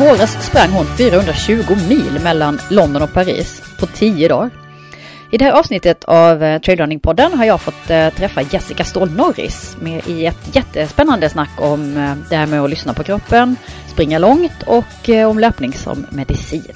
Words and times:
våras 0.00 0.46
sprang 0.46 0.70
hon 0.70 0.86
420 0.86 1.62
mil 1.88 2.20
mellan 2.22 2.60
London 2.70 3.02
och 3.02 3.12
Paris 3.12 3.62
på 3.80 3.86
10 3.86 4.28
dagar. 4.28 4.50
I 5.32 5.38
det 5.38 5.44
här 5.44 5.52
avsnittet 5.52 6.04
av 6.04 6.42
eh, 6.42 6.60
Trailrunning-podden 6.60 7.34
har 7.34 7.44
jag 7.44 7.60
fått 7.60 7.90
eh, 7.90 8.10
träffa 8.10 8.42
Jessica 8.42 8.84
Ståhl 8.84 9.10
Norris 9.10 9.76
med 9.80 10.08
i 10.08 10.26
ett 10.26 10.56
jättespännande 10.56 11.30
snack 11.30 11.50
om 11.60 11.96
eh, 11.96 12.14
det 12.30 12.36
här 12.36 12.46
med 12.46 12.60
att 12.60 12.70
lyssna 12.70 12.94
på 12.94 13.02
kroppen, 13.02 13.56
springa 13.88 14.18
långt 14.18 14.62
och 14.66 15.08
om 15.28 15.38
löpning 15.38 15.72
som 15.72 16.06
medicin. 16.10 16.74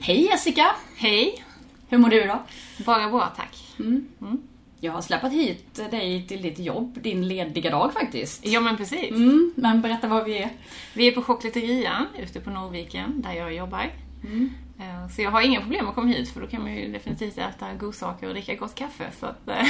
Hej 0.00 0.28
Jessica! 0.30 0.66
Hej! 0.96 1.44
Hur 1.88 1.98
mår 1.98 2.08
du 2.08 2.24
idag? 2.24 2.38
Bara 2.86 3.08
bra 3.08 3.32
tack. 3.36 3.56
Mm. 3.78 4.06
Mm. 4.20 4.42
Jag 4.84 4.92
har 4.92 5.02
släpat 5.02 5.32
hit 5.32 5.80
dig 5.90 6.26
till 6.26 6.42
ditt 6.42 6.58
jobb, 6.58 6.98
din 7.02 7.28
lediga 7.28 7.70
dag 7.70 7.92
faktiskt. 7.92 8.46
Ja 8.46 8.60
men 8.60 8.76
precis. 8.76 9.10
Mm. 9.10 9.52
Men 9.56 9.80
berätta 9.80 10.08
var 10.08 10.24
vi 10.24 10.38
är. 10.38 10.50
Vi 10.94 11.08
är 11.08 11.12
på 11.12 11.22
Chockleterian 11.22 12.06
ute 12.18 12.40
på 12.40 12.50
Norrviken 12.50 13.22
där 13.22 13.32
jag 13.32 13.54
jobbar. 13.54 13.90
Mm. 14.24 14.50
Eh, 14.78 15.08
så 15.08 15.22
jag 15.22 15.30
har 15.30 15.42
inga 15.42 15.60
problem 15.60 15.88
att 15.88 15.94
komma 15.94 16.08
hit 16.08 16.28
för 16.28 16.40
då 16.40 16.46
kan 16.46 16.62
man 16.62 16.74
ju 16.74 16.92
definitivt 16.92 17.38
äta 17.38 17.74
godsaker 17.74 18.26
och 18.26 18.32
dricka 18.32 18.54
gott 18.54 18.74
kaffe. 18.74 19.10
Så 19.20 19.26
att, 19.26 19.48
eh, 19.48 19.66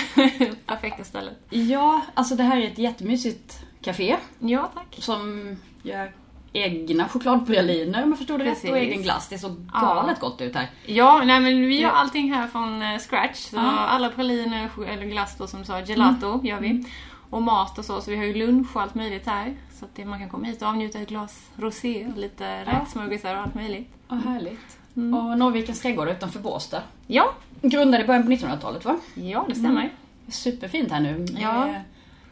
perfekta 0.66 1.04
stället. 1.04 1.36
Ja, 1.50 2.00
alltså 2.14 2.34
det 2.34 2.42
här 2.42 2.56
är 2.56 2.66
ett 2.66 2.78
jättemysigt 2.78 3.64
café. 3.80 4.16
Ja, 4.38 4.70
tack. 4.74 4.96
Som 4.98 5.56
gör 5.82 6.12
egna 6.54 7.08
chokladpraliner 7.08 8.02
om 8.02 8.08
jag 8.08 8.18
förstod 8.18 8.40
det 8.40 8.44
rätt 8.44 8.64
och 8.64 8.78
egen 8.78 9.02
glass. 9.02 9.28
Det 9.28 9.34
är 9.34 9.38
så 9.38 9.48
galet 9.72 10.18
ja. 10.20 10.28
gott 10.28 10.40
ut 10.40 10.54
här. 10.54 10.70
Ja, 10.86 11.22
nej 11.24 11.40
men 11.40 11.66
vi 11.66 11.80
gör 11.80 11.90
allting 11.90 12.32
här 12.32 12.48
från 12.48 12.82
eh, 12.82 12.98
scratch. 12.98 13.36
Så 13.38 13.56
ja. 13.56 13.78
alla 13.78 14.08
praliner, 14.08 14.70
eller 14.88 15.06
glass 15.06 15.36
då 15.38 15.46
som 15.46 15.64
sa, 15.64 15.80
gelato 15.80 16.32
mm. 16.32 16.46
gör 16.46 16.60
vi. 16.60 16.70
Mm. 16.70 16.84
Och 17.30 17.42
mat 17.42 17.78
och 17.78 17.84
så, 17.84 18.00
så 18.00 18.10
vi 18.10 18.16
har 18.16 18.24
ju 18.24 18.34
lunch 18.34 18.76
och 18.76 18.82
allt 18.82 18.94
möjligt 18.94 19.26
här. 19.26 19.56
Så 19.78 19.84
att 19.84 20.06
man 20.06 20.18
kan 20.18 20.28
komma 20.28 20.46
hit 20.46 20.62
och 20.62 20.68
avnjuta 20.68 20.98
ett 20.98 21.08
glas 21.08 21.50
rosé, 21.56 22.12
lite 22.16 22.44
ja. 22.44 22.72
räksmörgåsar 22.72 23.34
och 23.34 23.42
allt 23.42 23.54
möjligt. 23.54 23.88
Ja, 24.08 24.14
härligt. 24.14 24.78
Mm. 24.96 25.14
Och 25.14 25.38
Norrvikens 25.38 25.80
trädgård 25.80 26.08
utanför 26.08 26.40
Båstad. 26.40 26.82
Ja. 27.06 27.34
Grundad 27.62 28.00
i 28.00 28.04
början 28.04 28.22
på 28.22 28.30
1900-talet 28.30 28.84
va? 28.84 28.96
Ja, 29.14 29.44
det 29.48 29.54
stämmer. 29.54 29.80
Mm. 29.80 29.90
Superfint 30.28 30.90
här 30.90 31.00
nu. 31.00 31.26
Ja. 31.38 31.74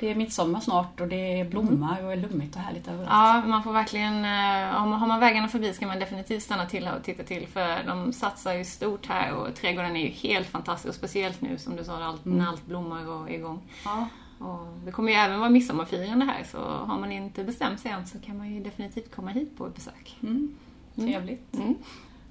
Det 0.02 0.10
är 0.10 0.14
midsommar 0.14 0.60
snart 0.60 1.00
och 1.00 1.08
det 1.08 1.50
blommar 1.50 2.04
och 2.04 2.12
är 2.12 2.16
lummigt 2.16 2.56
och 2.56 2.62
härligt 2.62 2.88
överallt. 2.88 3.08
Ja, 3.10 3.42
man 3.46 3.62
får 3.62 3.72
verkligen... 3.72 4.24
Eh, 4.24 4.98
har 4.98 5.06
man 5.06 5.20
vägarna 5.20 5.48
förbi 5.48 5.72
ska 5.72 5.86
man 5.86 5.98
definitivt 5.98 6.42
stanna 6.42 6.66
till 6.66 6.86
här 6.86 6.96
och 6.96 7.04
titta 7.04 7.22
till 7.22 7.46
för 7.46 7.84
de 7.86 8.12
satsar 8.12 8.54
ju 8.54 8.64
stort 8.64 9.06
här 9.06 9.34
och 9.34 9.54
trädgården 9.54 9.96
är 9.96 10.00
ju 10.00 10.08
helt 10.08 10.48
fantastisk. 10.48 10.98
Speciellt 10.98 11.40
nu 11.40 11.58
som 11.58 11.76
du 11.76 11.84
sa, 11.84 12.04
allt, 12.04 12.26
mm. 12.26 12.38
när 12.38 12.46
allt 12.46 12.66
blommar 12.66 13.08
och 13.08 13.30
är 13.30 13.34
igång. 13.34 13.62
Ja. 13.84 14.08
Och 14.38 14.66
det 14.84 14.92
kommer 14.92 15.12
ju 15.12 15.18
även 15.18 15.40
vara 15.40 15.50
midsommarfirande 15.50 16.24
här 16.24 16.44
så 16.44 16.58
har 16.58 16.98
man 16.98 17.12
inte 17.12 17.44
bestämt 17.44 17.80
sig 17.80 17.90
än 17.90 18.06
så 18.06 18.18
kan 18.18 18.38
man 18.38 18.54
ju 18.54 18.60
definitivt 18.60 19.14
komma 19.14 19.30
hit 19.30 19.58
på 19.58 19.66
ett 19.66 19.74
besök. 19.74 20.16
Mm. 20.22 20.56
mm. 20.96 21.12
Trevligt. 21.12 21.54
Mm. 21.54 21.74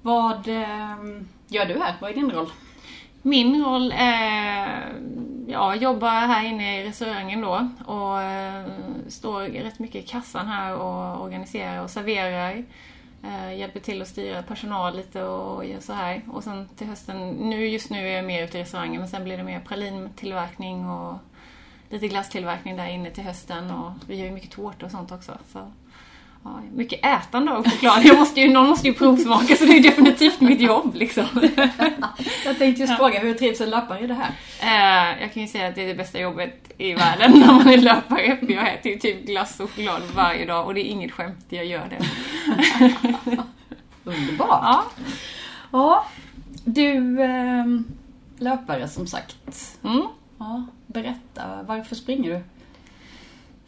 Vad 0.02 0.48
eh, 0.48 1.22
gör 1.48 1.66
du 1.66 1.78
här? 1.78 1.96
Vad 2.00 2.10
är 2.10 2.14
din 2.14 2.30
roll? 2.30 2.50
Min 3.22 3.64
roll 3.64 3.92
är, 3.96 4.92
ja, 5.46 5.74
jobba 5.74 6.10
här 6.10 6.44
inne 6.44 6.80
i 6.80 6.88
restaurangen 6.88 7.40
då 7.40 7.68
och 7.84 8.22
eh, 8.22 8.64
står 9.08 9.42
rätt 9.42 9.78
mycket 9.78 10.04
i 10.04 10.06
kassan 10.06 10.46
här 10.46 10.76
och 10.76 11.22
organiserar 11.22 11.82
och 11.82 11.90
serverar. 11.90 12.64
Eh, 13.24 13.54
hjälper 13.58 13.80
till 13.80 14.02
att 14.02 14.08
styra 14.08 14.42
personal 14.42 14.96
lite 14.96 15.22
och 15.22 15.64
gör 15.64 15.80
så 15.80 15.92
här. 15.92 16.22
Och 16.32 16.44
sen 16.44 16.68
till 16.76 16.86
hösten, 16.86 17.30
nu, 17.30 17.68
just 17.68 17.90
nu 17.90 18.08
är 18.08 18.16
jag 18.16 18.24
mer 18.24 18.44
ute 18.44 18.58
i 18.58 18.62
restaurangen 18.62 19.00
men 19.00 19.08
sen 19.08 19.24
blir 19.24 19.36
det 19.36 19.42
mer 19.42 19.60
pralintillverkning 19.60 20.90
och 20.90 21.18
lite 21.90 22.08
glasstillverkning 22.08 22.76
där 22.76 22.86
inne 22.86 23.10
till 23.10 23.24
hösten 23.24 23.70
och 23.70 23.92
vi 24.06 24.16
gör 24.16 24.26
ju 24.26 24.32
mycket 24.32 24.50
tårta 24.50 24.86
och 24.86 24.92
sånt 24.92 25.12
också. 25.12 25.38
Så 25.52 25.72
Ja, 26.44 26.60
mycket 26.74 27.04
ätande 27.04 27.52
av 27.52 27.64
choklad. 27.70 28.04
Jag 28.04 28.18
måste 28.18 28.40
ju, 28.40 28.50
någon 28.50 28.68
måste 28.68 28.88
ju 28.88 28.94
provsmaka 28.94 29.56
så 29.56 29.64
det 29.64 29.78
är 29.78 29.82
definitivt 29.82 30.40
mitt 30.40 30.60
jobb 30.60 30.94
liksom. 30.94 31.24
jag 32.44 32.58
tänkte 32.58 32.82
just 32.82 32.96
fråga, 32.96 33.20
hur 33.20 33.34
trivs 33.34 33.60
en 33.60 33.70
löpare 33.70 34.00
i 34.00 34.06
det 34.06 34.14
här? 34.14 34.30
Eh, 34.60 35.22
jag 35.22 35.32
kan 35.32 35.42
ju 35.42 35.48
säga 35.48 35.68
att 35.68 35.74
det 35.74 35.82
är 35.82 35.86
det 35.86 35.94
bästa 35.94 36.20
jobbet 36.20 36.72
i 36.78 36.94
världen 36.94 37.32
när 37.46 37.52
man 37.52 37.68
är 37.68 37.78
löpare. 37.78 38.36
För 38.36 38.52
jag 38.52 38.74
äter 38.74 38.92
ju 38.92 38.98
typ 38.98 39.26
glass 39.26 39.60
och 39.60 39.70
choklad 39.70 40.02
varje 40.14 40.46
dag 40.46 40.66
och 40.66 40.74
det 40.74 40.80
är 40.80 40.90
inget 40.90 41.12
skämt, 41.12 41.46
jag 41.48 41.64
gör 41.66 41.88
det. 41.90 42.06
Underbart! 44.04 44.48
Ja. 44.62 44.84
ja. 45.72 46.06
Du, 46.64 47.22
eh, 47.22 47.64
löpare 48.38 48.88
som 48.88 49.06
sagt. 49.06 49.36
Mm. 49.84 50.06
Ja, 50.38 50.66
berätta, 50.86 51.62
varför 51.66 51.94
springer 51.94 52.30
du? 52.30 52.40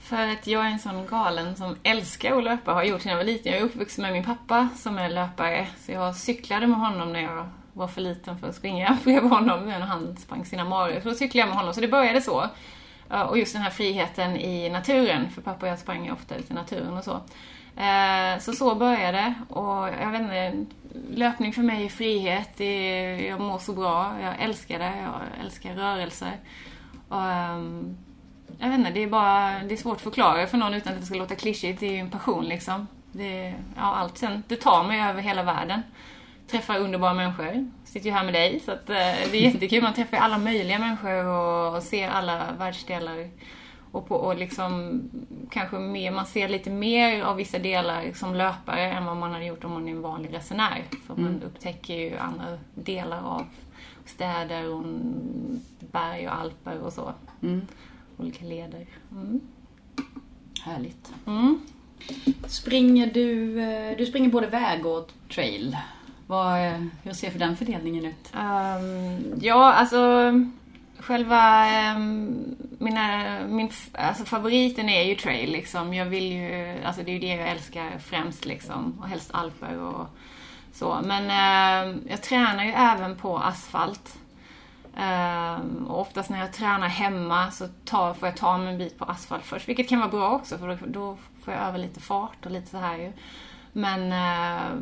För 0.04 0.28
att 0.28 0.47
jag 0.47 0.66
är 0.66 0.70
en 0.70 0.78
sån 0.78 1.06
galen 1.06 1.56
som 1.56 1.76
älskar 1.82 2.38
att 2.38 2.44
löpa, 2.44 2.72
har 2.72 2.84
gjort 2.84 3.03
sedan 3.03 3.10
jag 3.10 3.19
var 3.19 3.25
liten. 3.25 3.53
Jag 3.53 3.60
är 3.60 3.65
uppvuxen 3.65 4.03
med 4.03 4.12
min 4.12 4.25
pappa 4.25 4.69
som 4.76 4.98
är 4.98 5.09
löpare, 5.09 5.66
så 5.78 5.92
jag 5.92 6.16
cyklade 6.16 6.66
med 6.66 6.78
honom 6.78 7.12
när 7.12 7.20
jag 7.20 7.48
var 7.72 7.88
för 7.88 8.00
liten 8.00 8.38
för 8.38 8.48
att 8.48 8.54
springa 8.54 8.98
bredvid 9.04 9.31
honom 9.31 9.66
när 9.66 9.81
han 9.81 10.16
sprang 10.16 10.44
sina 10.44 10.65
maror. 10.65 11.00
Så 11.00 11.09
då 11.09 11.15
cyklade 11.15 11.38
jag 11.38 11.48
med 11.48 11.59
honom, 11.59 11.75
så 11.75 11.81
det 11.81 11.88
började 11.88 12.20
så. 12.20 12.48
Och 13.28 13.38
just 13.38 13.53
den 13.53 13.62
här 13.62 13.70
friheten 13.70 14.37
i 14.37 14.70
naturen, 14.70 15.31
för 15.31 15.42
pappa 15.42 15.66
och 15.66 15.72
jag 15.72 15.78
sprang 15.78 16.04
ju 16.04 16.12
ofta 16.12 16.36
lite 16.36 16.53
i 16.53 16.56
naturen 16.56 16.98
och 16.98 17.04
så. 17.04 17.21
Eh, 17.81 18.38
så 18.41 18.53
så 18.53 18.75
började 18.75 19.19
det 19.19 19.34
och 19.54 19.88
jag 19.88 20.10
vet 20.10 20.21
inte, 20.21 20.66
löpning 21.10 21.53
för 21.53 21.62
mig 21.62 21.84
är 21.84 21.88
frihet, 21.88 22.60
är, 22.60 23.28
jag 23.28 23.41
mår 23.41 23.59
så 23.59 23.72
bra, 23.72 24.16
jag 24.22 24.42
älskar 24.42 24.78
det, 24.78 24.92
jag 25.03 25.44
älskar 25.44 25.75
rörelse. 25.75 26.32
Och, 27.09 27.22
ehm, 27.22 27.97
jag 28.59 28.69
vet 28.69 28.78
inte, 28.78 28.91
det 28.91 29.03
är 29.03 29.06
bara 29.06 29.62
det 29.69 29.75
är 29.75 29.76
svårt 29.76 29.97
att 29.97 30.03
förklara 30.03 30.47
för 30.47 30.59
någon 30.59 30.75
utan 30.75 30.92
att 30.92 31.00
det 31.00 31.06
ska 31.06 31.15
låta 31.15 31.34
klyschigt. 31.34 31.81
Det 31.81 31.87
är 31.87 31.92
ju 31.92 31.98
en 31.98 32.10
passion 32.10 32.44
liksom. 32.44 32.87
Det, 33.12 33.54
ja, 33.76 33.82
allt 33.82 34.19
sen, 34.19 34.42
det 34.48 34.56
tar 34.56 34.84
mig 34.84 35.00
över 35.00 35.22
hela 35.22 35.42
världen. 35.42 35.82
Träffar 36.50 36.78
underbara 36.78 37.15
människor. 37.15 37.70
Sitter 37.84 38.06
ju 38.06 38.12
här 38.12 38.25
med 38.25 38.34
dig 38.34 38.60
så 38.60 38.72
att, 38.72 38.91
eh, 38.91 38.97
det 39.31 39.37
är 39.37 39.41
jättekul. 39.41 39.82
Man 39.82 39.94
träffar 39.94 40.16
alla 40.16 40.38
möjliga 40.38 40.78
människor 40.78 41.26
och, 41.26 41.76
och 41.76 41.82
ser 41.82 42.09
alla 42.09 42.53
världsdelar. 42.59 43.28
Och, 43.92 44.09
på, 44.09 44.15
och 44.15 44.37
liksom 44.37 45.03
kanske 45.50 45.78
mer, 45.78 46.10
man 46.10 46.26
ser 46.26 46.48
lite 46.48 46.71
mer 46.71 47.22
av 47.22 47.36
vissa 47.36 47.59
delar 47.59 48.12
som 48.15 48.34
löpare 48.34 48.91
än 48.91 49.04
vad 49.04 49.16
man 49.16 49.32
hade 49.32 49.44
gjort 49.44 49.65
om 49.65 49.72
man 49.72 49.88
är 49.88 49.92
en 49.92 50.03
vanlig 50.03 50.34
resenär. 50.34 50.84
För 51.06 51.15
man 51.15 51.26
mm. 51.26 51.42
upptäcker 51.42 51.94
ju 51.94 52.16
andra 52.16 52.59
delar 52.75 53.22
av 53.22 53.47
städer 54.04 54.75
och 54.75 54.84
berg 55.81 56.28
och 56.28 56.34
alper 56.34 56.78
och 56.78 56.92
så. 56.92 57.12
Mm 57.42 57.66
olika 58.16 58.44
leder. 58.44 58.86
Mm. 59.12 59.41
Härligt. 60.62 61.12
Mm. 61.26 61.60
Springer 62.47 63.06
du, 63.06 63.60
eh, 63.60 63.97
du 63.98 64.06
springer 64.06 64.30
både 64.30 64.47
väg 64.47 64.86
och 64.86 65.10
trail. 65.34 65.76
Vad, 66.26 66.66
eh, 66.66 66.80
hur 67.03 67.12
ser 67.12 67.30
för 67.30 67.38
den 67.38 67.56
fördelningen 67.56 68.04
ut? 68.04 68.32
Um, 68.34 69.41
ja, 69.41 69.72
alltså 69.72 70.32
själva 70.98 71.66
um, 71.97 72.56
mina, 72.78 73.38
min 73.48 73.70
alltså, 73.92 74.24
favoriten 74.24 74.88
är 74.88 75.03
ju 75.03 75.14
trail 75.14 75.53
liksom. 75.53 75.94
Jag 75.94 76.06
vill 76.06 76.32
ju, 76.32 76.76
alltså 76.84 77.03
det 77.03 77.10
är 77.10 77.12
ju 77.12 77.19
det 77.19 77.36
jag 77.36 77.48
älskar 77.48 77.98
främst 77.98 78.44
liksom. 78.44 78.98
Och 79.00 79.08
helst 79.08 79.30
alper 79.32 79.78
och 79.78 80.06
så. 80.72 81.00
Men 81.04 81.24
uh, 81.24 81.97
jag 82.08 82.22
tränar 82.22 82.64
ju 82.64 82.70
även 82.70 83.16
på 83.16 83.38
asfalt. 83.38 84.19
Um, 84.97 85.87
och 85.87 86.00
oftast 86.00 86.31
när 86.31 86.38
jag 86.38 86.53
tränar 86.53 86.88
hemma 86.88 87.50
så 87.50 87.69
tar, 87.84 88.15
får 88.15 88.28
jag 88.28 88.37
ta 88.37 88.59
mig 88.59 88.72
en 88.72 88.78
bit 88.78 88.99
på 88.99 89.05
asfalt 89.05 89.44
först, 89.44 89.69
vilket 89.69 89.88
kan 89.88 89.99
vara 89.99 90.10
bra 90.10 90.31
också 90.31 90.59
för 90.59 90.69
då, 90.69 90.77
då 90.87 91.19
får 91.44 91.55
jag 91.55 91.62
öva 91.62 91.77
lite 91.77 92.00
fart 92.00 92.47
och 92.47 92.50
lite 92.50 92.71
så 92.71 92.77
här 92.77 92.97
ju. 92.97 93.12
Men 93.72 94.12
uh, 94.12 94.78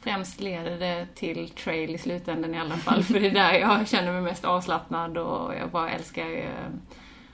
främst 0.00 0.40
leder 0.40 0.78
det 0.78 1.06
till 1.14 1.50
trail 1.50 1.94
i 1.94 1.98
slutändan 1.98 2.54
i 2.54 2.60
alla 2.60 2.76
fall, 2.76 3.02
för 3.02 3.20
det 3.20 3.26
är 3.26 3.30
där 3.30 3.52
jag 3.52 3.88
känner 3.88 4.12
mig 4.12 4.20
mest 4.20 4.44
avslappnad 4.44 5.18
och 5.18 5.54
jag 5.54 5.70
bara 5.70 5.90
älskar 5.90 6.30
uh, 6.30 6.46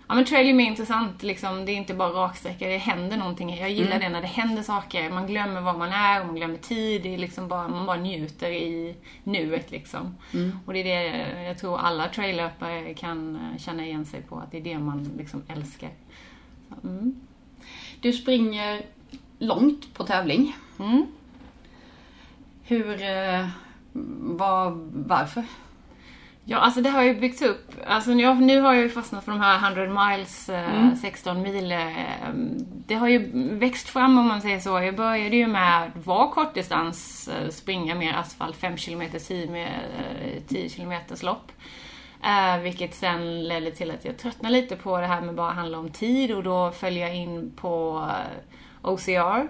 Ja 0.09 0.15
men 0.15 0.25
trail 0.25 0.49
är 0.49 0.55
mer 0.55 0.67
intressant 0.67 1.23
liksom. 1.23 1.65
Det 1.65 1.73
är 1.73 1.77
inte 1.77 1.95
bara 1.95 2.09
raksträcka, 2.09 2.69
det 2.69 2.77
händer 2.77 3.17
någonting. 3.17 3.57
Jag 3.57 3.71
gillar 3.71 3.97
mm. 3.97 4.01
det 4.01 4.09
när 4.09 4.21
det 4.21 4.27
händer 4.27 4.63
saker. 4.63 5.11
Man 5.11 5.27
glömmer 5.27 5.61
var 5.61 5.79
man 5.79 5.93
är, 5.93 6.25
man 6.25 6.37
glömmer 6.37 6.59
tid. 6.59 7.03
Det 7.03 7.15
är 7.15 7.19
liksom 7.19 7.49
bara, 7.49 7.69
man 7.69 7.87
bara 7.87 7.97
njuter 7.97 8.51
i 8.51 8.97
nuet 9.25 9.71
liksom. 9.71 10.17
Mm. 10.35 10.59
Och 10.67 10.73
det 10.73 10.79
är 10.79 10.85
det 10.85 11.43
jag 11.43 11.59
tror 11.59 11.79
alla 11.79 12.09
traillöpare 12.09 12.95
kan 12.95 13.37
eh, 13.37 13.59
känna 13.59 13.87
igen 13.87 14.07
sig 14.07 14.23
på, 14.23 14.37
att 14.37 14.51
det 14.51 14.59
är 14.59 14.63
det 14.63 14.79
man 14.79 15.11
liksom 15.19 15.43
älskar. 15.49 15.91
Så, 16.69 16.89
mm. 16.89 17.21
Du 18.01 18.13
springer 18.13 18.83
långt 19.39 19.95
på 19.95 20.05
tävling. 20.05 20.57
Mm. 20.79 21.07
Hur, 22.63 23.03
eh, 23.03 23.49
var, 24.37 24.71
varför? 24.93 25.45
Ja, 26.51 26.59
alltså 26.59 26.81
det 26.81 26.91
har 26.91 27.03
ju 27.03 27.15
byggts 27.15 27.43
upp. 27.43 27.73
Alltså 27.87 28.11
nu, 28.11 28.35
nu 28.35 28.61
har 28.61 28.75
jag 28.75 28.83
ju 28.83 28.91
fastnat 28.91 29.25
för 29.25 29.33
de 29.33 29.41
här 29.41 29.59
100 29.59 30.09
miles, 30.09 30.49
eh, 30.49 30.77
mm. 30.77 30.97
16 30.97 31.43
mil. 31.43 31.73
Eh, 31.73 31.79
det 32.87 32.95
har 32.95 33.09
ju 33.09 33.31
växt 33.59 33.89
fram 33.89 34.19
om 34.19 34.29
man 34.29 34.41
säger 34.41 34.61
så. 34.61 34.81
Jag 34.81 34.97
började 34.97 35.37
ju 35.37 35.47
med 35.47 35.83
att 35.83 36.07
vara 36.07 36.29
kortdistans, 36.29 37.29
eh, 37.29 37.49
springa 37.51 37.95
mer 37.95 38.15
asfalt, 38.15 38.57
5 38.57 38.77
km 38.77 39.03
tid 39.29 39.51
med 39.51 39.71
10 40.49 40.69
km 40.69 40.93
lopp. 41.23 41.53
Vilket 42.63 42.95
sen 42.95 43.45
ledde 43.49 43.71
till 43.71 43.91
att 43.91 44.05
jag 44.05 44.19
tröttnade 44.19 44.55
lite 44.55 44.77
på 44.77 45.01
det 45.01 45.07
här 45.07 45.21
med 45.21 45.35
bara 45.35 45.53
handla 45.53 45.79
om 45.79 45.91
tid 45.91 46.33
och 46.33 46.43
då 46.43 46.71
följde 46.71 47.01
jag 47.01 47.17
in 47.17 47.53
på 47.57 48.05
OCR, 48.83 49.49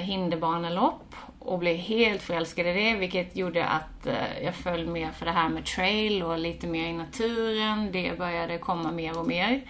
hinderbanelopp 0.00 1.14
och 1.44 1.58
blev 1.58 1.76
helt 1.76 2.22
förälskad 2.22 2.66
i 2.66 2.72
det 2.72 2.94
vilket 2.94 3.36
gjorde 3.36 3.66
att 3.66 4.06
eh, 4.06 4.44
jag 4.44 4.54
föll 4.54 4.86
mer 4.86 5.10
för 5.12 5.26
det 5.26 5.32
här 5.32 5.48
med 5.48 5.64
trail 5.64 6.22
och 6.22 6.38
lite 6.38 6.66
mer 6.66 6.88
i 6.88 6.92
naturen. 6.92 7.92
Det 7.92 8.18
började 8.18 8.58
komma 8.58 8.90
mer 8.90 9.18
och 9.18 9.26
mer. 9.26 9.62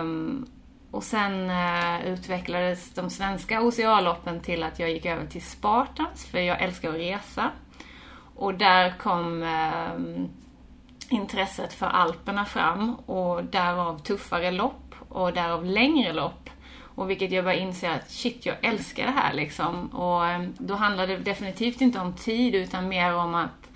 Um, 0.00 0.46
och 0.90 1.04
sen 1.04 1.50
uh, 1.50 2.06
utvecklades 2.06 2.94
de 2.94 3.10
svenska 3.10 3.60
OCA-loppen 3.60 4.40
till 4.40 4.62
att 4.62 4.78
jag 4.78 4.90
gick 4.90 5.06
över 5.06 5.26
till 5.26 5.42
Spartans, 5.42 6.26
för 6.26 6.38
jag 6.38 6.62
älskar 6.62 6.88
att 6.88 6.94
resa. 6.94 7.50
Och 8.36 8.54
där 8.54 8.98
kom 8.98 9.42
um, 9.42 10.28
intresset 11.08 11.72
för 11.72 11.86
Alperna 11.86 12.44
fram 12.44 12.94
och 12.94 13.44
därav 13.44 13.98
tuffare 13.98 14.50
lopp 14.50 14.94
och 15.08 15.32
därav 15.32 15.64
längre 15.64 16.12
lopp. 16.12 16.50
Och 16.94 17.10
vilket 17.10 17.32
jag 17.32 17.44
bara 17.44 17.54
inser 17.54 17.90
att 17.90 18.10
shit, 18.10 18.46
jag 18.46 18.56
älskar 18.62 19.06
det 19.06 19.12
här 19.12 19.34
liksom. 19.34 19.86
Och 19.86 20.26
ehm, 20.26 20.54
då 20.58 20.74
handlar 20.74 21.06
det 21.06 21.16
definitivt 21.16 21.80
inte 21.80 21.98
om 21.98 22.12
tid 22.12 22.54
utan 22.54 22.88
mer 22.88 23.14
om 23.14 23.34
att 23.34 23.70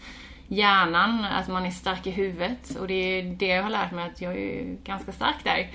hjärnan, 0.49 1.25
att 1.25 1.49
man 1.49 1.67
är 1.67 1.71
stark 1.71 2.07
i 2.07 2.11
huvudet. 2.11 2.77
Och 2.77 2.87
det 2.87 2.95
är 2.95 3.23
det 3.23 3.47
jag 3.47 3.63
har 3.63 3.71
lärt 3.71 3.93
mig 3.93 4.07
att 4.07 4.21
jag 4.21 4.39
är 4.39 4.77
ganska 4.85 5.13
stark 5.13 5.45
där. 5.45 5.71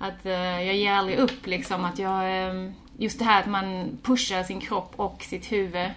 Att 0.00 0.26
eh, 0.26 0.62
jag 0.62 0.74
ger 0.74 0.92
aldrig 0.92 1.18
upp 1.18 1.46
liksom. 1.46 1.84
Att 1.84 1.98
jag, 1.98 2.20
ehm, 2.24 2.72
just 2.98 3.18
det 3.18 3.24
här 3.24 3.40
att 3.40 3.46
man 3.46 3.98
pushar 4.02 4.42
sin 4.42 4.60
kropp 4.60 4.92
och 4.96 5.22
sitt 5.22 5.52
huvud. 5.52 5.90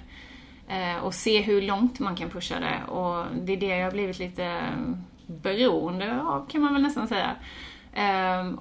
Eh, 0.68 0.98
och 1.04 1.14
se 1.14 1.42
hur 1.42 1.62
långt 1.62 2.00
man 2.00 2.16
kan 2.16 2.30
pusha 2.30 2.60
det. 2.60 2.92
Och 2.92 3.26
det 3.42 3.54
är 3.54 3.58
det 3.58 3.78
jag 3.78 3.86
har 3.86 3.92
blivit 3.92 4.20
lite 4.20 4.44
ehm, 4.44 5.04
beroende 5.26 6.22
av 6.22 6.48
kan 6.50 6.62
man 6.62 6.74
väl 6.74 6.82
nästan 6.82 7.08
säga. 7.08 7.36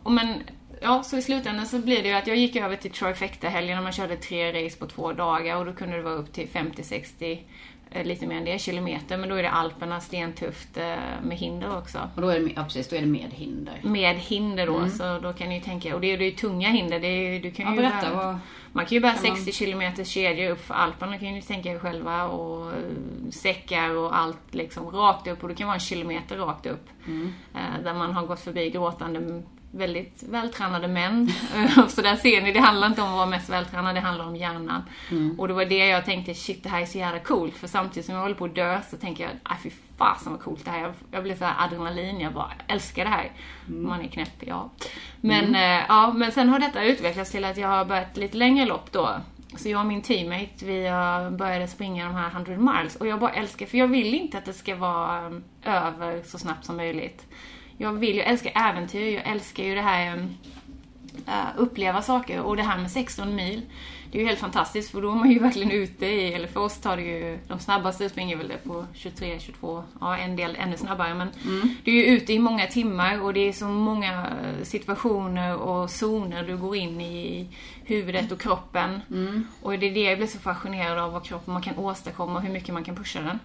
och 0.02 0.12
men, 0.12 0.42
ja, 0.80 1.02
så 1.02 1.16
i 1.16 1.22
slutändan 1.22 1.66
så 1.66 1.78
blir 1.78 2.02
det 2.02 2.08
ju 2.08 2.14
att 2.14 2.26
jag 2.26 2.36
gick 2.36 2.56
över 2.56 2.76
till 2.76 2.90
trifecta-helgen 2.90 3.78
och 3.78 3.84
man 3.84 3.92
körde 3.92 4.16
tre 4.16 4.64
race 4.64 4.78
på 4.78 4.86
två 4.86 5.12
dagar 5.12 5.56
och 5.56 5.66
då 5.66 5.72
kunde 5.72 5.96
det 5.96 6.02
vara 6.02 6.14
upp 6.14 6.32
till 6.32 6.48
50-60 6.48 7.38
Eh, 7.90 8.04
lite 8.04 8.26
mer 8.26 8.36
än 8.36 8.44
det, 8.44 8.58
kilometer. 8.58 9.16
Men 9.16 9.28
då 9.28 9.34
är 9.34 9.42
det 9.42 9.50
Alperna 9.50 10.00
stentufft 10.00 10.76
eh, 10.76 10.96
med 11.22 11.36
hinder 11.36 11.78
också. 11.78 12.10
Och 12.14 12.22
då 12.22 12.28
är 12.28 12.40
det, 12.40 12.52
ja, 12.56 12.64
precis, 12.64 12.88
då 12.88 12.96
är 12.96 13.00
det 13.00 13.06
med 13.06 13.30
hinder. 13.32 13.80
Med 13.82 14.16
hinder 14.16 14.66
då, 14.66 14.76
mm. 14.76 14.90
så 14.90 15.18
då 15.18 15.32
kan 15.32 15.48
ni 15.48 15.54
ju 15.54 15.60
tänka, 15.60 15.94
och 15.94 16.00
det 16.00 16.12
är 16.12 16.20
ju 16.20 16.30
tunga 16.30 16.68
hinder. 16.68 17.00
Det 17.00 17.06
är, 17.06 17.40
du 17.40 17.50
kan 17.50 17.66
ja, 17.66 17.70
ju 17.72 17.76
berätta, 17.76 18.10
bära, 18.10 18.26
vad, 18.26 18.38
man 18.72 18.86
kan 18.86 18.94
ju 18.94 19.00
bära 19.00 19.14
60 19.14 19.52
km 19.52 20.04
kedjor 20.04 20.50
upp 20.50 20.64
för 20.64 20.74
Alperna 20.74 21.18
kan 21.18 21.28
ni 21.28 21.42
tänka 21.42 21.72
er 21.72 21.78
själva 21.78 22.24
och 22.24 22.72
eh, 22.72 22.78
säckar 23.30 23.96
och 23.96 24.16
allt 24.16 24.54
liksom 24.54 24.90
rakt 24.90 25.26
upp 25.26 25.42
och 25.42 25.48
det 25.48 25.54
kan 25.54 25.66
vara 25.66 25.74
en 25.74 25.80
kilometer 25.80 26.36
rakt 26.36 26.66
upp. 26.66 26.88
Mm. 27.06 27.32
Där 27.84 27.94
man 27.94 28.12
har 28.12 28.26
gått 28.26 28.40
förbi 28.40 28.70
gråtande 28.70 29.42
väldigt 29.70 30.22
vältränade 30.22 30.88
män. 30.88 31.28
så 31.88 32.02
där 32.02 32.16
ser 32.16 32.42
ni, 32.42 32.52
det 32.52 32.60
handlar 32.60 32.86
inte 32.86 33.02
om 33.02 33.08
att 33.08 33.16
vara 33.16 33.26
mest 33.26 33.48
vältränad, 33.48 33.94
det 33.94 34.00
handlar 34.00 34.26
om 34.26 34.36
hjärnan. 34.36 34.82
Mm. 35.10 35.40
Och 35.40 35.48
det 35.48 35.54
var 35.54 35.64
det 35.64 35.86
jag 35.86 36.04
tänkte, 36.04 36.34
shit 36.34 36.62
det 36.62 36.68
här 36.68 36.82
är 36.82 36.86
så 36.86 36.98
jävla 36.98 37.20
coolt. 37.20 37.56
För 37.56 37.66
samtidigt 37.66 38.06
som 38.06 38.14
jag 38.14 38.22
håller 38.22 38.34
på 38.34 38.44
att 38.44 38.54
dö 38.54 38.80
så 38.90 38.96
tänker 38.96 39.24
jag, 39.24 39.32
aj 39.42 39.56
fy 39.62 39.70
fasen 39.96 40.32
vad 40.32 40.42
coolt 40.42 40.64
det 40.64 40.70
här 40.70 40.84
är. 40.84 40.92
Jag 41.10 41.22
blir 41.22 41.34
så 41.34 41.44
adrenalin, 41.58 42.20
jag 42.20 42.32
bara 42.32 42.52
älskar 42.66 43.04
det 43.04 43.10
här. 43.10 43.32
Mm. 43.68 43.86
Man 43.86 44.00
är 44.00 44.08
knäpp, 44.08 44.42
ja. 44.46 44.70
Men, 45.20 45.44
mm. 45.44 45.84
ja, 45.88 46.12
men 46.12 46.32
sen 46.32 46.48
har 46.48 46.58
detta 46.58 46.84
utvecklats 46.84 47.30
till 47.30 47.44
att 47.44 47.56
jag 47.56 47.68
har 47.68 47.84
börjat 47.84 48.16
lite 48.16 48.36
längre 48.36 48.66
lopp 48.66 48.92
då. 48.92 49.20
Så 49.56 49.68
jag 49.68 49.80
och 49.80 49.86
min 49.86 50.02
teammate, 50.02 50.64
vi 50.64 50.82
började 51.36 51.68
springa 51.68 52.04
de 52.06 52.14
här 52.14 52.30
100 52.30 52.56
miles. 52.56 52.96
Och 52.96 53.06
jag 53.06 53.20
bara 53.20 53.32
älskar, 53.32 53.66
för 53.66 53.78
jag 53.78 53.86
vill 53.88 54.14
inte 54.14 54.38
att 54.38 54.44
det 54.44 54.52
ska 54.52 54.76
vara 54.76 55.26
eh, 55.62 55.86
över 55.86 56.22
så 56.22 56.38
snabbt 56.38 56.64
som 56.64 56.76
möjligt 56.76 57.26
jag 57.78 57.92
vill, 57.92 58.16
jag 58.16 58.26
älskar 58.26 58.52
äventyr, 58.54 59.14
jag 59.14 59.26
älskar 59.26 59.64
ju 59.64 59.74
det 59.74 59.80
här 59.80 60.16
uh, 61.28 61.48
uppleva 61.56 62.02
saker 62.02 62.40
och 62.40 62.56
det 62.56 62.62
här 62.62 62.78
med 62.78 62.90
16 62.90 63.34
mil. 63.34 63.62
Det 64.10 64.18
är 64.18 64.22
ju 64.22 64.28
helt 64.28 64.40
fantastiskt 64.40 64.90
för 64.90 65.02
då 65.02 65.10
är 65.10 65.14
man 65.14 65.30
ju 65.30 65.38
verkligen 65.42 65.70
ute 65.70 66.06
i, 66.06 66.32
eller 66.34 66.48
för 66.48 66.60
oss 66.60 66.78
tar 66.78 66.96
det 66.96 67.02
ju, 67.02 67.38
de 67.48 67.58
snabbaste 67.58 68.08
springer 68.08 68.36
väl 68.36 68.48
det 68.48 68.64
på 68.64 68.86
23, 68.94 69.40
22, 69.40 69.84
ja 70.00 70.16
en 70.16 70.36
del 70.36 70.56
ännu 70.58 70.76
snabbare 70.76 71.14
men 71.14 71.28
mm. 71.44 71.74
du 71.84 71.90
är 71.90 71.94
ju 71.94 72.16
ute 72.16 72.32
i 72.32 72.38
många 72.38 72.66
timmar 72.66 73.22
och 73.22 73.34
det 73.34 73.48
är 73.48 73.52
så 73.52 73.64
många 73.64 74.26
situationer 74.62 75.56
och 75.56 75.90
zoner 75.90 76.42
du 76.42 76.56
går 76.56 76.76
in 76.76 77.00
i 77.00 77.48
huvudet 77.84 78.32
och 78.32 78.40
kroppen. 78.40 79.00
Mm. 79.10 79.46
Och 79.62 79.78
det 79.78 79.86
är 79.86 79.94
det 79.94 80.02
jag 80.02 80.18
blir 80.18 80.28
så 80.28 80.38
fascinerad 80.38 80.98
av 80.98 81.12
vad 81.12 81.24
kroppen 81.24 81.52
man 81.52 81.62
kan 81.62 81.78
åstadkomma 81.78 82.34
och 82.34 82.42
hur 82.42 82.52
mycket 82.52 82.74
man 82.74 82.84
kan 82.84 82.96
pusha 82.96 83.20
den. 83.20 83.38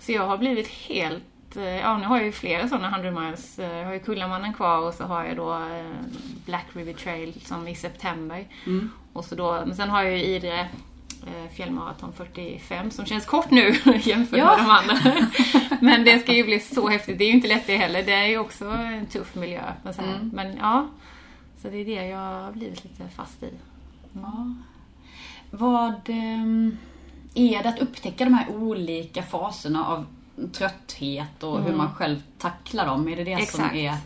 Så 0.00 0.12
jag 0.12 0.26
har 0.26 0.38
blivit 0.38 0.68
helt 0.68 1.22
Eh, 1.56 1.62
ja 1.62 1.98
nu 1.98 2.04
har 2.04 2.16
jag 2.16 2.26
ju 2.26 2.32
flera 2.32 2.68
sådana 2.68 2.88
100 2.88 3.20
miles. 3.20 3.58
Eh, 3.58 3.76
jag 3.76 3.86
har 3.86 3.92
ju 3.92 3.98
Kullamannen 3.98 4.52
kvar 4.52 4.78
och 4.78 4.94
så 4.94 5.04
har 5.04 5.24
jag 5.24 5.36
då 5.36 5.52
eh, 5.52 5.90
Black 6.46 6.66
River 6.72 6.92
Trail 6.92 7.40
som 7.44 7.68
i 7.68 7.74
september. 7.74 8.44
Mm. 8.66 8.90
Och 9.12 9.24
så 9.24 9.34
då, 9.34 9.62
men 9.66 9.76
sen 9.76 9.90
har 9.90 10.02
jag 10.02 10.18
ju 10.18 10.24
Idre 10.24 10.68
fjällmaraton 11.56 12.12
45 12.12 12.90
som 12.90 13.06
känns 13.06 13.26
kort 13.26 13.50
nu 13.50 13.74
jämfört 14.02 14.38
ja. 14.38 14.56
med 14.56 14.58
de 14.58 14.70
andra. 14.70 15.28
men 15.80 16.04
det 16.04 16.18
ska 16.18 16.32
ju 16.32 16.44
bli 16.44 16.60
så 16.60 16.88
häftigt. 16.88 17.18
Det 17.18 17.24
är 17.24 17.28
ju 17.28 17.34
inte 17.34 17.48
lätt 17.48 17.66
det 17.66 17.76
heller. 17.76 18.02
Det 18.02 18.12
är 18.12 18.26
ju 18.26 18.38
också 18.38 18.64
en 18.64 19.06
tuff 19.06 19.34
miljö. 19.34 19.62
Men, 19.82 19.94
så 19.94 20.02
mm. 20.02 20.30
men 20.32 20.56
ja, 20.56 20.88
så 21.62 21.68
det 21.68 21.76
är 21.76 21.84
det 21.84 22.06
jag 22.06 22.18
har 22.18 22.52
blivit 22.52 22.84
lite 22.84 23.08
fast 23.16 23.42
i. 23.42 23.46
Mm. 23.46 23.56
Ja. 24.22 24.54
Vad 25.50 26.00
ehm, 26.06 26.76
är 27.34 27.62
det 27.62 27.68
att 27.68 27.78
upptäcka 27.78 28.24
de 28.24 28.34
här 28.34 28.48
olika 28.48 29.22
faserna 29.22 29.86
av 29.86 30.06
trötthet 30.52 31.42
och 31.42 31.56
mm. 31.56 31.70
hur 31.70 31.76
man 31.76 31.94
själv 31.94 32.22
tacklar 32.38 32.86
dem? 32.86 33.08
Är 33.08 33.16
det 33.16 33.24
det 33.24 33.32
Exakt. 33.32 33.50
som 33.50 33.64
är... 33.64 33.96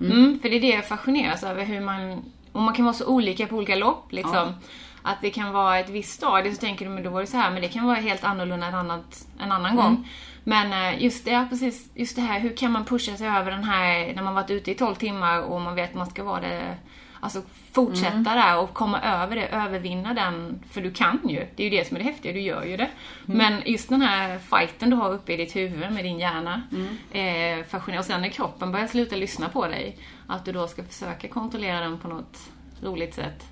Mm. 0.00 0.12
Mm, 0.12 0.40
för 0.40 0.48
det 0.48 0.56
är 0.56 0.60
det 0.60 0.68
jag 0.68 0.88
fascineras 0.88 1.42
över 1.42 1.64
hur 1.64 1.80
man... 1.80 2.24
Och 2.52 2.62
man 2.62 2.74
kan 2.74 2.84
vara 2.84 2.94
så 2.94 3.06
olika 3.06 3.46
på 3.46 3.56
olika 3.56 3.76
lopp 3.76 4.12
liksom. 4.12 4.34
Ja. 4.34 4.54
Att 5.02 5.20
det 5.20 5.30
kan 5.30 5.52
vara 5.52 5.78
ett 5.78 5.90
visst 5.90 6.12
stadie 6.12 6.54
så 6.54 6.60
tänker 6.60 6.84
du 6.84 6.90
men 6.90 7.02
då 7.02 7.10
var 7.10 7.20
det 7.20 7.26
så 7.26 7.36
här 7.36 7.50
men 7.50 7.62
det 7.62 7.68
kan 7.68 7.86
vara 7.86 7.96
helt 7.96 8.24
annorlunda 8.24 8.66
en, 8.66 8.74
annat, 8.74 9.26
en 9.38 9.52
annan 9.52 9.76
gång. 9.76 9.86
Mm. 9.86 10.04
Men 10.44 10.94
eh, 10.94 11.02
just 11.02 11.24
det, 11.24 11.46
precis, 11.50 11.90
just 11.94 12.16
det 12.16 12.22
här 12.22 12.40
hur 12.40 12.56
kan 12.56 12.72
man 12.72 12.84
pusha 12.84 13.16
sig 13.16 13.28
över 13.28 13.50
den 13.50 13.64
här 13.64 14.12
när 14.14 14.22
man 14.22 14.34
varit 14.34 14.50
ute 14.50 14.70
i 14.70 14.74
12 14.74 14.94
timmar 14.94 15.42
och 15.42 15.60
man 15.60 15.74
vet 15.74 15.90
att 15.90 15.96
man 15.96 16.10
ska 16.10 16.24
vara 16.24 16.40
det 16.40 16.76
Alltså 17.20 17.42
fortsätta 17.72 18.12
mm. 18.12 18.24
där 18.24 18.58
och 18.58 18.74
komma 18.74 19.00
över 19.00 19.36
det, 19.36 19.48
övervinna 19.48 20.14
den. 20.14 20.62
För 20.70 20.80
du 20.80 20.90
kan 20.90 21.18
ju. 21.28 21.46
Det 21.56 21.62
är 21.66 21.70
ju 21.70 21.76
det 21.78 21.88
som 21.88 21.96
är 21.96 22.00
det 22.00 22.06
häftiga, 22.06 22.32
du 22.32 22.40
gör 22.40 22.64
ju 22.64 22.76
det. 22.76 22.90
Mm. 23.28 23.38
Men 23.38 23.62
just 23.66 23.88
den 23.88 24.02
här 24.02 24.38
fighten 24.38 24.90
du 24.90 24.96
har 24.96 25.12
uppe 25.12 25.32
i 25.32 25.36
ditt 25.36 25.56
huvud 25.56 25.92
med 25.92 26.04
din 26.04 26.18
hjärna. 26.18 26.62
Mm. 26.72 26.88
Eh, 27.12 27.64
fascinerande. 27.66 27.98
Och 27.98 28.04
sen 28.04 28.20
när 28.20 28.28
kroppen 28.28 28.72
börjar 28.72 28.86
sluta 28.86 29.16
lyssna 29.16 29.48
på 29.48 29.66
dig. 29.66 29.98
Att 30.26 30.44
du 30.44 30.52
då 30.52 30.68
ska 30.68 30.82
försöka 30.82 31.28
kontrollera 31.28 31.80
den 31.80 31.98
på 31.98 32.08
något 32.08 32.50
roligt 32.82 33.14
sätt. 33.14 33.49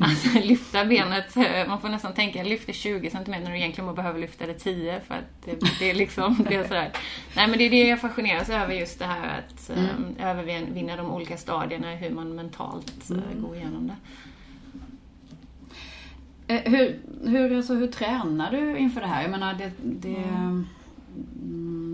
Alltså 0.00 0.38
lyfta 0.44 0.84
benet, 0.84 1.36
man 1.68 1.80
får 1.80 1.88
nästan 1.88 2.14
tänka 2.14 2.42
lyfta 2.42 2.72
20 2.72 3.10
cm 3.10 3.24
när 3.26 3.50
du 3.50 3.56
egentligen 3.56 3.86
bara 3.86 3.96
behöver 3.96 4.20
lyfta 4.20 4.46
det 4.46 4.54
10 4.54 5.00
för 5.00 5.14
att 5.14 5.44
det, 5.44 5.58
det 5.78 5.90
är 5.90 5.94
liksom, 5.94 6.46
det 6.48 6.54
är 6.54 6.64
sådär. 6.64 6.92
Nej 7.36 7.48
men 7.48 7.58
det 7.58 7.64
är 7.64 7.70
det 7.70 7.88
jag 7.88 8.00
fascineras 8.00 8.48
över 8.48 8.74
just 8.74 8.98
det 8.98 9.04
här 9.04 9.38
att 9.38 9.70
mm. 9.70 9.84
um, 9.84 10.16
övervinna 10.18 10.96
de 10.96 11.10
olika 11.10 11.36
stadierna, 11.36 11.94
hur 11.94 12.10
man 12.10 12.34
mentalt 12.34 13.10
uh, 13.10 13.18
går 13.36 13.56
igenom 13.56 13.86
det. 13.86 13.96
Eh, 16.54 16.72
hur, 16.72 17.00
hur, 17.24 17.56
alltså, 17.56 17.74
hur 17.74 17.86
tränar 17.86 18.50
du 18.50 18.78
inför 18.78 19.00
det 19.00 19.06
här? 19.06 19.22
Jag 19.22 19.30
menar, 19.30 19.54
det, 19.54 19.70
det 19.82 20.16
mm 20.16 20.66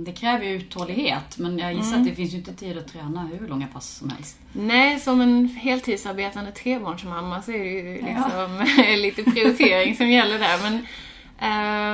det 0.07 0.13
kräver 0.13 0.45
ju 0.45 0.51
uthållighet 0.51 1.39
men 1.39 1.59
jag 1.59 1.75
gissar 1.75 1.89
mm. 1.89 2.01
att 2.01 2.09
det 2.09 2.15
finns 2.15 2.35
ju 2.35 2.39
inte 2.39 2.53
tid 2.53 2.79
att 2.79 2.93
träna 2.93 3.29
hur 3.41 3.49
långa 3.49 3.67
pass 3.67 3.97
som 3.97 4.11
helst. 4.11 4.39
Nej, 4.53 5.01
som 5.01 5.21
en 5.21 5.49
heltidsarbetande 5.49 6.53
trebarnsmamma 6.53 7.43
så 7.43 7.53
är 7.53 7.59
det 7.59 7.71
ju 7.71 7.95
liksom 7.95 8.67
ja. 8.77 8.97
lite 8.97 9.23
prioritering 9.23 9.97
som 9.97 10.11
gäller 10.11 10.39
där. 10.39 10.59
Men 10.63 10.75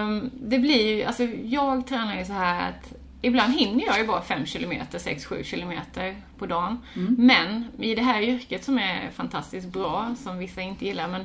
um, 0.09 0.31
det 0.35 0.59
blir 0.59 0.97
ju, 0.97 1.05
alltså 1.05 1.23
jag 1.45 1.87
tränar 1.87 2.19
ju 2.19 2.25
så 2.25 2.33
här 2.33 2.69
att 2.69 2.93
Ibland 3.25 3.55
hinner 3.55 3.85
jag 3.87 3.99
ju 3.99 4.07
bara 4.07 4.23
5 4.23 4.45
km, 4.45 4.73
6-7 4.73 5.43
km 5.43 5.81
på 6.39 6.47
dagen. 6.47 6.79
Mm. 6.97 7.15
Men 7.19 7.67
i 7.79 7.95
det 7.95 8.03
här 8.03 8.23
yrket 8.23 8.65
som 8.65 8.79
är 8.79 9.11
fantastiskt 9.11 9.69
bra, 9.69 10.15
som 10.19 10.39
vissa 10.39 10.61
inte 10.61 10.85
gillar, 10.85 11.09
men 11.09 11.25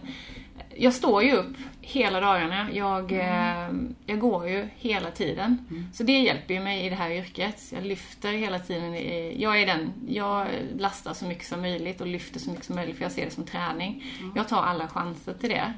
jag 0.75 0.93
står 0.93 1.23
ju 1.23 1.31
upp 1.31 1.57
hela 1.87 2.19
dagarna. 2.19 2.67
Jag, 2.71 3.11
mm. 3.11 3.85
eh, 3.85 3.91
jag 4.05 4.19
går 4.19 4.49
ju 4.49 4.67
hela 4.75 5.11
tiden. 5.11 5.65
Mm. 5.69 5.85
Så 5.93 6.03
det 6.03 6.19
hjälper 6.19 6.53
ju 6.53 6.59
mig 6.59 6.85
i 6.85 6.89
det 6.89 6.95
här 6.95 7.11
yrket. 7.11 7.63
Jag 7.69 7.85
lyfter 7.85 8.31
hela 8.31 8.59
tiden. 8.59 8.93
jag 9.41 9.61
är 9.61 9.65
den, 9.65 9.93
jag 10.07 10.47
lastar 10.77 11.13
så 11.13 11.25
mycket 11.25 11.47
som 11.47 11.61
möjligt 11.61 12.01
och 12.01 12.07
lyfter 12.07 12.39
så 12.39 12.49
mycket 12.49 12.65
som 12.65 12.75
möjligt 12.75 12.97
för 12.97 13.03
jag 13.03 13.11
ser 13.11 13.25
det 13.25 13.31
som 13.31 13.45
träning. 13.45 14.03
Mm. 14.19 14.33
Jag 14.35 14.47
tar 14.47 14.63
alla 14.63 14.87
chanser 14.87 15.33
till 15.33 15.49
det. 15.49 15.73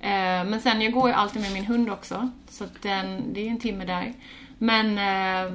Eh, 0.00 0.44
men 0.44 0.60
sen, 0.60 0.82
jag 0.82 0.92
går 0.92 1.08
ju 1.08 1.14
alltid 1.14 1.42
med 1.42 1.52
min 1.52 1.66
hund 1.66 1.90
också. 1.90 2.30
Så 2.48 2.64
den, 2.82 3.32
det 3.32 3.40
är 3.40 3.44
ju 3.44 3.50
en 3.50 3.60
timme 3.60 3.84
där. 3.84 4.12
Men, 4.58 4.98
eh, 4.98 5.52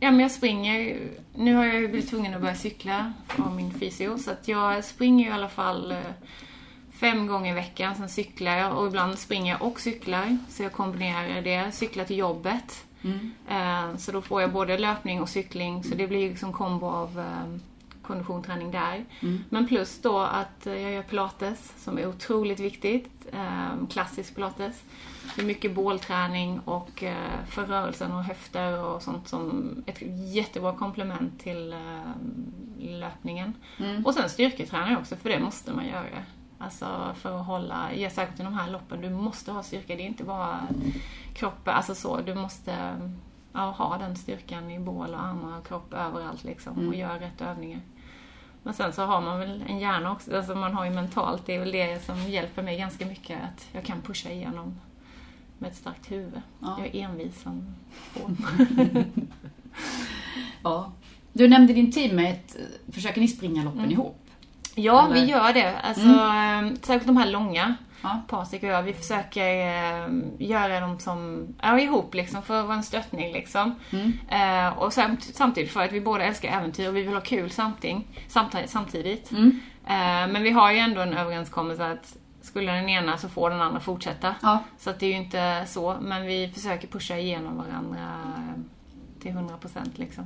ja 0.00 0.10
men 0.10 0.20
jag 0.20 0.30
springer. 0.30 0.98
Nu 1.34 1.54
har 1.54 1.64
jag 1.64 1.74
ju 1.74 1.88
blivit 1.88 2.10
tvungen 2.10 2.34
att 2.34 2.40
börja 2.40 2.54
cykla 2.54 3.12
av 3.36 3.56
min 3.56 3.72
fysio. 3.72 4.18
Så 4.18 4.30
att 4.30 4.48
jag 4.48 4.84
springer 4.84 5.24
ju 5.24 5.30
i 5.30 5.34
alla 5.34 5.48
fall 5.48 5.92
eh, 5.92 5.98
fem 6.96 7.26
gånger 7.26 7.50
i 7.52 7.54
veckan. 7.54 7.94
Sen 7.96 8.08
cyklar 8.08 8.56
jag 8.56 8.78
och 8.78 8.86
ibland 8.86 9.18
springer 9.18 9.52
jag 9.52 9.62
och 9.62 9.80
cyklar. 9.80 10.38
Så 10.48 10.62
jag 10.62 10.72
kombinerar 10.72 11.42
det. 11.42 11.72
Cyklar 11.72 12.04
till 12.04 12.18
jobbet. 12.18 12.84
Eh, 13.48 13.96
Så 13.96 14.12
då 14.12 14.22
får 14.22 14.40
jag 14.40 14.52
både 14.52 14.78
löpning 14.78 15.20
och 15.22 15.28
cykling, 15.28 15.84
så 15.84 15.94
det 15.94 16.06
blir 16.06 16.28
liksom 16.28 16.52
kombo 16.52 16.86
av 16.86 17.18
eh, 17.18 17.58
kondition, 18.02 18.42
träning 18.42 18.70
där. 18.70 19.04
Men 19.48 19.66
plus 19.68 19.98
då 20.02 20.18
att 20.18 20.66
eh, 20.66 20.80
jag 20.82 20.92
gör 20.92 21.02
pilates 21.02 21.72
som 21.78 21.98
är 21.98 22.06
otroligt 22.08 22.60
viktigt. 22.60 23.10
eh, 23.32 23.86
Klassisk 23.90 24.34
pilates. 24.34 24.82
Det 25.36 25.42
är 25.42 25.46
mycket 25.46 25.74
bålträning 25.74 26.60
och 26.64 27.02
eh, 27.02 27.44
för 27.48 27.66
rörelsen 27.66 28.12
och 28.12 28.24
höfter 28.24 28.78
och 28.84 29.02
sånt 29.02 29.28
som 29.28 29.74
ett 29.86 30.02
jättebra 30.34 30.72
komplement 30.72 31.40
till 31.40 31.72
eh, 31.72 31.78
löpningen. 32.78 33.54
Och 34.04 34.14
sen 34.14 34.30
styrketränar 34.30 34.90
jag 34.90 34.98
också, 35.00 35.16
för 35.16 35.28
det 35.30 35.38
måste 35.40 35.72
man 35.72 35.86
göra. 35.86 36.04
Alltså 36.58 37.14
för 37.14 37.40
att 37.40 37.46
hålla, 37.46 37.94
ja, 37.94 38.10
särskilt 38.10 38.40
i 38.40 38.42
de 38.42 38.54
här 38.54 38.70
loppen, 38.70 39.00
du 39.00 39.10
måste 39.10 39.52
ha 39.52 39.62
styrka. 39.62 39.96
Det 39.96 40.02
är 40.02 40.06
inte 40.06 40.24
bara 40.24 40.60
kroppen, 41.34 41.74
alltså 41.74 41.94
så. 41.94 42.20
Du 42.20 42.34
måste 42.34 43.00
ja, 43.52 43.70
ha 43.70 43.98
den 43.98 44.16
styrkan 44.16 44.70
i 44.70 44.78
bål 44.78 45.14
och 45.14 45.24
armar 45.24 45.58
och 45.58 45.66
kropp 45.66 45.94
överallt 45.94 46.44
liksom 46.44 46.88
och 46.88 46.94
göra 46.94 47.20
rätt 47.20 47.40
övningar. 47.40 47.80
Men 48.62 48.74
sen 48.74 48.92
så 48.92 49.02
har 49.02 49.20
man 49.20 49.38
väl 49.38 49.64
en 49.68 49.78
hjärna 49.78 50.12
också, 50.12 50.36
alltså 50.36 50.54
man 50.54 50.74
har 50.74 50.84
ju 50.84 50.90
mentalt, 50.90 51.46
det 51.46 51.54
är 51.54 51.60
väl 51.60 51.72
det 51.72 52.04
som 52.04 52.18
hjälper 52.18 52.62
mig 52.62 52.78
ganska 52.78 53.06
mycket, 53.06 53.40
att 53.42 53.68
jag 53.72 53.84
kan 53.84 54.02
pusha 54.02 54.30
igenom 54.30 54.80
med 55.58 55.70
ett 55.70 55.76
starkt 55.76 56.10
huvud. 56.10 56.42
Ja. 56.60 56.76
Jag 56.78 56.86
är 56.86 57.04
envis 57.04 57.42
som 57.42 57.74
få. 58.12 58.30
Ja. 60.62 60.92
Du 61.32 61.48
nämnde 61.48 61.72
din 61.72 61.92
teammate, 61.92 62.58
försöker 62.88 63.20
ni 63.20 63.28
springa 63.28 63.64
loppen 63.64 63.92
ihop? 63.92 64.25
Ja, 64.78 65.08
vi 65.12 65.20
Eller? 65.20 65.28
gör 65.28 65.52
det. 65.52 65.80
Alltså, 65.80 66.08
eh, 66.08 66.80
Särskilt 66.82 67.06
de 67.06 67.16
här 67.16 67.30
långa. 67.30 67.74
Ja. 68.02 68.22
Patrik 68.28 68.62
och 68.62 68.68
jag, 68.68 68.82
vi 68.82 68.92
försöker 68.92 69.48
eh, 69.48 70.08
göra 70.38 70.80
dem 70.80 70.98
som, 70.98 71.48
ja, 71.62 71.80
ihop 71.80 72.14
liksom 72.14 72.42
för 72.42 72.60
att 72.60 72.66
vara 72.66 72.76
en 72.76 72.82
stöttning 72.82 73.32
liksom. 73.32 73.74
Eh, 74.28 74.78
och 74.78 74.92
samt, 74.92 75.24
samtidigt 75.24 75.72
för 75.72 75.80
att 75.80 75.92
vi 75.92 76.00
båda 76.00 76.24
älskar 76.24 76.48
äventyr 76.48 76.88
och 76.88 76.96
vi 76.96 77.02
vill 77.02 77.14
ha 77.14 77.20
kul 77.20 77.50
samting, 77.50 78.06
samtidigt. 78.28 78.70
samtidigt. 78.70 79.30
Mm. 79.30 79.60
Eh, 79.86 80.32
men 80.32 80.42
vi 80.42 80.50
har 80.50 80.72
ju 80.72 80.78
ändå 80.78 81.00
en 81.00 81.14
överenskommelse 81.14 81.90
att 81.92 82.16
skulle 82.42 82.72
den 82.72 82.88
ena 82.88 83.18
så 83.18 83.28
får 83.28 83.50
den 83.50 83.60
andra 83.60 83.80
fortsätta. 83.80 84.34
Ja. 84.42 84.58
Så 84.78 84.90
att 84.90 85.00
det 85.00 85.06
är 85.06 85.10
ju 85.10 85.16
inte 85.16 85.64
så, 85.66 85.96
men 86.00 86.26
vi 86.26 86.48
försöker 86.54 86.88
pusha 86.88 87.16
igenom 87.16 87.56
varandra 87.56 88.08
till 89.20 89.32
100% 89.32 89.50
liksom. 89.94 90.24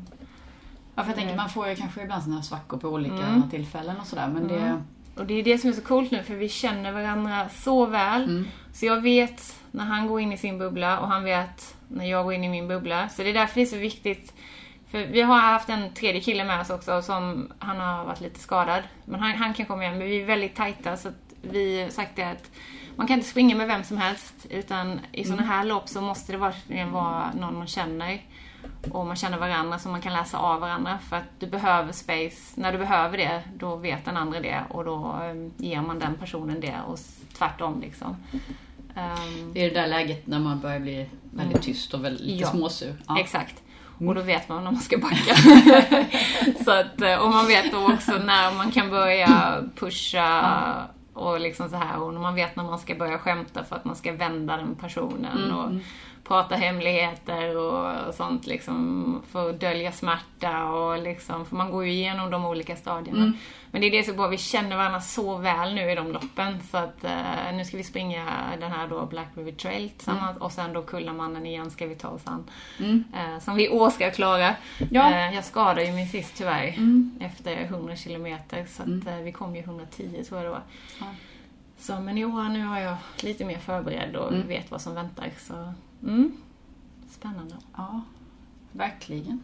Ja, 0.94 1.02
för 1.02 1.10
jag 1.10 1.16
tänker 1.16 1.36
man 1.36 1.50
får 1.50 1.68
ju 1.68 1.76
kanske 1.76 2.02
ibland 2.02 2.22
sådana 2.22 2.36
här 2.40 2.46
svackor 2.46 2.78
på 2.78 2.88
olika 2.88 3.14
Mm. 3.14 3.50
tillfällen 3.50 3.96
och 4.00 4.06
sådär 4.06 4.28
men 4.28 4.48
det... 4.48 4.82
Och 5.16 5.26
det 5.26 5.34
är 5.34 5.42
det 5.44 5.58
som 5.58 5.70
är 5.70 5.74
så 5.74 5.82
coolt 5.82 6.10
nu 6.10 6.22
för 6.22 6.34
vi 6.34 6.48
känner 6.48 6.92
varandra 6.92 7.48
så 7.48 7.86
väl. 7.86 8.22
Mm. 8.24 8.46
Så 8.72 8.86
jag 8.86 9.00
vet 9.00 9.56
när 9.70 9.84
han 9.84 10.06
går 10.06 10.20
in 10.20 10.32
i 10.32 10.36
sin 10.36 10.58
bubbla 10.58 10.98
och 11.00 11.08
han 11.08 11.24
vet 11.24 11.76
när 11.88 12.04
jag 12.04 12.24
går 12.24 12.34
in 12.34 12.44
i 12.44 12.48
min 12.48 12.68
bubbla. 12.68 13.08
Så 13.08 13.22
det 13.22 13.30
är 13.30 13.34
därför 13.34 13.54
det 13.54 13.62
är 13.62 13.66
så 13.66 13.76
viktigt. 13.76 14.34
För 14.90 15.06
vi 15.06 15.22
har 15.22 15.40
haft 15.40 15.68
en 15.68 15.94
tredje 15.94 16.20
kille 16.20 16.44
med 16.44 16.60
oss 16.60 16.70
också 16.70 17.02
som 17.02 17.52
han 17.58 17.76
har 17.80 18.04
varit 18.04 18.20
lite 18.20 18.40
skadad. 18.40 18.82
Men 19.04 19.20
han, 19.20 19.30
han 19.32 19.54
kan 19.54 19.66
komma 19.66 19.82
igen. 19.82 19.98
Men 19.98 20.06
vi 20.08 20.22
är 20.22 20.26
väldigt 20.26 20.56
tajta 20.56 20.96
så 20.96 21.08
att 21.08 21.34
vi 21.42 21.82
har 21.82 21.90
sagt 21.90 22.16
det 22.16 22.22
att 22.22 22.50
man 22.96 23.06
kan 23.06 23.16
inte 23.16 23.28
springa 23.28 23.56
med 23.56 23.66
vem 23.66 23.84
som 23.84 23.96
helst. 23.98 24.46
Utan 24.50 25.00
i 25.12 25.24
sådana 25.24 25.42
här 25.42 25.64
lopp 25.64 25.88
så 25.88 26.00
måste 26.00 26.32
det 26.32 26.38
verkligen 26.38 26.92
vara 26.92 27.32
någon 27.40 27.58
man 27.58 27.66
känner. 27.66 28.20
Och 28.90 29.06
man 29.06 29.16
känner 29.16 29.38
varandra 29.38 29.78
så 29.78 29.88
man 29.88 30.00
kan 30.00 30.12
läsa 30.12 30.38
av 30.38 30.60
varandra. 30.60 30.98
För 31.08 31.16
att 31.16 31.24
du 31.38 31.46
behöver 31.46 31.92
space. 31.92 32.60
När 32.60 32.72
du 32.72 32.78
behöver 32.78 33.18
det, 33.18 33.42
då 33.58 33.76
vet 33.76 34.04
den 34.04 34.16
andra 34.16 34.40
det. 34.40 34.60
Och 34.70 34.84
då 34.84 35.16
eh, 35.22 35.64
ger 35.66 35.80
man 35.82 35.98
den 35.98 36.14
personen 36.14 36.60
det. 36.60 36.74
Och 36.86 36.98
tvärtom 37.38 37.80
liksom. 37.80 38.16
Ehm, 38.96 39.52
Det 39.52 39.60
är 39.64 39.68
det 39.70 39.80
där 39.80 39.86
läget 39.88 40.26
när 40.26 40.38
man 40.38 40.60
börjar 40.60 40.80
bli 40.80 41.06
väldigt 41.34 41.62
tyst 41.62 41.94
och 41.94 42.04
väldigt 42.04 42.26
lite 42.26 42.42
Ja. 42.42 42.48
småsur. 42.50 42.94
Ja. 43.08 43.20
Exakt. 43.20 43.62
Och 44.06 44.14
då 44.14 44.20
vet 44.22 44.48
man 44.48 44.64
när 44.64 44.70
man 44.70 44.80
ska 44.80 44.98
backa. 44.98 45.34
så 46.64 46.70
att, 46.70 47.00
eh, 47.00 47.14
och 47.16 47.30
man 47.30 47.46
vet 47.46 47.72
då 47.72 47.92
också 47.92 48.12
när 48.12 48.54
man 48.54 48.70
kan 48.70 48.90
börja 48.90 49.62
pusha 49.76 50.86
och 51.14 51.40
liksom 51.40 51.68
så 51.68 51.76
här. 51.76 52.02
Och 52.02 52.14
man 52.14 52.34
vet 52.34 52.56
när 52.56 52.64
man 52.64 52.78
ska 52.78 52.94
börja 52.94 53.18
skämta 53.18 53.64
för 53.64 53.76
att 53.76 53.84
man 53.84 53.96
ska 53.96 54.12
vända 54.12 54.56
den 54.56 54.74
personen. 54.74 55.52
Och 55.52 55.72
prata 56.24 56.54
hemligheter 56.54 57.56
och 57.56 58.14
sånt 58.14 58.46
liksom. 58.46 59.22
För 59.30 59.50
att 59.50 59.60
dölja 59.60 59.92
smärta 59.92 60.64
och 60.64 61.02
liksom. 61.02 61.46
För 61.46 61.56
man 61.56 61.70
går 61.70 61.84
ju 61.84 61.92
igenom 61.92 62.30
de 62.30 62.44
olika 62.46 62.76
stadierna. 62.76 63.32
Men 63.70 63.80
det 63.80 63.86
är 63.86 63.90
det 63.90 64.02
som 64.02 64.12
är 64.12 64.16
bra, 64.16 64.28
vi 64.28 64.38
känner 64.38 64.76
varandra 64.76 65.00
så 65.00 65.36
väl 65.36 65.74
nu 65.74 65.90
i 65.90 65.94
de 65.94 66.12
loppen. 66.12 66.62
Så 66.70 66.76
att 66.76 67.04
eh, 67.04 67.54
nu 67.54 67.64
ska 67.64 67.76
vi 67.76 67.84
springa 67.84 68.26
den 68.60 68.72
här 68.72 68.88
då 68.88 69.06
Black 69.06 69.28
River 69.34 69.52
Trail 69.52 69.90
tillsammans. 69.90 70.38
Och 70.38 70.52
sen 70.52 70.72
då 70.72 70.82
Kullamannen 70.82 71.46
igen 71.46 71.70
ska 71.70 71.86
vi 71.86 71.94
ta 71.94 72.08
oss 72.08 72.26
an. 72.26 72.50
Eh, 73.14 73.38
som 73.40 73.56
vi 73.56 73.66
i 73.66 73.68
år 73.68 73.90
ska 73.90 74.10
klara. 74.10 74.54
Ja. 74.90 75.10
Eh, 75.10 75.34
jag 75.34 75.44
skadade 75.44 75.84
ju 75.84 75.92
mig 75.92 76.06
sist 76.06 76.36
tyvärr. 76.36 76.74
Efter 77.20 77.56
100 77.62 77.96
kilometer. 77.96 78.66
Så 78.68 78.82
att 78.82 79.06
eh, 79.06 79.16
vi 79.24 79.32
kom 79.32 79.56
ju 79.56 79.62
110 79.62 80.24
tror 80.28 80.40
jag 80.40 80.46
det 80.46 80.50
var. 80.50 80.62
Ja. 81.00 81.06
Så 81.78 82.00
men 82.00 82.18
i 82.18 82.24
år 82.24 82.48
nu 82.48 82.64
har 82.64 82.80
jag 82.80 82.96
lite 83.22 83.44
mer 83.44 83.58
förberedd 83.58 84.16
och 84.16 84.50
vet 84.50 84.70
vad 84.70 84.80
som 84.80 84.94
väntar. 84.94 85.30
Så 85.38 85.72
mm. 86.02 86.32
Spännande. 87.10 87.54
Ja, 87.76 88.02
verkligen. 88.72 89.42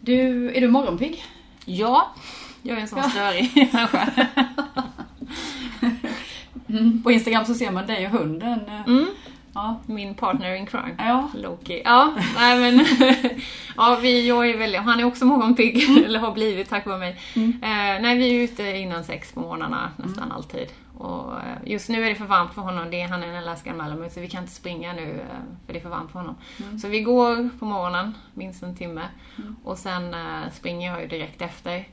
Du, 0.00 0.50
är 0.56 0.60
du 0.60 0.68
morgonpigg? 0.68 1.24
Ja, 1.64 2.14
jag 2.62 2.76
är 2.76 2.80
en 2.80 2.88
sån 2.88 3.02
störig 3.02 3.50
människa. 3.72 4.26
På 7.04 7.12
Instagram 7.12 7.44
så 7.44 7.54
ser 7.54 7.70
man 7.70 7.86
dig 7.86 8.06
och 8.06 8.12
hunden. 8.12 8.60
Mm. 8.86 9.06
Ja. 9.54 9.80
Min 9.86 10.14
partner 10.14 10.54
in 10.54 10.66
crime. 10.66 10.94
Ja. 10.98 11.30
Loki. 11.34 11.82
Ja, 11.84 12.12
nej 12.36 12.60
men... 12.60 12.86
ja, 13.76 13.98
vi, 14.02 14.28
jag 14.28 14.50
är 14.50 14.58
väldigt... 14.58 14.80
Han 14.80 15.00
är 15.00 15.04
också 15.04 15.24
morgonpigg, 15.24 16.04
eller 16.04 16.18
har 16.18 16.32
blivit 16.32 16.68
tack 16.68 16.86
vare 16.86 16.98
mig. 16.98 17.20
Eh, 17.34 18.00
nej, 18.00 18.18
vi 18.18 18.36
är 18.36 18.44
ute 18.44 18.76
innan 18.76 19.04
sex 19.04 19.32
på 19.32 19.40
morgnarna 19.40 19.90
nästan 19.96 20.32
alltid. 20.32 20.68
Och 20.98 21.32
eh, 21.32 21.56
just 21.64 21.88
nu 21.88 22.04
är 22.04 22.08
det 22.08 22.14
för 22.14 22.24
varmt 22.24 22.54
för 22.54 22.62
honom. 22.62 22.90
Det 22.90 23.00
är, 23.00 23.08
han 23.08 23.22
är 23.22 23.28
en 23.28 23.36
Alaskan 23.36 23.76
Malamute, 23.76 24.14
så 24.14 24.20
vi 24.20 24.28
kan 24.28 24.42
inte 24.42 24.54
springa 24.54 24.92
nu 24.92 25.20
eh, 25.20 25.66
för 25.66 25.72
det 25.72 25.78
är 25.78 25.82
för 25.82 25.88
varmt 25.88 26.10
för 26.10 26.18
honom. 26.18 26.36
Så 26.82 26.88
vi 26.88 27.00
går 27.00 27.58
på 27.58 27.64
morgonen, 27.64 28.14
minst 28.34 28.62
en 28.62 28.76
timme. 28.76 29.08
Och 29.64 29.78
sen 29.78 30.14
eh, 30.14 30.50
springer 30.52 30.92
jag 30.92 31.02
ju 31.02 31.08
direkt 31.08 31.42
efter. 31.42 31.88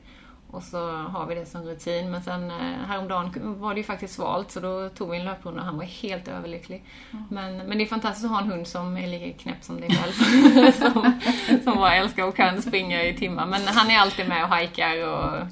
Och 0.50 0.62
så 0.62 0.90
har 0.90 1.26
vi 1.26 1.34
det 1.34 1.46
som 1.46 1.62
rutin. 1.62 2.10
Men 2.10 2.22
sen 2.22 2.50
häromdagen 2.86 3.60
var 3.60 3.74
det 3.74 3.80
ju 3.80 3.84
faktiskt 3.84 4.14
svalt 4.14 4.50
så 4.50 4.60
då 4.60 4.88
tog 4.88 5.10
vi 5.10 5.18
en 5.18 5.24
löprunda 5.24 5.60
och 5.60 5.66
han 5.66 5.76
var 5.76 5.84
helt 5.84 6.28
överlycklig. 6.28 6.84
Men, 7.30 7.56
men 7.56 7.78
det 7.78 7.84
är 7.84 7.88
fantastiskt 7.88 8.24
att 8.24 8.30
ha 8.30 8.40
en 8.40 8.50
hund 8.50 8.66
som 8.66 8.96
är 8.96 9.06
lika 9.06 9.42
knäpp 9.42 9.64
som 9.64 9.80
dig 9.80 9.90
själv. 9.90 10.72
som, 10.72 11.20
som 11.64 11.74
bara 11.74 11.94
älskar 11.94 12.24
och 12.24 12.36
kan 12.36 12.62
springa 12.62 13.02
i 13.02 13.16
timmar. 13.16 13.46
Men 13.46 13.60
han 13.66 13.90
är 13.90 13.98
alltid 13.98 14.28
med 14.28 14.42
och 14.42 14.48
hajkar 14.48 15.08
och 15.08 15.46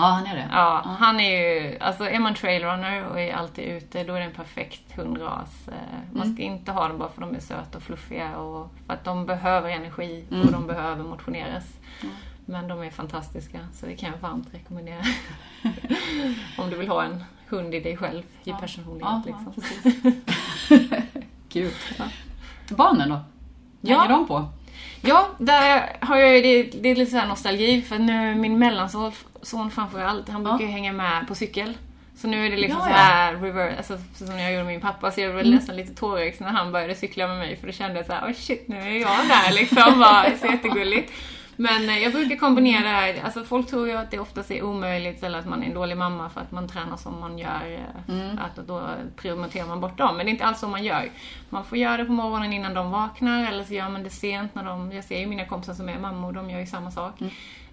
Ja, 0.00 0.06
han 0.06 0.26
är 0.26 0.36
det. 0.36 0.48
Ja, 0.52 0.82
han 0.98 1.20
är 1.20 1.30
ju, 1.60 1.78
alltså 1.78 2.04
är 2.08 2.18
man 2.18 2.34
trailrunner 2.34 3.06
och 3.06 3.20
är 3.20 3.34
alltid 3.34 3.64
ute, 3.64 4.04
då 4.04 4.14
är 4.14 4.18
det 4.20 4.26
en 4.26 4.32
perfekt 4.32 4.96
hundras. 4.96 5.68
Eh, 5.68 5.74
Man 6.12 6.32
ska 6.34 6.42
inte 6.42 6.72
ha 6.72 6.88
dem 6.88 6.98
bara 6.98 7.08
för 7.08 7.22
att 7.22 7.28
de 7.30 7.36
är 7.36 7.40
söta 7.40 7.78
och 7.78 7.82
fluffiga 7.84 8.36
och 8.36 8.70
för 8.86 8.94
att 8.94 9.04
de 9.04 9.26
behöver 9.26 9.70
energi 9.70 10.24
och 10.30 10.52
de 10.52 10.66
behöver 10.66 11.04
motioneras. 11.04 11.64
Men 12.44 12.68
de 12.68 12.82
är 12.82 12.90
fantastiska, 12.90 13.58
så 13.74 13.86
det 13.86 13.96
kan 13.96 14.10
jag 14.10 14.18
varmt 14.18 14.54
rekommendera. 14.54 15.02
Om 16.58 16.70
du 16.70 16.76
vill 16.76 16.88
ha 16.88 17.02
en 17.04 17.24
hund 17.48 17.74
i 17.74 17.80
dig 17.80 17.96
själv, 17.96 18.22
i 18.44 18.52
personlighet 18.52 19.08
Ja, 19.10 19.22
liksom. 19.26 19.52
ja, 19.56 19.62
precis. 19.62 21.04
Kul. 21.48 21.70
Barnen 22.70 23.08
då? 23.08 23.20
Ja. 23.80 23.98
Hänger 23.98 24.08
de 24.14 24.26
på? 24.28 24.48
Ja, 25.02 25.28
där 25.38 25.96
har 26.00 26.16
jag 26.16 26.42
det, 26.42 26.62
det 26.62 26.88
är 26.88 26.94
lite 26.94 27.10
så 27.10 27.16
här 27.16 27.26
nostalgi 27.26 27.82
för 27.82 27.98
nu 27.98 28.34
min 28.34 28.58
mellanson 28.58 29.12
son 29.42 29.70
framförallt, 29.70 30.28
han 30.28 30.44
brukar 30.44 30.64
ju 30.64 30.70
hänga 30.70 30.92
med 30.92 31.28
på 31.28 31.34
cykel. 31.34 31.76
Så 32.16 32.28
nu 32.28 32.46
är 32.46 32.50
det 32.50 32.56
liksom 32.56 32.78
Ja, 32.80 32.88
ja. 32.88 32.94
här 32.96 33.34
reverse, 33.34 33.76
alltså 33.76 33.98
så 34.14 34.26
som 34.26 34.38
jag 34.38 34.52
gjorde 34.52 34.64
med 34.64 34.72
min 34.72 34.80
pappa, 34.80 35.10
så 35.10 35.20
jag 35.20 35.34
blev 35.34 35.46
nästan 35.46 35.76
lite 35.76 35.94
tårögd 35.94 36.40
när 36.40 36.48
han 36.48 36.72
började 36.72 36.94
cykla 36.94 37.26
med 37.28 37.38
mig 37.38 37.56
för 37.56 37.66
då 37.66 37.72
kände 37.72 37.96
jag 37.96 38.06
så 38.06 38.12
här, 38.12 38.28
oh 38.28 38.32
shit 38.32 38.68
nu 38.68 38.76
är 38.76 39.00
jag 39.00 39.28
där 39.28 39.52
liksom, 39.52 39.98
bara, 40.00 40.24
så 40.40 40.46
jättegulligt. 40.46 41.12
Men 41.60 41.88
eh, 41.88 41.98
jag 41.98 42.12
brukar 42.12 42.36
kombinera 42.36 42.82
det 42.82 42.88
här, 42.88 43.20
alltså 43.24 43.44
folk 43.44 43.66
tror 43.70 43.88
ju 43.88 43.94
att 43.96 44.10
det 44.10 44.18
oftast 44.18 44.50
är 44.50 44.62
omöjligt 44.62 45.22
eller 45.22 45.38
att 45.38 45.46
man 45.46 45.62
är 45.62 45.66
en 45.66 45.74
dålig 45.74 45.96
mamma 45.96 46.30
för 46.30 46.40
att 46.40 46.52
man 46.52 46.68
tränar 46.68 46.96
som 46.96 47.20
man 47.20 47.38
gör. 47.38 47.72
eh, 47.74 48.44
Att 48.44 48.66
då 48.66 48.82
prioriterar 49.16 49.66
man 49.66 49.80
bort 49.80 49.98
dem. 49.98 50.16
Men 50.16 50.26
det 50.26 50.30
är 50.30 50.32
inte 50.32 50.44
alls 50.44 50.60
så 50.60 50.68
man 50.68 50.84
gör. 50.84 51.10
Man 51.50 51.64
får 51.64 51.78
göra 51.78 51.96
det 51.96 52.04
på 52.04 52.12
morgonen 52.12 52.52
innan 52.52 52.74
de 52.74 52.90
vaknar 52.90 53.48
eller 53.52 53.64
så 53.64 53.74
gör 53.74 53.88
man 53.88 54.02
det 54.02 54.10
sent 54.10 54.54
när 54.54 54.64
de, 54.64 54.92
jag 54.92 55.04
ser 55.04 55.18
ju 55.18 55.26
mina 55.26 55.44
kompisar 55.44 55.74
som 55.74 55.88
är 55.88 55.98
mammor, 55.98 56.32
de 56.32 56.50
gör 56.50 56.60
ju 56.60 56.66
samma 56.66 56.90
sak. 56.90 57.20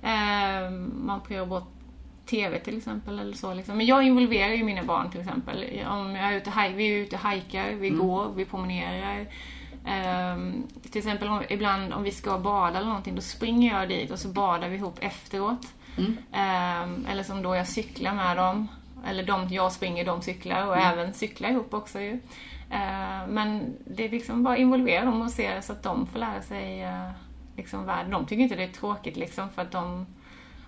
Eh, 0.01 0.69
man 1.03 1.21
prioriterar 1.21 1.45
bort 1.45 1.73
TV 2.25 2.59
till 2.59 2.77
exempel 2.77 3.19
eller 3.19 3.33
så. 3.35 3.53
Liksom. 3.53 3.77
Men 3.77 3.85
jag 3.85 4.03
involverar 4.03 4.53
ju 4.53 4.63
mina 4.63 4.83
barn 4.83 5.11
till 5.11 5.19
exempel. 5.19 5.65
Om 5.89 6.15
jag 6.15 6.33
är 6.33 6.37
ute, 6.37 6.51
vi 6.75 6.93
är 6.93 6.97
ute 7.03 7.15
och 7.15 7.21
hajkar, 7.21 7.71
vi 7.71 7.89
går, 7.89 8.31
vi 8.35 8.45
promenerar. 8.45 9.25
Ehm, 9.87 10.63
till 10.91 10.97
exempel 10.97 11.27
om, 11.27 11.43
ibland 11.49 11.93
om 11.93 12.03
vi 12.03 12.11
ska 12.11 12.37
bada 12.37 12.77
eller 12.77 12.87
någonting, 12.87 13.15
då 13.15 13.21
springer 13.21 13.79
jag 13.79 13.89
dit 13.89 14.11
och 14.11 14.19
så 14.19 14.27
badar 14.27 14.69
vi 14.69 14.75
ihop 14.75 14.97
efteråt. 15.01 15.67
Ehm, 16.31 17.05
eller 17.09 17.23
som 17.23 17.41
då 17.41 17.55
jag 17.55 17.67
cyklar 17.67 18.13
med 18.13 18.37
dem. 18.37 18.67
Eller 19.07 19.23
de, 19.23 19.47
jag 19.49 19.71
springer, 19.71 20.05
de 20.05 20.21
cyklar 20.21 20.67
och 20.67 20.77
även 20.77 21.13
cyklar 21.13 21.49
ihop 21.49 21.73
också 21.73 21.99
ju. 21.99 22.19
Eh, 22.69 23.27
men 23.27 23.75
det 23.85 24.05
är 24.05 24.09
liksom 24.09 24.43
bara 24.43 24.57
involvera 24.57 25.05
dem 25.05 25.21
och 25.21 25.31
se 25.31 25.61
så 25.61 25.73
att 25.73 25.83
de 25.83 26.07
får 26.07 26.19
lära 26.19 26.41
sig 26.41 26.83
eh, 26.83 27.09
liksom 27.55 27.85
världen. 27.85 28.11
De 28.11 28.25
tycker 28.25 28.43
inte 28.43 28.55
det 28.55 28.63
är 28.63 28.67
tråkigt 28.67 29.17
liksom 29.17 29.49
för 29.49 29.61
att 29.61 29.71
de 29.71 30.05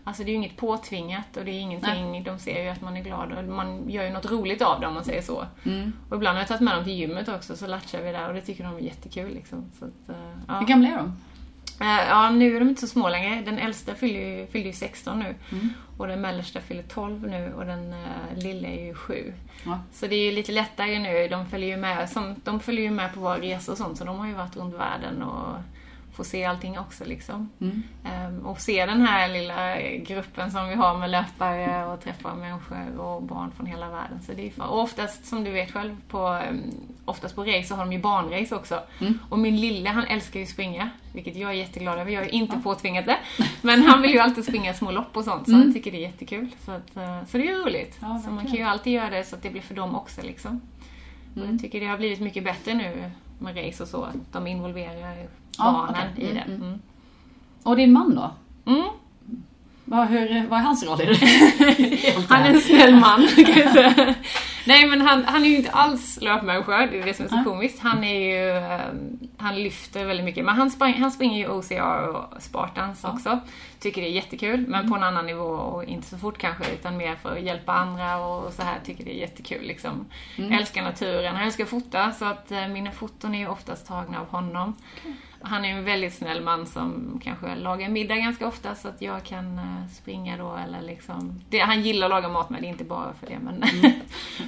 Alltså 0.09 0.23
det 0.23 0.29
är 0.29 0.31
ju 0.31 0.37
inget 0.37 0.57
påtvingat 0.57 1.37
och 1.37 1.45
det 1.45 1.51
är 1.51 1.59
ingenting, 1.59 2.11
Nej. 2.11 2.21
de 2.21 2.39
ser 2.39 2.63
ju 2.63 2.69
att 2.69 2.81
man 2.81 2.97
är 2.97 3.01
glad 3.01 3.31
och 3.31 3.43
man 3.43 3.89
gör 3.89 4.03
ju 4.03 4.09
något 4.09 4.31
roligt 4.31 4.61
av 4.61 4.81
det 4.81 4.87
om 4.87 4.93
man 4.93 5.03
säger 5.03 5.21
så. 5.21 5.45
Mm. 5.63 5.93
Och 6.09 6.15
ibland 6.15 6.35
har 6.35 6.41
jag 6.41 6.47
tagit 6.47 6.61
med 6.61 6.75
dem 6.75 6.83
till 6.83 6.93
gymmet 6.93 7.29
också 7.29 7.55
så 7.55 7.67
latchar 7.67 8.01
vi 8.01 8.11
där 8.11 8.27
och 8.27 8.33
det 8.33 8.41
tycker 8.41 8.63
de 8.63 8.75
är 8.75 8.79
jättekul 8.79 9.33
liksom. 9.33 9.71
Så 9.79 9.85
att, 9.85 10.09
uh, 10.09 10.15
ja. 10.47 10.59
Hur 10.59 10.67
gamla 10.67 10.87
är 10.87 10.97
de? 10.97 11.05
Uh, 11.81 12.07
ja, 12.09 12.29
nu 12.29 12.55
är 12.55 12.59
de 12.59 12.69
inte 12.69 12.81
så 12.81 12.87
små 12.87 13.09
längre. 13.09 13.41
Den 13.41 13.57
äldsta 13.57 13.95
fyller 13.95 14.19
ju, 14.19 14.47
fyller 14.47 14.65
ju 14.65 14.73
16 14.73 15.19
nu. 15.19 15.35
Mm. 15.51 15.69
Och 15.97 16.07
den 16.07 16.21
mellersta 16.21 16.61
fyller 16.61 16.83
12 16.83 17.27
nu 17.27 17.53
och 17.53 17.65
den 17.65 17.93
uh, 17.93 18.43
lilla 18.43 18.67
är 18.67 18.85
ju 18.85 18.93
7. 18.93 19.33
Ja. 19.65 19.79
Så 19.93 20.07
det 20.07 20.15
är 20.15 20.25
ju 20.25 20.31
lite 20.31 20.51
lättare 20.51 20.99
nu. 20.99 21.27
De 21.27 21.45
följer 21.45 21.69
ju 21.69 21.77
med, 21.77 22.09
som, 22.09 22.35
de 22.43 22.59
följer 22.59 22.83
ju 22.83 22.91
med 22.91 23.13
på 23.13 23.19
våra 23.19 23.37
resor 23.37 23.71
och 23.71 23.77
sånt 23.77 23.97
så 23.97 24.03
de 24.03 24.19
har 24.19 24.27
ju 24.27 24.33
varit 24.33 24.57
runt 24.57 24.75
världen 24.75 25.23
och 25.23 25.55
få 26.19 26.23
se 26.23 26.45
allting 26.45 26.79
också. 26.79 27.05
Liksom. 27.05 27.49
Mm. 27.61 27.83
Um, 28.27 28.45
och 28.45 28.61
se 28.61 28.85
den 28.85 29.01
här 29.01 29.29
lilla 29.29 29.81
gruppen 29.97 30.51
som 30.51 30.69
vi 30.69 30.75
har 30.75 30.97
med 30.97 31.09
löpare 31.09 31.85
och 31.85 32.01
träffa 32.01 32.35
människor 32.35 32.99
och 32.99 33.23
barn 33.23 33.51
från 33.51 33.65
hela 33.65 33.89
världen. 33.89 34.21
Så 34.25 34.31
det 34.33 34.47
är 34.47 34.63
och 34.63 34.81
oftast, 34.81 35.25
som 35.25 35.43
du 35.43 35.51
vet 35.51 35.71
själv, 35.71 35.95
på, 36.07 36.27
um, 36.49 36.61
oftast 37.05 37.35
på 37.35 37.43
race 37.43 37.63
så 37.63 37.75
har 37.75 37.85
de 37.85 37.93
ju 37.93 37.99
barnrace 37.99 38.55
också. 38.55 38.79
Mm. 38.99 39.19
Och 39.29 39.39
min 39.39 39.61
lille 39.61 39.89
han 39.89 40.03
älskar 40.03 40.39
ju 40.39 40.45
springa, 40.45 40.89
vilket 41.13 41.35
jag 41.35 41.49
är 41.49 41.55
jätteglad 41.55 41.99
över. 41.99 42.11
Jag 42.11 42.23
är 42.23 42.33
inte 42.33 42.55
ja. 42.55 42.61
påtvingat 42.63 43.05
det. 43.05 43.17
Men 43.61 43.81
han 43.81 44.01
vill 44.01 44.11
ju 44.11 44.19
alltid 44.19 44.43
springa 44.43 44.73
små 44.73 44.91
lopp 44.91 45.17
och 45.17 45.23
sånt, 45.23 45.45
så 45.45 45.51
mm. 45.51 45.63
han 45.63 45.73
tycker 45.73 45.91
det 45.91 45.97
är 45.97 46.01
jättekul. 46.01 46.47
Så, 46.65 46.71
att, 46.71 46.97
uh, 46.97 47.25
så 47.27 47.37
det 47.37 47.49
är 47.49 47.65
roligt. 47.65 47.97
Ja, 48.01 48.21
så 48.25 48.31
man 48.31 48.45
kan 48.45 48.55
ju 48.55 48.63
alltid 48.63 48.93
göra 48.93 49.09
det 49.09 49.23
så 49.23 49.35
att 49.35 49.43
det 49.43 49.49
blir 49.49 49.61
för 49.61 49.75
dem 49.75 49.95
också. 49.95 50.21
Liksom. 50.21 50.61
Mm. 51.35 51.47
Och 51.47 51.53
jag 51.53 51.61
tycker 51.61 51.79
det 51.79 51.87
har 51.87 51.97
blivit 51.97 52.19
mycket 52.19 52.43
bättre 52.43 52.73
nu 52.73 53.11
med 53.39 53.57
race 53.57 53.83
och 53.83 53.89
så. 53.89 54.07
De 54.31 54.47
involverar 54.47 55.27
barnen 55.57 55.95
ja, 55.95 56.11
okay. 56.13 56.29
i 56.29 56.33
det. 56.33 56.39
Mm, 56.39 56.61
mm. 56.61 56.79
Och 57.63 57.75
din 57.75 57.93
man 57.93 58.15
då? 58.15 58.31
Mm. 58.71 58.89
Vad, 59.85 60.07
hur, 60.07 60.47
vad 60.47 60.59
är 60.59 60.63
hans 60.63 60.83
roll 60.83 61.01
i 61.01 61.05
det? 61.05 62.23
han 62.29 62.41
är 62.41 62.49
en 62.49 62.61
snäll 62.61 62.95
man, 62.95 63.27
kan 63.27 63.57
jag 63.57 63.73
säga. 63.73 64.15
Nej 64.65 64.87
men 64.87 65.01
han, 65.01 65.23
han 65.25 65.43
är 65.43 65.49
ju 65.49 65.57
inte 65.57 65.71
alls 65.71 66.21
löpmänniska, 66.21 66.77
det 66.77 66.99
är 66.99 67.05
det 67.05 67.13
som 67.13 67.25
är 67.25 67.29
så 67.29 67.43
komiskt. 67.43 67.79
Han 67.79 68.03
är 68.03 68.19
ju, 68.19 68.59
um, 68.89 69.28
han 69.39 69.55
lyfter 69.55 70.05
väldigt 70.05 70.25
mycket. 70.25 70.45
Men 70.45 70.55
han, 70.55 70.71
spring, 70.71 71.01
han 71.01 71.11
springer 71.11 71.37
ju 71.37 71.49
OCR 71.49 72.07
och 72.07 72.41
Spartans 72.41 72.99
ja. 73.03 73.11
också. 73.13 73.39
Tycker 73.79 74.01
det 74.01 74.07
är 74.07 74.11
jättekul, 74.11 74.67
men 74.67 74.79
mm. 74.79 74.91
på 74.91 74.97
en 74.97 75.03
annan 75.03 75.25
nivå 75.25 75.43
och 75.43 75.83
inte 75.83 76.07
så 76.07 76.17
fort 76.17 76.37
kanske, 76.37 76.71
utan 76.73 76.97
mer 76.97 77.15
för 77.15 77.37
att 77.37 77.43
hjälpa 77.43 77.73
andra 77.73 78.17
och 78.17 78.53
så 78.53 78.61
här. 78.61 78.79
Tycker 78.85 79.05
det 79.05 79.15
är 79.15 79.19
jättekul 79.19 79.67
liksom. 79.67 80.05
Mm. 80.37 80.51
Älskar 80.51 80.83
naturen, 80.83 81.35
han 81.35 81.45
älskar 81.45 81.63
att 81.63 81.69
fota, 81.69 82.11
så 82.11 82.25
att 82.25 82.51
uh, 82.51 82.67
mina 82.67 82.91
foton 82.91 83.35
är 83.35 83.39
ju 83.39 83.47
oftast 83.47 83.87
tagna 83.87 84.19
av 84.19 84.27
honom. 84.27 84.75
Okay. 84.99 85.13
Han 85.41 85.65
är 85.65 85.69
en 85.69 85.83
väldigt 85.83 86.13
snäll 86.13 86.41
man 86.41 86.65
som 86.65 87.19
kanske 87.23 87.55
lagar 87.55 87.89
middag 87.89 88.15
ganska 88.15 88.47
ofta 88.47 88.75
så 88.75 88.87
att 88.87 89.01
jag 89.01 89.23
kan 89.23 89.59
uh, 89.59 89.87
springa 89.91 90.37
då 90.37 90.55
eller 90.55 90.81
liksom... 90.81 91.41
Det, 91.49 91.59
han 91.59 91.81
gillar 91.81 92.07
att 92.07 92.11
laga 92.11 92.29
mat 92.29 92.49
med, 92.49 92.61
det 92.61 92.67
är 92.67 92.69
inte 92.69 92.83
bara 92.83 93.13
för 93.13 93.27
det 93.27 93.39
men... 93.39 93.63
Mm. 93.63 93.91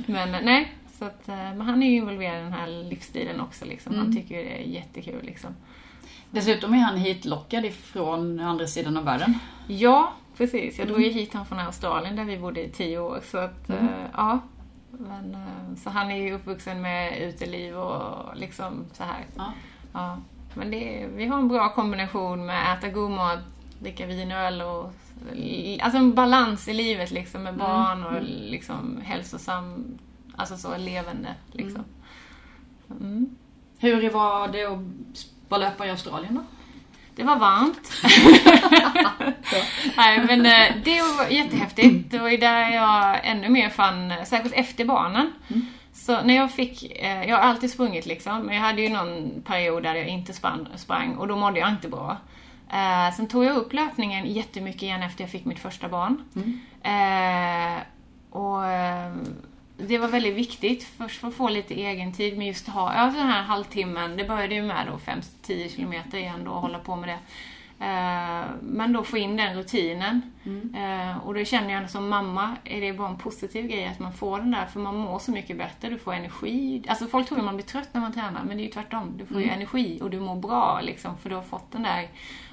men 0.31 0.45
nej, 0.45 0.74
så 1.01 1.05
att, 1.05 1.29
uh, 1.29 1.36
men 1.36 1.62
han 1.62 1.84
är 1.84 1.89
ju 1.89 1.96
involverad 1.96 2.39
i 2.39 2.43
den 2.43 2.53
här 2.53 2.67
livsstilen 2.67 3.41
också 3.41 3.65
liksom. 3.65 3.93
Mm. 3.93 4.05
Han 4.05 4.15
tycker 4.15 4.38
det 4.38 4.62
är 4.62 4.63
jättekul 4.63 5.25
liksom. 5.25 5.55
Dessutom 6.31 6.74
är 6.74 6.77
han 6.77 6.98
hitlockad 6.98 7.65
ifrån 7.65 8.39
andra 8.39 8.67
sidan 8.67 8.98
av 8.98 9.03
världen. 9.03 9.39
Ja, 9.67 10.13
precis. 10.38 10.79
Jag 10.79 10.88
drog 10.88 11.00
ju 11.00 11.05
mm. 11.05 11.17
hit 11.17 11.34
honom 11.34 11.46
från 11.46 11.60
Australien 11.60 12.15
där 12.15 12.25
vi 12.25 12.38
bodde 12.38 12.65
i 12.65 12.70
tio 12.70 13.00
år 13.00 13.20
så 13.24 13.38
att, 13.38 13.70
mm. 13.70 13.84
uh, 13.84 13.89
ja. 14.13 14.39
Men, 14.91 15.38
så 15.77 15.89
han 15.89 16.12
är 16.12 16.15
ju 16.15 16.34
uppvuxen 16.34 16.81
med 16.81 17.22
uteliv 17.22 17.77
och 17.77 18.38
liksom 18.38 18.86
så 18.93 19.03
här. 19.03 19.25
Ja. 19.36 19.53
ja. 19.93 20.17
Men 20.53 20.72
det, 20.72 21.08
vi 21.15 21.25
har 21.25 21.38
en 21.38 21.48
bra 21.48 21.70
kombination 21.70 22.46
med 22.46 22.72
att 22.72 22.77
äta 22.77 22.93
god 22.93 23.12
mat, 23.12 23.39
dricka 23.79 24.05
vin 24.05 24.31
och 24.31 24.38
öl 24.38 24.62
och 24.62 24.93
Alltså 25.81 25.98
en 25.98 26.13
balans 26.13 26.67
i 26.67 26.74
livet 26.74 27.12
liksom 27.12 27.43
med 27.43 27.53
mm. 27.53 27.67
barn 27.67 28.03
och 28.03 28.22
liksom 28.24 29.01
hälsosam, 29.03 29.97
alltså 30.36 30.58
så 30.58 30.78
levande 30.78 31.36
liksom. 31.52 31.84
Mm. 32.89 33.02
mm. 33.02 33.36
Hur 33.78 34.10
var 34.10 34.48
det 34.48 34.65
att 34.65 34.80
vara 35.50 35.62
löpare 35.62 35.88
i 35.88 35.91
Australien 35.91 36.36
då? 36.36 36.44
Det 37.15 37.24
var 37.24 37.39
varmt. 37.39 37.91
Nej 39.98 40.26
men 40.26 40.46
eh, 40.46 40.84
det 40.84 41.02
var 41.02 41.28
jättehäftigt. 41.28 42.12
Det 42.12 42.20
var 42.20 42.30
ju 42.30 42.38
där 42.38 42.70
jag 42.70 43.20
ännu 43.24 43.50
mer 43.50 43.70
fann, 43.70 44.13
särskilt 44.26 44.56
efter 44.56 44.86
barnen. 44.86 45.34
Mm. 45.48 45.65
Så 45.94 46.22
när 46.22 46.36
jag 46.36 46.52
fick, 46.52 46.91
eh, 47.04 47.24
jag 47.24 47.36
har 47.36 47.44
alltid 47.44 47.72
sprungit 47.72 48.06
liksom, 48.06 48.41
men 48.41 48.56
jag 48.56 48.62
hade 48.62 48.82
ju 48.82 48.89
någon 48.89 49.41
period 49.41 49.84
där 49.84 49.96
jag 49.96 50.08
inte 50.08 50.34
sprang, 50.34 50.67
sprang 50.76 51.15
och 51.15 51.28
då 51.28 51.36
mådde 51.36 51.60
jag 51.60 51.70
inte 51.70 51.88
bra. 51.88 52.17
Eh, 52.74 53.15
sen 53.15 53.28
tog 53.28 53.46
jag 53.46 53.56
upp 53.56 53.74
löpningen 53.74 54.34
jättemycket 54.34 54.82
igen 54.82 55.04
efter 55.04 55.24
jag 55.24 55.32
fick 55.32 55.46
mitt 55.46 55.60
första 55.60 55.89
barn. 55.89 56.24
Mm. 56.36 56.60
Eh, 56.84 57.82
och 58.30 58.65
eh, 58.65 59.13
det 59.88 59.98
var 59.98 60.08
väldigt 60.08 60.36
viktigt 60.36 60.84
först 60.84 61.20
för 61.20 61.28
att 61.28 61.34
få 61.34 61.50
lite 61.50 61.74
egen 61.74 62.13
tid 62.13 62.38
med 62.38 62.48
just 62.48 62.67
att 62.67 62.74
ha, 62.74 62.94
ja 62.96 63.04
den 63.06 63.28
här 63.28 63.44
halvtimmen, 63.44 64.17
det 64.17 64.24
började 64.24 64.56
ju 64.56 64.62
med 64.62 64.88
då 64.88 65.12
5-10 65.12 65.76
kilometer 65.76 66.17
igen 66.17 66.44
då 66.46 66.52
och 66.52 66.62
hålla 66.62 66.80
på 66.80 66.96
med 66.96 67.10
det. 67.10 67.20
Eh, 67.86 68.46
men 68.62 68.94
då 68.94 69.04
få 69.04 69.17
in 69.17 69.38
den 69.38 69.58
rutinen. 69.58 70.22
Mm. 70.46 70.76
Eh, 70.76 71.17
och 71.17 71.34
det 71.34 71.46
känner 71.46 71.74
jag 71.74 71.89
som 71.89 72.10
mamma, 72.10 72.56
är 72.63 72.82
det 72.82 72.94
bara 72.94 73.10
en 73.10 73.17
positiv 73.17 73.67
grej 73.67 73.88
att 73.88 74.00
man 74.00 74.13
får 74.13 74.38
den 74.38 74.52
där, 74.52 74.65
för 74.65 74.80
man 74.80 74.96
mår 74.96 75.20
så 75.20 75.32
mycket 75.32 75.58
bättre, 75.58 75.89
du 75.89 75.98
får 75.98 76.13
energi. 76.13 76.84
Alltså 76.88 77.08
folk 77.08 77.28
tror 77.28 77.38
att 77.38 77.46
man 77.46 77.56
blir 77.56 77.65
trött 77.65 77.89
när 77.91 78.02
man 78.02 78.13
tränar, 78.13 78.44
men 78.44 78.58
det 78.58 78.63
är 78.63 78.65
ju 78.65 78.72
tvärtom. 78.72 79.13
Du 79.17 79.26
får 79.26 79.36
mm. 79.36 79.48
ju 79.48 79.54
energi 79.54 80.00
och 80.02 80.10
du 80.10 80.20
mår 80.20 80.36
bra 80.36 80.82
liksom, 80.82 81.17
för 81.17 81.30
du 81.30 81.36
har 81.36 81.44
fått 81.44 81.72
den 81.72 81.84
där 81.84 82.08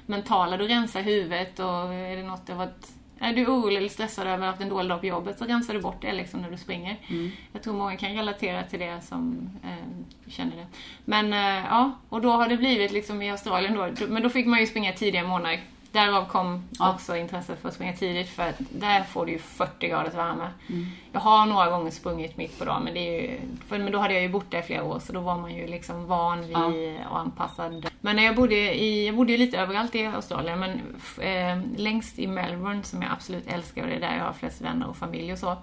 mentala, 0.05 0.57
du 0.57 0.67
rensar 0.67 1.01
huvudet 1.01 1.59
och 1.59 1.93
är 1.93 2.17
det 2.17 2.23
något 2.23 2.47
du 2.47 2.53
har 2.53 2.65
varit 2.65 2.87
är 3.19 3.33
du 3.33 3.47
orolig 3.47 3.77
eller 3.77 3.89
stressad 3.89 4.27
över 4.27 4.35
att 4.35 4.41
ha 4.41 4.47
haft 4.47 4.61
en 4.61 4.69
dålig 4.69 4.89
dag 4.89 4.99
på 4.99 5.05
jobbet 5.05 5.37
så 5.37 5.45
rensar 5.45 5.73
du 5.73 5.81
bort 5.81 6.01
det 6.01 6.13
liksom 6.13 6.41
när 6.41 6.51
du 6.51 6.57
springer. 6.57 6.97
Mm. 7.07 7.31
Jag 7.53 7.63
tror 7.63 7.73
många 7.73 7.97
kan 7.97 8.13
relatera 8.13 8.63
till 8.63 8.79
det 8.79 9.01
som 9.01 9.49
eh, 9.63 10.31
känner 10.31 10.55
det. 10.55 10.65
Men 11.05 11.33
eh, 11.33 11.65
ja, 11.69 11.91
och 12.09 12.21
då 12.21 12.31
har 12.31 12.47
det 12.47 12.57
blivit 12.57 12.91
liksom 12.91 13.21
i 13.21 13.31
Australien 13.31 13.73
då, 13.75 14.05
men 14.07 14.23
då 14.23 14.29
fick 14.29 14.45
man 14.45 14.59
ju 14.59 14.67
springa 14.67 14.93
tidiga 14.93 15.23
månader. 15.23 15.59
Därav 15.91 16.25
kom 16.25 16.63
ja. 16.79 16.93
också 16.93 17.17
intresset 17.17 17.61
för 17.61 17.67
att 17.67 17.75
springa 17.75 17.93
tidigt 17.93 18.29
för 18.29 18.53
där 18.57 19.03
får 19.03 19.25
du 19.25 19.31
ju 19.31 19.39
40 19.39 19.87
graders 19.87 20.13
värme. 20.13 20.49
Mm. 20.69 20.85
Jag 21.11 21.19
har 21.19 21.45
några 21.45 21.69
gånger 21.69 21.91
sprungit 21.91 22.37
mitt 22.37 22.59
på 22.59 22.65
dagen 22.65 22.83
men, 22.83 22.93
det 22.93 22.99
är 22.99 23.21
ju, 23.21 23.39
för, 23.67 23.77
men 23.77 23.91
då 23.91 23.99
hade 23.99 24.13
jag 24.13 24.23
ju 24.23 24.29
bott 24.29 24.51
där 24.51 24.59
i 24.59 24.61
flera 24.61 24.83
år 24.83 24.99
så 24.99 25.13
då 25.13 25.19
var 25.19 25.37
man 25.37 25.55
ju 25.55 25.67
liksom 25.67 26.05
van 26.05 26.41
vid 26.41 26.51
ja. 26.57 27.09
och 27.09 27.19
anpassad. 27.19 27.89
Men 28.01 28.15
när 28.15 28.23
jag 28.23 28.35
bodde 28.35 28.55
i, 28.55 29.05
jag 29.05 29.15
bodde 29.15 29.31
ju 29.31 29.37
lite 29.37 29.57
överallt 29.57 29.95
i 29.95 30.05
Australien 30.05 30.59
men 30.59 30.81
eh, 31.21 31.77
längst 31.77 32.19
i 32.19 32.27
Melbourne 32.27 32.83
som 32.83 33.01
jag 33.01 33.11
absolut 33.11 33.47
älskar 33.47 33.81
och 33.81 33.87
det 33.87 33.95
är 33.95 33.99
där 33.99 34.17
jag 34.17 34.23
har 34.23 34.33
flest 34.33 34.61
vänner 34.61 34.89
och 34.89 34.97
familj 34.97 35.33
och 35.33 35.39
så. 35.39 35.57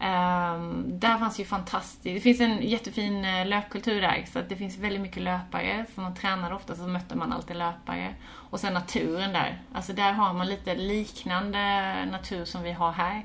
Um, 0.00 0.98
där 0.98 1.18
fanns 1.18 1.40
ju 1.40 1.44
fantastiskt, 1.44 2.02
det 2.02 2.20
finns 2.20 2.40
en 2.40 2.62
jättefin 2.62 3.24
uh, 3.24 3.46
löpkultur 3.46 4.00
där 4.00 4.24
så 4.32 4.38
att 4.38 4.48
det 4.48 4.56
finns 4.56 4.78
väldigt 4.78 5.00
mycket 5.00 5.22
löpare. 5.22 5.86
Så 5.94 6.00
man 6.00 6.14
tränade 6.14 6.54
ofta 6.54 6.74
så 6.74 6.82
mötte 6.82 7.14
man 7.14 7.32
alltid 7.32 7.56
löpare. 7.56 8.14
Och 8.32 8.60
sen 8.60 8.74
naturen 8.74 9.32
där. 9.32 9.62
Alltså 9.72 9.92
där 9.92 10.12
har 10.12 10.34
man 10.34 10.46
lite 10.46 10.74
liknande 10.74 11.58
natur 12.04 12.44
som 12.44 12.62
vi 12.62 12.72
har 12.72 12.92
här. 12.92 13.24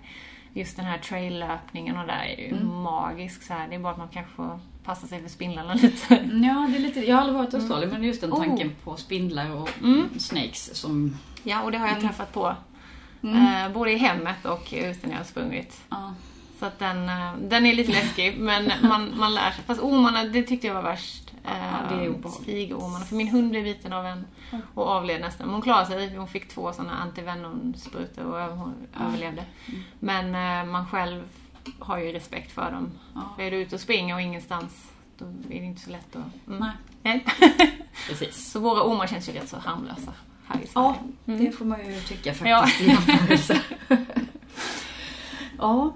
Just 0.53 0.75
den 0.75 0.85
här 0.85 0.97
traillöpningen 0.97 1.97
och 1.97 2.07
där 2.07 2.23
är 2.23 2.39
ju 2.39 2.47
mm. 2.47 2.67
magisk 2.67 3.43
så 3.43 3.53
här. 3.53 3.67
Det 3.67 3.75
är 3.75 3.79
bara 3.79 3.93
att 3.93 3.99
man 3.99 4.09
kanske 4.09 4.33
får 4.33 4.59
passa 4.83 5.07
sig 5.07 5.21
för 5.21 5.29
spindlarna 5.29 5.73
lite. 5.81 6.13
Ja, 6.43 6.67
det 6.71 6.77
är 6.77 6.79
lite, 6.79 6.99
jag 6.99 7.15
har 7.15 7.21
aldrig 7.21 7.37
varit 7.37 7.53
i 7.53 7.55
Australien 7.55 7.89
mm. 7.89 8.01
men 8.01 8.07
just 8.07 8.21
den 8.21 8.31
tanken 8.31 8.67
oh. 8.67 8.73
på 8.83 8.95
spindlar 8.97 9.51
och 9.51 9.69
mm. 9.81 10.19
snakes 10.19 10.75
som... 10.75 11.17
Ja, 11.43 11.61
och 11.61 11.71
det 11.71 11.77
har 11.77 11.87
jag 11.87 11.97
mm. 11.97 12.07
träffat 12.07 12.33
på. 12.33 12.55
Uh, 13.23 13.73
både 13.73 13.91
i 13.91 13.97
hemmet 13.97 14.45
och 14.45 14.69
ute 14.71 15.07
när 15.07 15.13
jag 15.13 15.19
har 15.19 15.25
sprungit. 15.25 15.81
Ja. 15.89 16.13
Så 16.61 16.67
att 16.67 16.79
den, 16.79 17.09
eh, 17.09 17.33
den 17.37 17.65
är 17.65 17.73
lite 17.73 17.91
läskig, 17.91 18.37
men 18.37 18.71
man, 18.89 19.17
man 19.17 19.33
lär 19.33 19.51
sig. 19.51 19.63
Fast 19.63 19.81
ormarna, 19.81 20.23
det 20.23 20.43
tyckte 20.43 20.67
jag 20.67 20.73
var 20.73 20.81
värst. 20.81 21.33
Ja, 21.43 21.51
det 21.89 21.95
är 21.95 22.07
ehm, 22.07 22.23
Spigormarna. 22.41 23.05
För 23.05 23.15
min 23.15 23.27
hund 23.27 23.49
blev 23.49 23.63
biten 23.63 23.93
av 23.93 24.05
en 24.05 24.25
och 24.73 24.87
avled 24.87 25.21
nästan. 25.21 25.47
Men 25.47 25.53
hon 25.53 25.61
klarade 25.61 25.85
sig. 25.85 26.15
Hon 26.15 26.27
fick 26.27 26.47
två 26.47 26.73
sådana 26.73 26.93
antivenomsprutor 26.93 28.25
och 28.25 28.57
hon 28.57 28.73
överlevde. 29.07 29.45
Mm. 29.65 29.81
Men 29.99 30.25
eh, 30.25 30.71
man 30.71 30.87
själv 30.87 31.23
har 31.79 31.97
ju 31.97 32.11
respekt 32.11 32.51
för 32.51 32.71
dem. 32.71 32.91
Ja. 33.13 33.21
För 33.35 33.43
är 33.43 33.51
du 33.51 33.57
ute 33.57 33.75
och 33.75 33.81
springer 33.81 34.15
och 34.15 34.21
ingenstans, 34.21 34.91
då 35.17 35.25
är 35.25 35.59
det 35.59 35.65
inte 35.65 35.81
så 35.81 35.89
lätt 35.89 36.15
att... 36.15 36.47
Mm. 36.47 36.65
Nej. 37.03 37.25
Precis. 38.07 38.51
Så 38.51 38.59
våra 38.59 38.83
ormar 38.83 39.07
känns 39.07 39.29
ju 39.29 39.33
rätt 39.33 39.49
så 39.49 39.57
harmlösa 39.57 40.13
här 40.47 40.61
i 40.61 40.67
Sverige. 40.67 40.71
Ja, 40.73 40.95
mm. 41.25 41.45
det 41.45 41.51
får 41.51 41.65
man 41.65 41.85
ju 41.85 42.01
tycka 42.01 42.33
faktiskt 42.33 43.49
ja. 43.89 43.97
ja. 45.57 45.93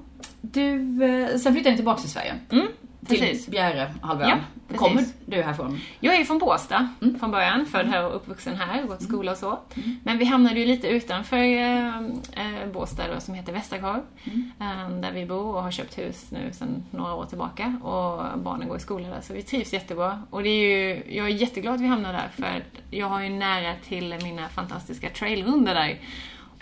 Du, 0.53 1.03
eh, 1.03 1.37
sen 1.37 1.53
flyttade 1.53 1.69
ni 1.71 1.75
tillbaka 1.75 2.01
till 2.01 2.09
Sverige. 2.09 2.33
Mm. 2.51 2.67
till 3.07 3.19
precis. 3.19 3.47
Bjärehalvön. 3.47 4.29
Ja, 4.29 4.37
precis. 4.67 4.79
Kommer 4.79 5.03
du 5.25 5.41
härifrån? 5.41 5.79
Jag 5.99 6.15
är 6.15 6.23
från 6.23 6.39
Båstad 6.39 6.89
Mm. 7.01 7.19
från 7.19 7.31
början, 7.31 7.65
född 7.65 7.87
här 7.87 8.05
och 8.05 8.15
uppvuxen 8.15 8.55
här, 8.55 8.83
gått 8.83 9.03
skola 9.03 9.31
och 9.31 9.37
så. 9.37 9.59
Men 10.03 10.17
vi 10.17 10.25
hamnade 10.25 10.59
ju 10.59 10.65
lite 10.65 10.87
utanför 10.87 11.37
eh, 11.37 12.67
Båstad 12.73 13.03
då, 13.13 13.19
som 13.19 13.33
heter 13.33 13.53
Västerkorv. 13.53 14.01
Mm. 14.23 14.51
Eh, 14.59 14.89
där 15.01 15.11
vi 15.11 15.25
bor 15.25 15.55
och 15.55 15.63
har 15.63 15.71
köpt 15.71 15.97
hus 15.97 16.25
nu 16.29 16.51
sedan 16.53 16.83
några 16.91 17.13
år 17.13 17.25
tillbaka. 17.25 17.79
Och 17.83 18.39
barnen 18.39 18.67
går 18.67 18.77
i 18.77 18.79
skola 18.79 19.07
där, 19.09 19.21
så 19.21 19.33
vi 19.33 19.41
trivs 19.41 19.73
jättebra. 19.73 20.21
Och 20.29 20.43
det 20.43 20.49
är 20.49 20.69
ju, 20.69 21.03
jag 21.17 21.25
är 21.25 21.29
jätteglad 21.31 21.75
att 21.75 21.81
vi 21.81 21.87
hamnade 21.87 22.17
där, 22.17 22.29
för 22.43 22.63
jag 22.91 23.07
har 23.09 23.21
ju 23.21 23.29
nära 23.29 23.73
till 23.87 24.15
mina 24.23 24.49
fantastiska 24.49 25.09
trailrundor 25.09 25.73
där. 25.73 25.99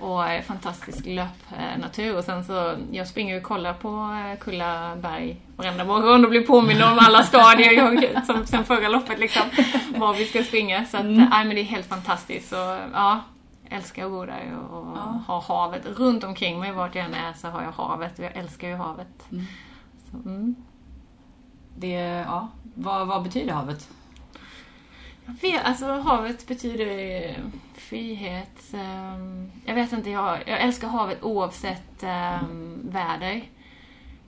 Och 0.04 0.44
fantastisk 0.48 1.06
löpnatur. 1.06 2.18
Och 2.18 2.24
sen 2.24 2.44
så, 2.46 2.76
jag 2.92 3.08
springer 3.08 3.38
och 3.38 3.44
kollar 3.44 3.74
på 3.74 3.88
eh, 3.88 4.40
Kullaberg 4.40 5.38
varenda 5.56 5.84
morgon 5.86 6.24
och 6.24 6.30
blir 6.30 6.48
påmind 6.48 6.84
om 6.84 7.00
alla 7.02 7.24
stadier 7.24 7.72
jag, 7.72 8.26
som 8.26 8.46
sen 8.46 8.66
förra 8.66 8.88
loppet 8.90 9.20
liksom. 9.20 9.42
Var 9.98 10.14
vi 10.14 10.26
ska 10.26 10.44
springa. 10.44 10.86
Så 10.86 10.98
att, 10.98 11.04
Mm. 11.04 11.30
nej, 11.30 11.46
men 11.46 11.56
det 11.56 11.62
är 11.62 11.66
helt 11.66 11.86
fantastiskt. 11.86 12.50
Så 12.50 12.80
ja, 12.94 13.20
älskar 13.70 14.06
att 14.06 14.12
gå 14.12 14.26
där 14.26 14.58
och, 14.72 14.78
och 14.80 14.98
Ja. 14.98 15.22
ha 15.28 15.42
havet 15.42 15.86
runt 15.86 16.24
omkring 16.24 16.60
mig. 16.60 16.72
Vart 16.72 16.96
jag 16.96 17.06
än 17.06 17.14
är 17.14 17.34
så 17.34 17.48
har 17.48 17.64
jag 17.64 17.72
havet 17.72 18.20
och 18.20 18.26
jag 18.26 18.36
älskar 18.38 18.68
ju 18.68 18.76
havet. 18.76 19.32
Mm. 19.32 19.46
Så, 20.12 20.30
mm. 20.30 20.56
Det, 21.78 21.92
ja, 22.28 22.48
vad, 22.76 23.08
vad 23.08 23.24
betyder 23.24 23.54
havet? 23.54 23.90
Jag 25.26 25.34
vet, 25.42 25.66
alltså 25.66 25.86
havet 25.86 26.48
betyder 26.48 27.38
frihet. 27.76 28.74
Ehm, 28.74 29.52
jag 29.66 29.76
vet 29.76 29.94
inte, 29.94 30.10
jag, 30.10 30.40
jag 30.46 30.62
älskar 30.62 30.88
havet 30.88 31.24
oavsett 31.24 32.04
um, 32.04 32.82
väder. 32.84 33.42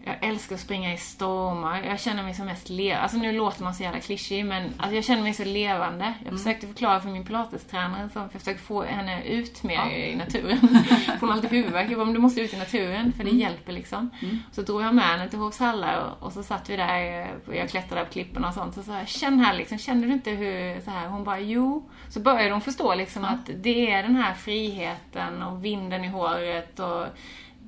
Jag 0.08 0.16
älskar 0.22 0.56
att 0.56 0.62
springa 0.62 0.94
i 0.94 0.98
stormar. 0.98 1.82
Jag 1.84 2.00
känner 2.00 2.24
mig 2.24 2.34
som 2.34 2.46
mest 2.46 2.70
levande. 2.70 3.02
Alltså 3.04 3.18
nu 3.18 3.32
låter 3.32 3.64
man 3.64 3.74
så 3.76 3.84
jävla 3.84 4.00
klyschig 4.00 4.46
men 4.46 4.64
alltså, 4.78 4.96
jag 4.96 5.04
känner 5.04 5.24
mig 5.24 5.34
så 5.34 5.44
levande. 5.44 6.14
Jag 6.26 6.34
försökte 6.34 6.68
förklara 6.68 7.00
för 7.00 7.10
min 7.10 7.26
pilatestränare, 7.26 8.10
så 8.14 8.20
jag 8.20 8.32
försökte 8.32 8.64
få 8.64 8.84
henne 8.84 9.24
ut 9.24 9.64
mer 9.64 9.76
Ja. 9.76 9.92
i 9.92 10.16
naturen. 10.16 10.58
Hon 11.20 11.30
har 11.30 11.36
alltid 11.36 11.50
huvudvärk. 11.50 11.90
Jag 11.90 11.98
bara, 11.98 12.06
men 12.06 12.14
du 12.14 12.20
måste 12.20 12.42
ut 12.42 12.54
i 12.54 12.58
naturen 12.58 13.14
för 13.18 13.24
det 13.24 13.30
hjälper 13.30 13.74
liksom. 13.74 14.10
Mm. 14.22 14.40
Så 14.52 14.62
drog 14.62 14.82
jag 14.82 14.96
med 14.96 15.06
henne 15.06 15.30
till 15.30 15.40
Hovshallar 15.40 16.00
och, 16.20 16.26
och 16.28 16.34
så 16.34 16.44
satt 16.44 16.70
vi 16.70 16.76
där, 16.76 17.22
eh, 17.22 17.28
och 17.48 17.56
jag 17.56 17.70
klättrade 17.70 18.06
på 18.06 18.12
klipporna 18.12 18.48
och 18.48 18.54
sånt. 18.54 18.76
Så 18.76 18.84
sa 18.84 18.98
jag, 18.98 19.08
känn 19.08 19.40
här 19.40 19.54
liksom, 19.54 19.78
känner 19.78 20.08
du 20.08 20.14
inte 20.14 20.32
hur, 20.32 20.82
så 20.82 20.92
här? 20.92 21.08
Hon 21.08 21.24
bara, 21.24 21.40
jo. 21.40 21.90
Så 22.10 22.20
började 22.20 22.52
hon 22.52 22.62
förstå 22.62 22.96
liksom 22.96 23.24
Ja. 23.24 23.30
att 23.30 23.50
det 23.64 23.92
är 23.92 24.04
den 24.04 24.16
här 24.16 24.34
friheten 24.34 25.44
och 25.44 25.66
vinden 25.66 26.04
i 26.04 26.08
håret 26.08 26.80
och 26.80 27.06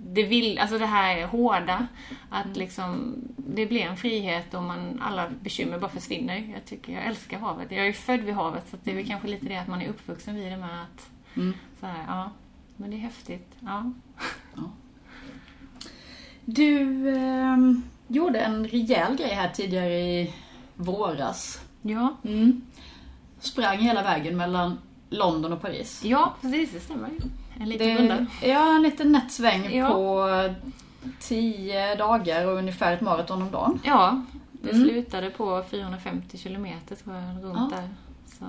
det 0.04 0.24
vill, 0.24 0.60
alltså 0.60 0.78
det 0.78 0.86
här 0.86 1.26
hårda. 1.28 1.88
Att 2.30 2.58
liksom, 2.58 3.16
det 3.38 3.66
blir 3.66 3.82
en 3.82 3.98
frihet 3.98 4.54
och 4.54 4.64
man, 4.64 5.02
alla 5.02 5.30
bekymmer 5.42 5.80
bara 5.80 5.92
försvinner. 5.92 6.52
Jag 6.54 6.66
tycker, 6.66 6.94
jag 6.94 7.06
älskar 7.06 7.40
havet. 7.40 7.72
Jag 7.72 7.80
är 7.80 7.86
ju 7.86 7.94
född 7.94 8.20
vid 8.20 8.36
havet 8.36 8.64
så 8.72 8.78
det 8.84 8.92
är 8.92 8.96
väl 8.96 9.08
kanske 9.08 9.28
lite 9.28 9.46
det 9.46 9.58
att 9.58 9.68
man 9.68 9.82
är 9.82 9.88
uppvuxen 9.90 10.36
vid 10.36 10.52
det 10.52 10.58
med 10.58 10.82
att, 10.84 11.10
Mm. 11.36 11.54
så 11.80 11.86
här, 11.86 12.04
ja. 12.08 12.32
Men 12.76 12.90
det 12.90 12.96
är 12.96 13.00
häftigt. 13.00 13.52
Ja. 13.60 13.92
Du 16.46 17.10
ehm, 17.18 17.84
gjorde 18.08 18.40
en 18.40 18.68
rejäl 18.68 19.16
grej 19.18 19.34
här 19.34 19.50
tidigare 19.50 19.94
i 20.00 20.34
våras. 20.76 21.62
Ja, 21.82 22.18
Mm. 22.24 22.62
Sprang 23.40 23.78
hela 23.78 24.04
vägen 24.04 24.38
mellan 24.38 24.78
London 25.10 25.54
och 25.54 25.62
Paris. 25.62 26.02
ja 26.06 26.34
precis, 26.42 26.72
det 26.72 26.80
stämmer. 26.80 27.10
En 27.60 27.70
liten 27.70 27.88
Det, 27.88 27.96
runda. 27.96 28.26
ja, 28.44 28.76
en 28.76 28.82
liten 28.82 29.12
nätt 29.12 29.32
sväng 29.32 29.76
Ja. 29.76 29.88
på 29.90 30.30
tio 31.20 31.96
dagar 31.96 32.46
och 32.48 32.58
ungefär 32.58 32.94
ett 32.94 33.02
maraton 33.02 33.42
om 33.42 33.52
dagen. 33.52 33.80
Ja, 33.84 34.22
det 34.52 34.70
Mm. 34.72 34.84
slutade 34.84 35.30
på 35.30 35.64
450 35.72 36.38
kilometer 36.38 36.96
tror 36.96 37.16
jag, 37.16 37.44
runt 37.44 37.72
Ja. 37.72 37.78
där. 37.78 37.90
Så, 38.40 38.46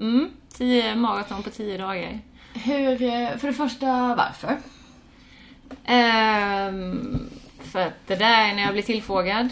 mm, 0.00 0.30
10 0.48 0.94
maraton 0.94 1.42
på 1.42 1.50
10 1.50 1.78
dagar. 1.78 2.18
Hur, 2.54 3.02
eh, 3.02 3.36
för 3.36 3.46
det 3.46 3.52
första, 3.54 4.14
varför? 4.14 4.56
Ehm, 5.84 7.20
för 7.60 7.78
att 7.86 8.06
det 8.06 8.16
där, 8.16 8.54
när 8.54 8.62
jag 8.62 8.72
blev 8.72 8.82
tillfrågad, 8.82 9.48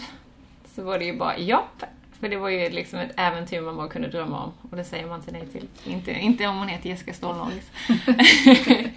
så 0.74 0.82
var 0.82 0.98
det 0.98 1.04
ju 1.04 1.18
bara 1.18 1.38
japp. 1.38 1.84
För 2.20 2.28
det 2.28 2.36
var 2.36 2.48
ju 2.48 2.70
liksom 2.70 2.98
ett 2.98 3.12
äventyr 3.16 3.60
man 3.60 3.76
bara 3.76 3.88
kunde 3.88 4.08
drömma 4.08 4.44
om. 4.44 4.52
Och 4.70 4.76
det 4.76 4.84
säger 4.84 5.06
man 5.06 5.20
inte 5.20 5.32
nej 5.32 5.46
till. 5.46 5.68
Inte, 5.84 6.12
inte 6.12 6.46
om 6.46 6.58
hon 6.58 6.68
heter 6.68 6.88
Jessica 6.88 7.12
Ståhl-Norris. 7.12 7.70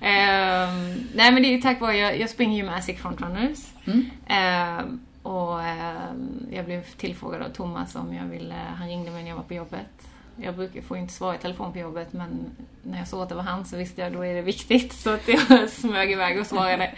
Ehm, 0.00 1.08
nej 1.14 1.32
men 1.32 1.42
det 1.42 1.48
är 1.48 1.50
ju 1.52 1.60
tack 1.60 1.80
vare, 1.80 1.96
jag, 1.96 2.20
jag 2.20 2.30
springer 2.30 2.56
ju 2.56 2.62
med 2.62 2.74
Asic 2.74 3.00
Frontrunners. 3.00 3.58
Mm. 3.84 4.10
Ehm, 4.26 5.00
och 5.22 5.62
ehm, 5.62 6.46
jag 6.52 6.64
blev 6.64 6.82
tillfrågad 6.82 7.42
av 7.42 7.48
Thomas 7.48 7.94
om 7.94 8.14
jag 8.14 8.24
ville, 8.24 8.54
han 8.78 8.88
ringde 8.88 9.10
mig 9.10 9.22
när 9.22 9.30
jag 9.30 9.36
var 9.36 9.42
på 9.42 9.54
jobbet. 9.54 10.08
Jag 10.36 10.54
brukar, 10.54 10.82
får 10.82 10.96
ju 10.96 11.02
inte 11.02 11.14
svara 11.14 11.34
i 11.34 11.38
telefon 11.38 11.72
på 11.72 11.78
jobbet 11.78 12.12
men 12.12 12.50
när 12.82 12.98
jag 12.98 13.08
såg 13.08 13.22
att 13.22 13.28
det 13.28 13.34
var 13.34 13.42
han 13.42 13.64
så 13.64 13.76
visste 13.76 14.00
jag 14.00 14.12
då 14.12 14.24
är 14.24 14.34
det 14.34 14.42
viktigt. 14.42 14.92
Så 14.92 15.10
att 15.10 15.28
jag 15.28 15.70
smög 15.70 16.10
iväg 16.10 16.40
och 16.40 16.46
svarade. 16.46 16.94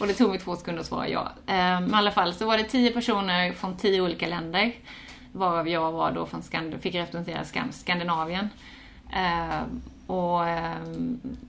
Och 0.00 0.06
det 0.06 0.14
tog 0.14 0.30
mig 0.30 0.38
två 0.38 0.56
sekunder 0.56 0.80
att 0.80 0.86
svara 0.86 1.08
ja. 1.08 1.28
Men 1.46 1.90
i 1.90 1.94
alla 1.94 2.10
fall 2.10 2.34
så 2.34 2.46
var 2.46 2.58
det 2.58 2.64
tio 2.64 2.90
personer 2.90 3.52
från 3.52 3.76
tio 3.76 4.00
olika 4.00 4.26
länder. 4.26 4.72
Varav 5.32 5.68
jag 5.68 5.92
var 5.92 6.12
då 6.12 6.26
från 6.26 6.42
Skand- 6.42 6.80
fick 6.80 6.94
representera 6.94 7.44
Skand 7.44 7.74
Skandinavien. 7.74 8.48
Eh, 9.12 9.62
och, 10.06 10.48
eh, 10.48 10.76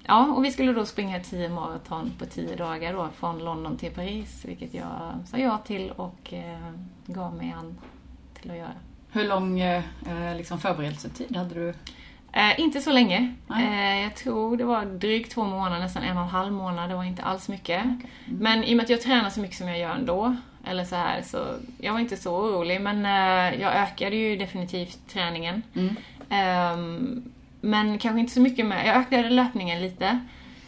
ja, 0.04 0.28
och 0.28 0.46
vi 0.46 0.52
skulle 0.52 0.74
då 0.74 0.86
springa 0.86 1.20
10 1.20 1.50
maraton 1.50 2.12
på 2.20 2.26
10 2.26 2.56
dagar 2.56 2.94
då, 2.94 3.10
från 3.16 3.40
London 3.40 3.78
till 3.78 3.92
Paris, 3.92 4.46
vilket 4.46 4.74
jag 4.74 5.14
sa 5.26 5.38
ja 5.38 5.58
till 5.58 5.92
och 5.92 6.34
eh, 6.34 6.72
gav 7.06 7.36
mig 7.36 7.56
an 7.58 7.78
till 8.34 8.52
att 8.52 8.58
göra. 8.58 8.74
Hur 9.12 9.28
lång 9.28 9.60
eh, 9.60 9.84
eh 10.08 10.36
liksom 10.38 10.60
förberedelsetid 10.60 11.36
hade 11.36 11.56
du? 11.56 11.74
Eh, 12.34 12.60
inte 12.60 12.82
så 12.82 12.92
länge. 12.92 13.36
Eh, 13.50 14.02
jag 14.02 14.16
tror 14.16 14.58
det 14.58 14.64
var 14.64 14.86
drygt 14.86 15.32
två 15.32 15.44
månader, 15.44 15.80
nästan 15.80 16.04
en 16.04 16.18
och 16.18 16.24
en 16.24 16.30
halv 16.30 16.54
månad. 16.54 16.90
Det 16.90 16.96
var 16.96 17.04
inte 17.04 17.24
alls 17.24 17.50
mycket. 17.50 17.84
Men 18.26 18.64
i 18.64 18.74
och 18.74 18.78
med 18.78 18.84
att 18.84 18.90
jag 18.90 19.02
tränar 19.02 19.30
så 19.30 19.40
mycket 19.40 19.58
som 19.58 19.68
jag 19.68 19.80
gör 19.80 19.96
ändå, 19.96 20.36
eller 20.66 20.86
så 20.86 20.96
här, 20.96 21.22
så 21.22 21.38
jag 21.78 21.94
var 21.94 22.00
inte 22.00 22.18
så 22.18 22.36
orolig. 22.36 22.82
Men 22.82 23.06
eh, 23.06 23.62
jag 23.62 23.76
ökade 23.76 24.16
ju 24.16 24.36
definitivt 24.36 25.00
träningen. 25.10 25.62
Mm. 25.76 25.96
Ehm, 26.30 27.24
men 27.62 27.98
kanske 28.00 28.20
inte 28.20 28.34
så 28.34 28.42
mycket 28.42 28.66
med, 28.66 28.88
jag 28.88 28.96
ökade 28.96 29.30
löpningen 29.30 29.82
lite. 29.82 30.06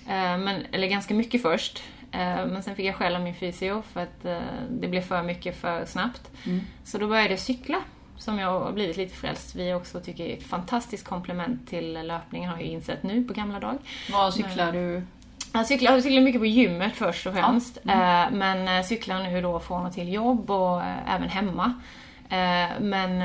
Eh, 0.07 0.37
men, 0.37 0.65
eller 0.71 0.87
ganska 0.87 1.13
mycket 1.13 1.41
först. 1.41 1.83
Eh, 2.11 2.45
men 2.45 2.63
sen 2.63 2.75
fick 2.75 2.85
jag 2.85 2.95
skäll 2.95 3.15
av 3.15 3.21
min 3.21 3.35
fysio 3.35 3.83
för 3.93 4.01
att 4.01 4.25
eh, 4.25 4.39
det 4.69 4.87
blev 4.87 5.01
för 5.01 5.23
mycket 5.23 5.61
för 5.61 5.85
snabbt. 5.85 6.31
Mm. 6.45 6.61
Så 6.83 6.97
då 6.97 7.07
började 7.07 7.29
jag 7.29 7.39
cykla. 7.39 7.77
Som 8.21 8.39
jag 8.39 8.59
har 8.59 8.71
blivit 8.71 8.97
lite 8.97 9.15
frälst 9.15 9.55
vid 9.55 9.75
också 9.75 9.99
tycker 9.99 10.23
är 10.23 10.37
ett 10.37 10.43
fantastiskt 10.43 11.07
komplement 11.07 11.69
till 11.69 11.93
löpningen 11.93 12.49
har 12.49 12.57
jag 12.57 12.65
insett 12.65 13.03
nu 13.03 13.23
på 13.23 13.33
gamla 13.33 13.59
dag. 13.59 13.77
Vad 14.11 14.33
cyklar 14.33 14.71
du? 14.71 15.03
Jag 15.53 15.67
cyklar, 15.67 15.91
jag 15.91 16.03
cyklar 16.03 16.21
mycket 16.21 16.41
på 16.41 16.45
gymmet 16.45 16.95
först 16.95 17.27
och 17.27 17.33
främst. 17.33 17.77
Ja. 17.83 17.91
Mm. 17.91 18.33
Eh, 18.33 18.37
Men 18.37 18.77
eh, 18.77 18.85
cyklar 18.85 19.23
nu 19.23 19.41
då 19.41 19.59
från 19.59 19.85
och 19.85 19.93
till 19.93 20.13
jobb 20.13 20.51
och 20.51 20.81
eh, 20.81 21.15
även 21.15 21.29
hemma. 21.29 21.73
Men, 22.79 23.23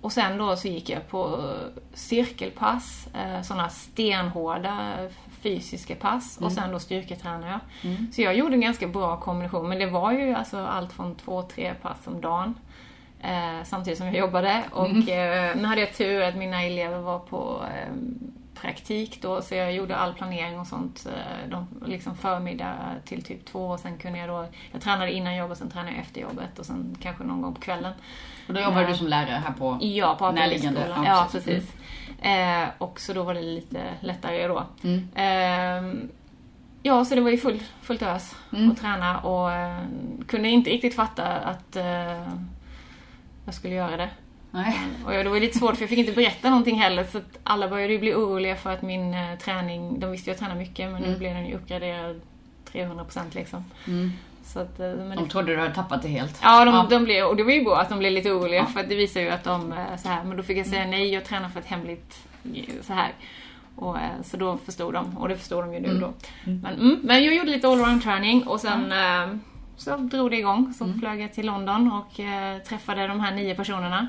och 0.00 0.12
sen 0.12 0.38
då 0.38 0.56
så 0.56 0.68
gick 0.68 0.90
jag 0.90 1.08
på 1.08 1.52
cirkelpass, 1.94 3.08
sådana 3.44 3.68
stenhårda 3.68 4.94
fysiska 5.42 5.94
pass 5.94 6.38
och 6.40 6.52
sen 6.52 6.72
då 6.72 6.78
styrketränade 6.78 7.46
jag. 7.46 7.60
Mm. 7.90 8.12
Så 8.12 8.22
jag 8.22 8.36
gjorde 8.36 8.54
en 8.54 8.60
ganska 8.60 8.86
bra 8.86 9.16
kombination 9.16 9.68
men 9.68 9.78
det 9.78 9.86
var 9.86 10.12
ju 10.12 10.34
alltså 10.34 10.58
allt 10.58 10.92
från 10.92 11.14
två, 11.14 11.42
tre 11.42 11.74
pass 11.82 11.98
om 12.04 12.20
dagen. 12.20 12.54
Eh, 13.22 13.64
samtidigt 13.64 13.98
som 13.98 14.06
jag 14.06 14.16
jobbade. 14.16 14.62
Och 14.72 15.08
eh, 15.08 15.56
nu 15.56 15.64
hade 15.64 15.80
jag 15.80 15.94
tur 15.94 16.22
att 16.22 16.34
mina 16.36 16.62
elever 16.62 16.98
var 16.98 17.18
på 17.18 17.62
eh, 17.74 17.92
praktik 18.60 19.18
då, 19.22 19.42
så 19.42 19.54
jag 19.54 19.72
gjorde 19.74 19.96
all 19.96 20.12
planering 20.14 20.60
och 20.60 20.66
sånt. 20.66 21.06
Eh, 21.06 21.50
de, 21.50 21.66
liksom 21.86 22.16
förmiddag 22.16 22.74
till 23.04 23.22
typ 23.24 23.44
två 23.44 23.66
och 23.66 23.80
sen 23.80 23.98
kunde 23.98 24.18
jag 24.18 24.28
då, 24.28 24.46
jag 24.72 24.80
tränade 24.80 25.12
innan 25.12 25.36
jobbet, 25.36 25.58
sen 25.58 25.70
tränade 25.70 25.90
jag 25.92 26.00
efter 26.00 26.20
jobbet 26.20 26.58
och 26.58 26.66
sen 26.66 26.96
kanske 27.02 27.24
någon 27.24 27.42
gång 27.42 27.54
på 27.54 27.60
kvällen. 27.60 27.92
Och 28.48 28.54
då 28.54 28.60
jobbar 28.60 28.82
Eh, 28.82 28.88
du 28.88 28.94
som 28.94 29.06
lärare 29.06 29.42
här 29.46 29.52
på... 29.58 29.78
Ja, 29.80 30.16
på 30.18 30.30
Närliggande, 30.30 30.86
ja, 30.96 31.04
Ja, 31.06 31.28
precis. 31.32 31.44
precis. 31.54 31.74
Eh, 32.24 32.68
och 32.78 33.00
så 33.00 33.12
då 33.12 33.22
var 33.22 33.34
det 33.34 33.42
lite 33.42 33.82
lättare 34.00 34.46
då. 34.48 34.64
Mm. 34.84 35.08
Ehm, 35.14 36.08
ja, 36.82 37.04
så 37.04 37.14
det 37.14 37.20
var 37.20 37.30
ju 37.30 37.38
full, 37.38 37.62
fullt 37.82 38.02
ös 38.02 38.36
Mm. 38.52 38.70
att 38.70 38.78
träna 38.80 39.18
och 39.20 39.52
eh, 39.52 39.78
kunde 40.26 40.48
inte 40.48 40.70
riktigt 40.70 40.94
fatta 40.96 41.24
att 41.26 41.76
eh, 41.76 42.28
jag 43.44 43.54
skulle 43.54 43.74
göra 43.74 43.96
det. 43.96 44.08
Nej. 44.50 44.78
Och 45.04 45.10
det 45.12 45.28
var 45.30 45.40
lite 45.40 45.58
svårt 45.58 45.74
för 45.76 45.82
jag 45.82 45.88
fick 45.90 45.98
inte 45.98 46.12
berätta 46.12 46.50
någonting 46.50 46.78
heller 46.80 47.04
så 47.04 47.18
att 47.18 47.38
alla 47.44 47.68
började 47.68 47.92
ju 47.92 47.98
bli 47.98 48.14
oroliga 48.14 48.56
för 48.56 48.70
att 48.70 48.82
min 48.82 49.14
eh, 49.14 49.38
träning, 49.38 50.00
de 50.00 50.10
visste 50.10 50.30
ju 50.30 50.34
att 50.34 50.40
jag 50.40 50.48
tränade 50.48 50.60
mycket 50.68 50.90
men 50.92 51.00
nu 51.02 51.06
Mm. 51.08 51.18
blev 51.18 51.34
den 51.34 51.46
ju 51.46 51.54
uppgraderad 51.54 52.20
300% 52.72 53.34
liksom. 53.34 53.64
Mm. 53.86 54.12
Så 54.44 54.60
att, 54.60 54.80
eh, 54.80 54.86
men 54.94 55.16
De 55.16 55.28
trodde 55.28 55.52
du 55.54 55.58
hade 55.60 55.74
tappat 55.74 56.02
det 56.02 56.08
helt. 56.08 56.38
ja, 56.42 56.64
de, 56.64 56.74
Ja. 56.74 56.86
de 56.90 57.04
blev, 57.04 57.26
och 57.26 57.36
det 57.36 57.42
var 57.42 57.52
ju 57.52 57.64
bra 57.64 57.80
att 57.80 57.88
de 57.88 57.98
blev 57.98 58.12
lite 58.12 58.30
oroliga 58.30 58.60
Ja. 58.60 58.66
för 58.66 58.80
att 58.80 58.88
det 58.88 58.94
visar 58.94 59.20
ju 59.20 59.28
att 59.28 59.44
de 59.44 59.72
eh, 59.72 59.96
så 60.02 60.08
här, 60.08 60.24
men 60.24 60.36
då 60.36 60.42
fick 60.42 60.58
jag 60.58 60.66
säga 60.66 60.86
nej, 60.86 61.12
jag 61.14 61.24
tränar 61.24 61.48
för 61.48 61.60
ett 61.60 61.66
hemligt 61.66 62.26
eh, 62.54 62.62
så 62.82 62.92
här. 62.92 63.12
Och, 63.76 63.96
eh, 63.96 64.22
så 64.24 64.36
då 64.36 64.56
förstod 64.56 64.94
de, 64.94 65.18
och 65.18 65.28
det 65.28 65.36
förstod 65.36 65.64
de 65.64 65.74
ju 65.74 65.80
nu 65.80 65.88
Mm. 65.88 66.00
då. 66.00 66.12
Mm. 66.46 66.60
Men, 66.60 66.74
mm, 66.74 67.00
men 67.02 67.24
jag 67.24 67.34
gjorde 67.34 67.50
lite 67.50 67.68
allround 67.68 68.02
träning 68.02 68.46
och 68.46 68.60
sen 68.60 68.92
eh, 68.92 69.36
så 69.84 69.96
drog 69.96 70.30
det 70.30 70.36
igång. 70.36 70.74
Så 70.78 70.92
flög 71.00 71.20
jag 71.20 71.32
till 71.32 71.46
London 71.46 71.92
och 71.92 72.20
eh, 72.20 72.58
träffade 72.58 73.06
de 73.06 73.20
här 73.20 73.34
nio 73.34 73.54
personerna. 73.54 74.08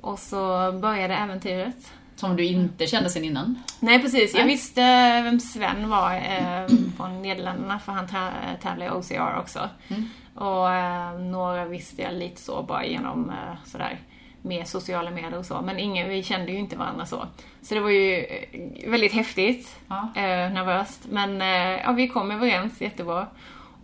Och 0.00 0.18
så 0.18 0.72
började 0.72 1.14
äventyret. 1.14 1.92
Som 2.16 2.36
du 2.36 2.44
inte 2.44 2.86
kände 2.86 3.10
sen 3.10 3.24
innan? 3.24 3.62
Nej 3.80 4.02
precis, 4.02 4.34
jag 4.34 4.46
Nej. 4.46 4.54
visste 4.54 4.80
vem 5.24 5.40
Sven 5.40 5.88
var 5.88 6.14
eh, 6.14 6.66
från 6.96 7.22
Nederländerna 7.22 7.78
för 7.78 7.92
han 7.92 8.06
tä- 8.06 8.56
tävlar 8.62 8.86
i 8.86 8.90
OCR 8.90 9.38
också. 9.38 9.68
Och 10.34 10.70
eh, 10.72 11.18
några 11.18 11.64
visste 11.64 12.02
jag 12.02 12.14
lite 12.14 12.40
så 12.40 12.62
bara 12.62 12.84
genom 12.84 13.30
eh, 13.30 13.56
sådär 13.64 13.98
med 14.42 14.68
sociala 14.68 15.10
medier 15.10 15.38
och 15.38 15.46
så. 15.46 15.62
Men 15.62 15.78
ingen, 15.78 16.08
vi 16.08 16.22
kände 16.22 16.52
ju 16.52 16.58
inte 16.58 16.76
varandra 16.76 17.06
så. 17.06 17.26
Så 17.62 17.74
det 17.74 17.80
var 17.80 17.90
ju 17.90 18.18
eh, 18.24 18.90
väldigt 18.90 19.12
häftigt. 19.12 19.76
Ja. 19.88 20.08
Eh, 20.16 20.52
nervöst. 20.52 21.06
Men 21.10 21.40
eh, 21.42 21.80
ja, 21.82 21.92
vi 21.92 22.08
kom 22.08 22.30
överens 22.30 22.80
jättebra. 22.80 23.26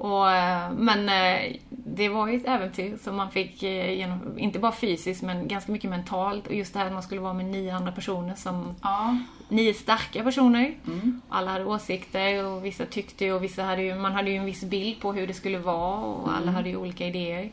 Och, 0.01 0.31
eh, 0.33 0.71
men 0.73 1.09
eh, 1.09 1.57
det 1.69 2.09
var 2.09 2.29
ju 2.29 2.37
ett 2.37 2.47
äventyr 2.49 2.97
som 3.05 3.17
man 3.17 3.31
fick, 3.31 3.63
eh, 3.63 3.93
genom, 3.93 4.39
inte 4.39 4.59
bara 4.59 4.73
fysiskt 4.73 5.23
men 5.23 5.49
ganska 5.49 5.73
mycket 5.73 5.91
mentalt. 5.91 6.47
Och 6.47 6.55
just 6.55 6.73
det 6.73 6.79
här 6.79 6.87
att 6.87 6.93
man 6.93 7.03
skulle 7.03 7.21
vara 7.21 7.33
med 7.33 7.47
nio 7.47 7.75
andra 7.75 7.93
personer 7.93 8.35
som 8.35 8.75
Ja. 8.83 9.17
nio 9.49 9.75
starka 9.75 10.23
personer. 10.23 10.75
Mm. 10.87 11.21
Alla 11.29 11.51
hade 11.51 11.65
åsikter 11.65 12.45
och 12.45 12.65
vissa 12.65 12.87
tyckte 12.87 13.33
och 13.33 13.45
vissa 13.45 13.63
hade 13.63 13.83
ju, 13.83 13.95
man 13.95 14.13
hade 14.13 14.31
ju 14.31 14.37
en 14.37 14.45
viss 14.45 14.65
bild 14.65 15.01
på 15.01 15.13
hur 15.13 15.27
det 15.27 15.35
skulle 15.35 15.59
vara 15.59 15.97
och 15.99 16.29
Mm. 16.29 16.35
alla 16.43 16.53
hade 16.53 16.69
ju 16.69 16.77
olika 16.77 17.07
idéer. 17.07 17.51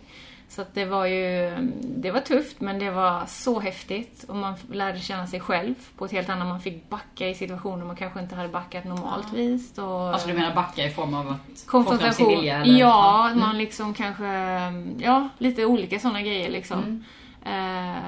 Så 0.50 0.62
att 0.62 0.74
det 0.76 0.86
var 0.86 1.06
ju, 1.06 1.52
det 1.82 2.12
var 2.12 2.20
tufft 2.20 2.62
men 2.62 2.80
det 2.80 2.92
var 2.92 3.26
så 3.28 3.60
häftigt 3.60 4.24
och 4.28 4.36
man 4.36 4.54
lärde 4.72 5.00
känna 5.00 5.28
sig 5.28 5.40
själv 5.40 5.74
på 5.98 6.06
ett 6.06 6.12
helt 6.12 6.30
annat, 6.30 6.48
man 6.48 6.62
fick 6.62 6.90
backa 6.90 7.30
i 7.30 7.36
situationer 7.36 7.86
man 7.86 7.96
kanske 7.96 8.20
inte 8.20 8.36
hade 8.36 8.50
backat 8.50 8.86
normalt 8.86 9.34
vis. 9.34 9.78
Och, 9.78 10.10
Alltså 10.14 10.28
du 10.28 10.34
menar 10.34 10.56
backa 10.56 10.86
i 10.86 10.90
form 10.90 11.14
av 11.14 11.28
att 11.30 11.38
få 11.38 11.44
fram 11.44 11.56
sin 11.56 11.68
konfrontation. 11.68 12.30
vilja? 12.30 12.58
Eller? 12.62 12.80
Ja, 12.80 13.28
Mm. 13.28 13.40
man 13.40 13.58
liksom 13.58 13.94
kanske, 13.94 14.26
ja, 15.00 15.30
lite 15.38 15.66
olika 15.66 16.00
sådana 16.00 16.22
grejer 16.22 16.50
liksom. 16.50 16.80
Mm. 17.44 17.96
Eh, 17.96 18.04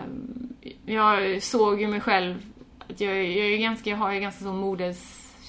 jag 0.85 1.43
såg 1.43 1.81
ju 1.81 1.87
mig 1.87 1.99
själv, 2.01 2.35
att 2.89 3.01
jag, 3.01 3.15
jag, 3.23 3.47
är 3.53 3.57
ganska, 3.57 3.89
jag 3.89 3.97
har 3.97 4.11
ju 4.11 4.19
ganska 4.19 4.43
så 4.43 4.53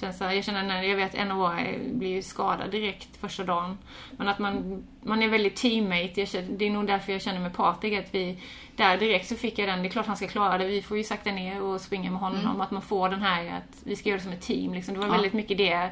modeskänsla. 0.01 0.35
Jag 0.35 0.43
känner 0.43 0.63
när 0.63 0.83
jag 0.83 0.95
vet 0.95 1.15
en 1.15 1.31
av 1.31 1.59
er 1.59 1.79
blir 1.93 2.09
ju 2.09 2.21
skadad 2.21 2.71
direkt 2.71 3.17
första 3.21 3.43
dagen. 3.43 3.77
Men 4.17 4.27
att 4.27 4.39
man, 4.39 4.83
man 5.03 5.23
är 5.23 5.27
väldigt 5.29 5.55
teammate. 5.55 6.25
Känner, 6.25 6.47
det 6.57 6.65
är 6.65 6.69
nog 6.69 6.87
därför 6.87 7.11
jag 7.11 7.21
känner 7.21 7.39
med 7.39 7.53
Patrik 7.55 7.99
att 7.99 8.13
vi, 8.15 8.37
där 8.75 8.97
direkt 8.97 9.27
så 9.27 9.35
fick 9.35 9.59
jag 9.59 9.67
den, 9.69 9.81
det 9.81 9.87
är 9.87 9.91
klart 9.91 10.07
han 10.07 10.17
ska 10.17 10.27
klara 10.27 10.57
det. 10.57 10.65
Vi 10.65 10.81
får 10.81 10.97
ju 10.97 11.03
sakta 11.03 11.31
ner 11.31 11.61
och 11.61 11.81
springa 11.81 12.11
med 12.11 12.19
honom. 12.19 12.61
Att 12.61 12.71
man 12.71 12.81
får 12.81 13.09
den 13.09 13.21
här 13.21 13.45
att 13.57 13.77
vi 13.83 13.95
ska 13.95 14.09
göra 14.09 14.17
det 14.17 14.23
som 14.23 14.33
ett 14.33 14.41
team. 14.41 14.73
Liksom. 14.73 14.93
Det 14.93 14.99
var 14.99 15.07
Ja. 15.07 15.13
väldigt 15.13 15.33
mycket 15.33 15.57
det 15.57 15.89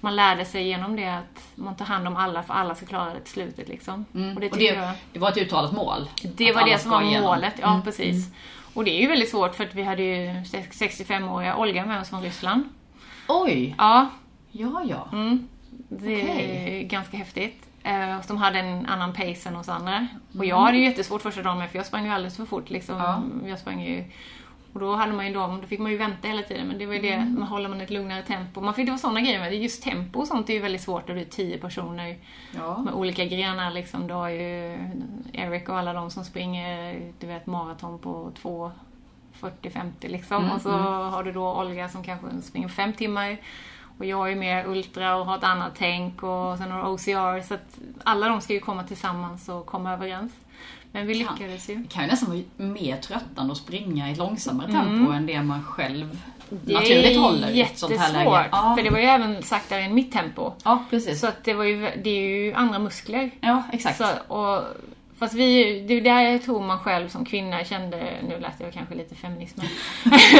man 0.00 0.16
lärde 0.16 0.44
sig 0.44 0.68
genom 0.68 0.96
det 0.96 1.08
att 1.08 1.48
man 1.54 1.76
tar 1.76 1.84
hand 1.84 2.06
om 2.08 2.16
alla 2.16 2.42
för 2.42 2.54
alla 2.54 2.74
ska 2.74 2.86
klara 2.86 3.14
det 3.14 3.20
till 3.20 3.32
slutet 3.32 3.68
liksom. 3.68 4.04
Mm. 4.14 4.34
Och 4.34 4.40
det 4.40 4.50
Och 4.52 4.58
det, 4.58 4.64
jag... 4.64 4.90
det 5.12 5.18
var 5.18 5.28
ett 5.28 5.36
uttalat 5.38 5.72
mål? 5.72 6.08
Det 6.22 6.52
var 6.52 6.64
det 6.66 6.78
som 6.78 6.90
var 6.90 7.02
igenom. 7.02 7.24
målet, 7.26 7.54
ja 7.60 7.70
Mm. 7.70 7.82
precis. 7.82 8.28
Och 8.74 8.84
det 8.84 8.90
är 8.90 9.00
ju 9.00 9.06
väldigt 9.08 9.30
svårt 9.30 9.54
för 9.54 9.64
att 9.64 9.74
vi 9.74 9.82
hade 9.82 10.02
ju 10.02 10.30
65-åriga 10.72 11.56
Olga 11.56 11.86
med 11.86 12.00
oss 12.00 12.08
från 12.10 12.22
Ryssland. 12.22 12.68
Oj! 13.28 13.74
Ja, 13.78 14.08
Ja, 14.50 14.82
ja. 14.88 15.08
mm. 15.12 15.48
det 15.88 16.20
är 16.20 16.24
Okej. 16.34 16.84
ganska 16.90 17.16
häftigt. 17.16 17.66
Eh, 17.82 18.16
De 18.28 18.36
hade 18.36 18.58
en 18.58 18.86
annan 18.86 19.12
pace 19.12 19.48
än 19.48 19.56
oss 19.56 19.68
andra. 19.68 20.06
Och 20.28 20.34
Mm. 20.34 20.48
jag 20.48 20.56
hade 20.60 20.78
ju 20.78 20.84
jättesvårt 20.84 21.22
första 21.22 21.42
dagen 21.42 21.58
med 21.58 21.70
för 21.70 21.78
jag 21.78 21.86
sprang 21.86 22.04
ju 22.04 22.10
alldeles 22.10 22.36
för 22.36 22.44
fort 22.44 22.70
liksom. 22.70 22.96
Ja. 22.96 23.22
Jag 23.48 23.58
sprang 23.58 23.82
ju... 23.82 24.04
Och 24.72 24.80
då 24.80 24.94
hade 24.96 25.12
man 25.12 25.26
ju 25.26 25.32
dem, 25.34 25.60
då 25.60 25.66
fick 25.66 25.80
man 25.80 25.92
ju 25.92 25.98
vänta 25.98 26.28
hela 26.28 26.42
tiden. 26.42 26.66
Men 26.68 26.78
det 26.78 26.86
var 26.86 26.94
ju 26.94 27.00
det, 27.00 27.12
Mm. 27.12 27.34
man 27.38 27.48
håller 27.48 27.68
man 27.68 27.80
ett 27.80 27.90
lugnare 27.90 28.22
tempo. 28.22 28.60
Man 28.60 28.74
fick, 28.74 28.86
det 28.86 28.90
var 28.92 28.98
sådana 28.98 29.20
grejer 29.20 29.40
med 29.40 29.52
det. 29.52 29.56
Just 29.56 29.82
tempo 29.82 30.20
och 30.20 30.26
sånt 30.28 30.50
är 30.50 30.54
ju 30.54 30.60
väldigt 30.60 30.80
svårt 30.82 31.08
när 31.08 31.14
du 31.14 31.20
är 31.20 31.24
tio 31.24 31.58
personer 31.58 32.16
ja. 32.54 32.78
med 32.78 32.94
olika 32.94 33.24
grenar 33.24 33.70
liksom. 33.70 34.06
Du 34.06 34.14
har 34.14 34.28
ju 34.28 34.78
Eric 35.32 35.68
och 35.68 35.78
alla 35.78 35.92
de 35.92 36.10
som 36.10 36.24
springer, 36.24 37.00
du 37.20 37.26
vet, 37.26 37.46
maraton 37.46 37.98
på 37.98 38.30
2 38.42 38.70
40-50 39.40 39.90
liksom. 40.00 40.36
Mm, 40.44 40.50
och 40.50 40.60
så 40.60 40.70
har 40.70 41.24
du 41.24 41.32
då 41.32 41.52
Olga 41.60 41.88
som 41.88 42.02
kanske 42.04 42.26
springer 42.42 42.68
fem 42.68 42.92
timmar. 42.92 43.36
Och 43.98 44.04
jag 44.04 44.32
är 44.32 44.36
mer 44.36 44.66
ultra 44.66 45.16
och 45.16 45.26
har 45.26 45.38
ett 45.38 45.44
annat 45.44 45.72
tänk 45.78 46.22
och 46.22 46.58
sen 46.58 46.70
har 46.70 46.82
du 46.82 46.88
OCR. 46.88 47.42
Så 47.42 47.54
att 47.54 47.78
alla 48.04 48.28
de 48.28 48.40
ska 48.40 48.52
ju 48.52 48.60
komma 48.60 48.84
tillsammans 48.84 49.48
och 49.48 49.66
komma 49.66 49.92
överens. 49.92 50.32
Men 50.92 51.06
vi 51.06 51.14
lyckades 51.14 51.70
ju. 51.70 51.74
Det 51.74 51.88
kan 51.88 52.02
ju 52.02 52.08
nästan 52.10 52.30
vara 52.30 52.68
mer 52.68 52.96
tröttande 52.96 53.52
att 53.52 53.58
springa 53.58 54.08
i 54.08 54.12
ett 54.12 54.18
långsammare 54.18 54.72
tempo 54.72 55.12
än 55.12 55.26
det 55.26 55.42
man 55.42 55.64
själv 55.64 56.20
Mm. 56.50 56.62
Det 56.64 56.74
naturligt 56.74 57.16
är 57.16 57.20
håller 57.20 57.50
i 57.50 57.60
ett 57.60 57.78
sånt 57.78 57.92
här 57.96 58.08
jättesvårt. 58.08 58.32
läge. 58.32 58.48
Ja. 58.52 58.74
För 58.76 58.84
det 58.84 58.90
var 58.90 58.98
ju 58.98 59.04
även 59.04 59.42
saktare 59.42 59.80
än 59.80 59.94
mitt 59.94 60.12
tempo. 60.12 60.52
ja, 60.64 60.84
precis. 60.90 61.20
Så 61.20 61.26
att 61.26 61.44
det 61.44 61.54
var 61.54 61.64
ju, 61.64 61.90
det 62.04 62.10
är 62.10 62.44
ju 62.44 62.54
andra 62.54 62.78
muskler. 62.78 63.30
Ja, 63.40 63.62
exakt. 63.72 63.98
Så, 63.98 64.34
och, 64.34 64.64
fast 65.18 65.34
vi, 65.34 65.80
det 65.88 65.94
är 65.94 66.00
där 66.00 66.20
jag 66.20 66.42
tror 66.42 66.60
man 66.62 66.78
själv 66.78 67.08
som 67.08 67.24
kvinna 67.24 67.64
kände, 67.64 67.96
nu 68.28 68.38
lät 68.40 68.60
jag 68.60 68.72
kanske 68.72 68.94
lite 68.94 69.14
feminism, 69.14 69.60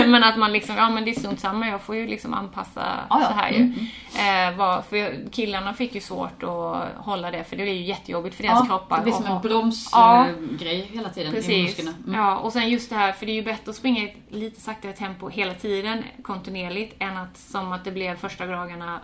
men, 0.00 0.10
men 0.10 0.24
att 0.24 0.38
man 0.38 0.52
liksom, 0.52 0.76
ja 0.76 0.90
men 0.90 1.04
det 1.04 1.10
är 1.10 1.18
strunt 1.20 1.40
samma, 1.40 1.68
jag 1.68 1.80
får 1.82 1.96
ju 1.96 2.06
liksom 2.06 2.34
anpassa 2.34 2.82
Ja, 3.10 3.20
ja. 3.20 3.26
så 3.28 3.32
här 3.32 3.50
ju. 3.50 3.56
Mm, 3.56 3.74
Eh, 4.18 4.56
var, 4.56 4.82
för 4.82 5.30
killarna 5.32 5.74
fick 5.74 5.94
ju 5.94 6.00
svårt 6.00 6.42
att 6.42 6.88
hålla 6.96 7.30
det, 7.30 7.44
för 7.44 7.56
det 7.56 7.62
är 7.62 7.66
ju 7.74 7.82
jättejobbigt 7.82 8.36
för 8.36 8.42
deras 8.42 8.58
ja, 8.60 8.66
kroppar. 8.66 8.96
det 8.96 9.02
blir 9.02 9.12
som 9.12 9.24
en 9.26 9.42
bromsgrej 9.42 10.88
Ja. 10.90 10.96
hela 10.96 11.08
tiden 11.08 11.32
i 11.32 11.36
Precis. 11.36 11.62
musklerna. 11.66 11.92
Mm. 12.06 12.20
Ja, 12.20 12.36
och 12.36 12.52
sen 12.52 12.68
just 12.70 12.90
det 12.90 12.96
här, 12.96 13.12
för 13.12 13.26
det 13.26 13.32
är 13.32 13.34
ju 13.34 13.42
bättre 13.42 13.70
att 13.70 13.76
springa 13.76 14.00
i 14.02 14.04
ett 14.04 14.16
lite 14.34 14.60
saktare 14.60 14.92
tempo 14.92 15.28
hela 15.28 15.54
tiden, 15.54 16.04
kontinuerligt, 16.22 16.94
än 16.98 17.16
att 17.16 17.36
som 17.36 17.72
att 17.72 17.84
det 17.84 17.92
blev 17.92 18.16
första 18.16 18.46
dagarna 18.46 19.00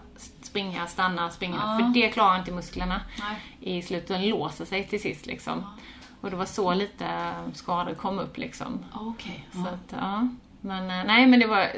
springa, 0.53 0.87
stanna, 0.87 1.31
springa. 1.31 1.57
Ja. 1.57 1.79
För 1.79 1.95
det 1.95 2.09
klarar 2.09 2.39
inte 2.39 2.53
musklerna 2.53 3.01
Nej. 3.21 3.37
i 3.79 3.83
slutet. 3.83 4.09
Den 4.09 4.29
låser 4.29 4.65
sig 4.65 4.85
till 4.87 5.03
sist 5.03 5.27
liksom. 5.27 5.65
Och 6.21 6.31
det 6.31 6.37
var 6.37 6.45
så 6.45 6.75
lite 6.75 7.33
skador 7.55 7.95
kom 7.95 8.19
upp 8.19 8.39
liksom. 8.39 8.85
Okej. 8.95 9.49
Så 9.53 9.61
att, 9.61 10.01
ja. 10.01 10.29
Men 10.61 10.91
eh, 10.91 11.05
nej, 11.07 11.27
men 11.27 11.41
det 11.41 11.47
var... 11.47 11.69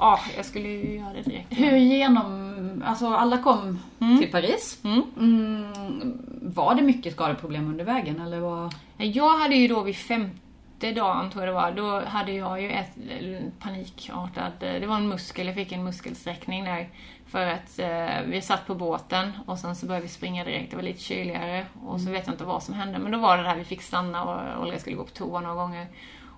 Ja, 0.00 0.20
jag 0.36 0.44
skulle 0.44 0.68
ju 0.68 0.98
göra 0.98 1.12
det 1.12 1.22
direkt. 1.22 1.46
Hur 1.50 1.76
genom... 1.76 2.82
Alltså 2.86 3.14
alla 3.14 3.38
kom 3.42 3.78
till 4.20 4.30
Paris. 4.30 4.78
Mm. 4.84 5.02
Mm, 5.18 6.18
var 6.54 6.74
det 6.74 6.82
mycket 6.82 7.12
skadeproblem 7.12 7.68
under 7.68 7.84
vägen 7.84 8.20
eller 8.20 8.40
var... 8.40 8.72
Jag 8.96 9.38
hade 9.38 9.54
ju 9.56 9.68
då 9.68 9.82
vid 9.82 9.96
femte 9.96 10.92
dagen, 10.94 11.30
tror 11.30 11.44
jag 11.44 11.54
det 11.54 11.60
var, 11.60 11.72
då 11.72 12.06
hade 12.08 12.32
jag 12.32 12.62
ju 12.62 12.70
ett 12.70 12.96
eh, 13.20 13.40
panikartad... 13.60 14.52
eh, 14.60 14.80
Det 14.80 14.86
var 14.86 14.96
en 14.96 15.08
muskel, 15.08 15.46
jag 15.46 15.54
fick 15.56 15.72
en 15.72 15.84
muskelsträckning 15.84 16.64
där. 16.64 16.88
För 17.36 17.46
att 17.46 17.78
eh, 17.78 18.22
vi 18.26 18.42
satt 18.42 18.66
på 18.66 18.74
båten 18.74 19.32
och 19.46 19.58
sen 19.58 19.76
så 19.76 19.86
började 19.86 20.06
vi 20.06 20.12
springa 20.12 20.44
direkt, 20.44 20.70
det 20.70 20.76
var 20.76 20.82
lite 20.82 21.00
kyligare. 21.00 21.66
Och 21.84 22.00
så 22.00 22.10
vet 22.10 22.26
jag 22.26 22.34
inte 22.34 22.44
vad 22.44 22.62
som 22.62 22.74
hände, 22.74 22.98
men 22.98 23.12
då 23.12 23.18
var 23.18 23.36
det 23.36 23.42
där 23.42 23.56
vi 23.56 23.64
fick 23.64 23.82
stanna 23.82 24.24
och 24.24 24.62
Olga 24.62 24.78
skulle 24.78 24.96
gå 24.96 25.04
på 25.04 25.10
toa 25.10 25.40
några 25.40 25.54
gånger. 25.54 25.86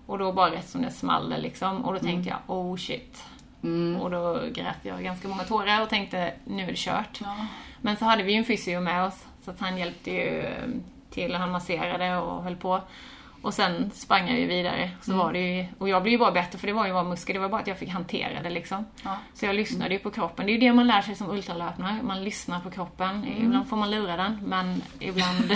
Och 0.06 0.18
då 0.18 0.32
bara 0.32 0.50
rätt 0.50 0.68
som 0.68 0.82
det 0.82 0.90
small 0.90 1.30
det 1.30 1.38
liksom. 1.38 1.84
Och 1.84 1.92
då 1.92 1.98
tänkte 1.98 2.30
jag, 2.30 2.38
oh 2.46 2.76
shit. 2.76 3.24
Och 4.00 4.10
då 4.10 4.40
grät 4.52 4.76
jag 4.82 5.02
ganska 5.02 5.28
många 5.28 5.44
tårar 5.44 5.82
och 5.82 5.88
tänkte, 5.88 6.32
nu 6.44 6.62
är 6.62 6.66
det 6.66 6.76
kört. 6.76 7.20
Ja. 7.20 7.46
Men 7.80 7.96
så 7.96 8.04
hade 8.04 8.22
vi 8.22 8.32
ju 8.32 8.38
en 8.38 8.44
fysio 8.44 8.80
med 8.80 9.04
oss, 9.04 9.26
så 9.44 9.50
att 9.50 9.60
han 9.60 9.78
hjälpte 9.78 10.10
ju 10.10 10.40
eh, 10.40 10.68
till. 11.10 11.34
Han 11.34 11.50
masserade 11.50 12.16
och 12.16 12.42
höll 12.42 12.56
på. 12.56 12.80
Och 13.48 13.54
sen 13.54 13.90
sprang 13.94 14.28
jag 14.28 14.38
ju 14.38 14.46
vidare. 14.46 14.90
Så 15.02 15.10
Mm. 15.12 15.24
var 15.24 15.32
det 15.32 15.38
ju, 15.38 15.66
och 15.78 15.88
jag 15.88 16.02
blev 16.02 16.12
ju 16.12 16.18
bara 16.18 16.32
bättre 16.32 16.58
för 16.58 16.66
det 16.66 16.72
var 16.72 16.86
ju 16.86 16.92
bara 16.92 17.04
muskler, 17.04 17.34
det 17.34 17.40
var 17.40 17.48
bara 17.48 17.60
att 17.60 17.66
jag 17.66 17.78
fick 17.78 17.88
hantera 17.88 18.42
det 18.42 18.50
liksom. 18.50 18.86
Ja. 19.04 19.16
Så 19.34 19.46
jag 19.46 19.54
lyssnade 19.56 19.94
ju 19.94 19.98
på 20.00 20.10
kroppen. 20.10 20.46
Det 20.46 20.52
är 20.52 20.54
ju 20.54 20.60
det 20.60 20.72
man 20.72 20.86
lär 20.86 21.02
sig 21.02 21.14
som 21.14 21.30
ultralöpare. 21.30 21.98
Man 22.02 22.24
lyssnar 22.24 22.60
på 22.60 22.70
kroppen. 22.70 23.10
Mm. 23.10 23.44
Ibland 23.44 23.68
får 23.68 23.76
man 23.76 23.90
lura 23.90 24.16
den, 24.16 24.38
men 24.46 24.82
ibland... 24.98 25.50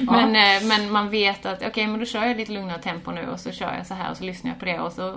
men, 0.00 0.36
eh, 0.36 0.68
men 0.68 0.92
man 0.92 1.10
vet 1.10 1.46
att 1.46 1.62
okej, 1.66 1.86
men 1.86 2.00
då 2.00 2.06
kör 2.06 2.24
jag 2.26 2.36
lite 2.36 2.52
lugnare 2.52 2.78
tempo 2.82 3.10
nu 3.10 3.26
och 3.28 3.40
så 3.40 3.52
kör 3.52 3.74
jag 3.78 3.86
så 3.86 3.94
här 3.94 4.10
och 4.10 4.16
så 4.16 4.24
lyssnar 4.24 4.50
jag 4.50 4.58
på 4.58 4.64
det 4.64 4.78
och 4.80 4.92
så 4.92 5.16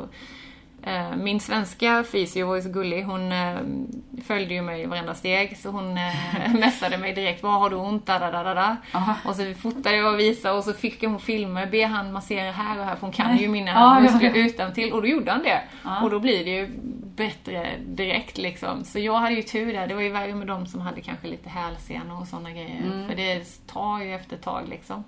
Min 1.18 1.40
svenska 1.40 2.04
fysio 2.04 2.48
var 2.48 2.56
ju 2.56 2.62
så 2.62 2.70
gullig. 2.70 3.04
Hon 3.04 3.32
eh, 3.32 3.58
följde 4.24 4.54
ju 4.54 4.62
mig 4.62 4.82
i 4.82 4.86
varenda 4.86 5.14
steg. 5.16 5.58
Så 5.58 5.70
hon 5.70 5.98
eh, 5.98 6.54
messade 6.60 6.98
mig 6.98 7.14
direkt. 7.14 7.44
Var 7.44 7.52
har 7.52 7.70
du 7.70 7.76
ont? 7.76 8.06
Da, 8.06 8.20
da, 8.20 8.32
da, 8.32 8.54
da. 8.54 8.78
Och 9.26 9.36
så 9.36 9.54
fotade 9.54 9.96
jag 9.96 10.14
och 10.14 10.20
visade 10.20 10.58
och 10.58 10.64
så 10.64 10.74
fick 10.74 11.04
hon 11.04 11.20
filmer. 11.20 11.66
Be 11.66 11.86
han 11.86 12.12
massera 12.12 12.52
här 12.52 12.80
och 12.80 12.86
här 12.86 12.96
för 12.96 13.02
hon 13.02 13.12
kan 13.12 13.38
ju 13.38 13.48
mina 13.48 14.00
muskler 14.00 14.36
ja. 14.36 14.46
utan 14.46 14.74
till 14.74 14.94
Och 14.94 15.02
då 15.02 15.08
gjorde 15.08 15.32
han 15.32 15.44
det. 15.44 15.62
Ja. 15.84 16.04
Och 16.04 16.10
då 16.10 16.20
blir 16.20 16.46
det 16.46 16.52
ju 16.52 16.70
bättre 17.16 17.70
direkt 17.88 18.38
liksom. 18.38 18.84
Så 18.84 19.00
jag 19.00 19.16
hade 19.16 19.36
ju 19.36 19.44
tur 19.44 19.74
där. 19.74 19.88
Det 19.88 19.94
var 19.94 20.02
ju 20.02 20.10
värre 20.10 20.36
med 20.36 20.48
de 20.48 20.66
som 20.66 20.82
hade 20.82 21.02
kanske 21.02 21.28
lite 21.28 21.50
hälsenor 21.50 22.22
och 22.22 22.28
sådana 22.28 22.52
grejer. 22.52 22.82
Mm. 22.84 23.08
För 23.08 23.16
det 23.16 23.68
tar 23.68 24.00
ju 24.00 24.14
efter 24.16 24.36
ett 24.36 24.42
tag 24.42 24.70
liksom. 24.70 25.04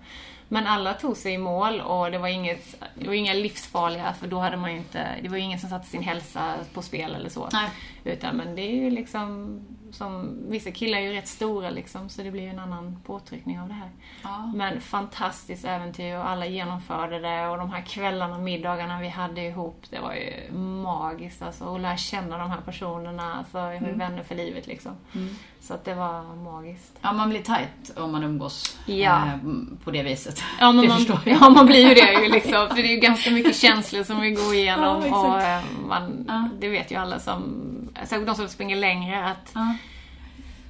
Men 0.54 0.68
alla 0.68 0.94
tog 0.94 1.18
sig 1.18 1.34
i 1.34 1.38
mål 1.38 1.82
och 1.82 2.12
det 2.12 2.18
var, 2.18 2.28
inget, 2.28 2.84
det 2.96 3.08
var 3.08 3.14
inga 3.14 3.34
livsfarliga, 3.34 4.14
för 4.14 4.28
då 4.28 4.40
hade 4.40 4.58
man 4.58 4.72
ju 4.72 4.78
inte, 4.78 5.16
det 5.22 5.30
var 5.30 5.38
ju 5.38 5.44
ingen 5.44 5.60
som 5.60 5.70
satte 5.70 5.88
sin 5.88 6.04
hälsa 6.04 6.56
på 6.74 6.82
spel 6.82 7.16
eller 7.16 7.30
så. 7.30 7.50
Nej. 7.54 7.70
Utan 8.04 8.36
men 8.36 8.56
det 8.56 8.62
är 8.62 8.76
ju 8.76 8.90
liksom 8.90 9.60
som, 9.92 10.38
vissa 10.50 10.72
killar 10.72 10.98
är 10.98 11.02
ju 11.02 11.14
rätt 11.14 11.28
stora 11.28 11.70
liksom, 11.70 12.10
så 12.10 12.22
det 12.22 12.32
blir 12.32 12.42
ju 12.44 12.50
en 12.50 12.60
annan 12.60 12.98
påtryckning 13.06 13.60
av 13.60 13.68
det 13.68 13.74
här. 13.74 13.90
Ja. 14.24 14.52
Men 14.56 14.82
fantastiskt 14.82 15.66
äventyr 15.66 16.16
och 16.18 16.30
alla 16.30 16.46
genomförde 16.46 17.20
det 17.20 17.48
och 17.48 17.58
de 17.58 17.72
här 17.72 17.82
kvällarna 17.82 18.36
och 18.36 18.42
middagarna 18.42 19.00
vi 19.00 19.08
hade 19.10 19.42
ihop, 19.42 19.84
det 19.90 20.00
var 20.00 20.14
ju 20.14 20.54
magiskt 20.58 21.42
alltså. 21.42 21.64
Och 21.66 21.80
lära 21.80 21.98
känna 21.98 22.38
de 22.38 22.50
här 22.52 22.62
personerna, 22.62 23.36
alltså 23.36 23.58
jag 23.58 23.66
har 23.80 23.88
ju 23.88 23.94
vänner 23.94 24.24
för 24.24 24.36
livet 24.36 24.68
liksom. 24.68 24.92
Mm. 25.16 25.36
Så 25.62 25.74
att 25.74 25.86
det 25.86 25.94
var 25.94 26.36
magiskt. 26.36 26.98
Ja, 27.02 27.12
man 27.14 27.30
blir 27.30 27.42
tight 27.42 27.98
om 27.98 28.12
man 28.12 28.24
umgås 28.24 28.78
Ja. 28.86 29.16
eh, 29.26 29.38
på 29.84 29.92
det 29.92 30.04
viset. 30.04 30.44
Ja, 30.60 30.72
men 30.72 30.82
det 30.82 30.88
man, 30.88 30.98
förstår 30.98 31.20
jag. 31.26 31.38
ja, 31.42 31.50
man 31.50 31.66
blir 31.66 31.88
ju 31.90 31.94
det 31.94 32.14
ju 32.24 32.30
liksom. 32.32 32.68
För 32.70 32.76
det 32.76 32.82
är 32.88 32.96
ju 32.96 33.00
ganska 33.00 33.32
mycket 33.32 33.56
känslor 33.56 34.04
som 34.04 34.20
vi 34.22 34.32
går 34.32 34.54
igenom. 34.54 35.04
Ja, 35.10 35.36
och 35.36 35.42
eh, 35.42 35.62
man. 35.88 36.28
Det 36.60 36.70
vet 36.70 36.92
ju 36.92 36.96
alla 36.96 37.20
som, 37.20 37.42
särskilt 37.96 38.26
de 38.28 38.36
som 38.36 38.48
springer 38.48 38.76
längre, 38.76 39.26
att 39.26 39.52
Ja. 39.56 39.76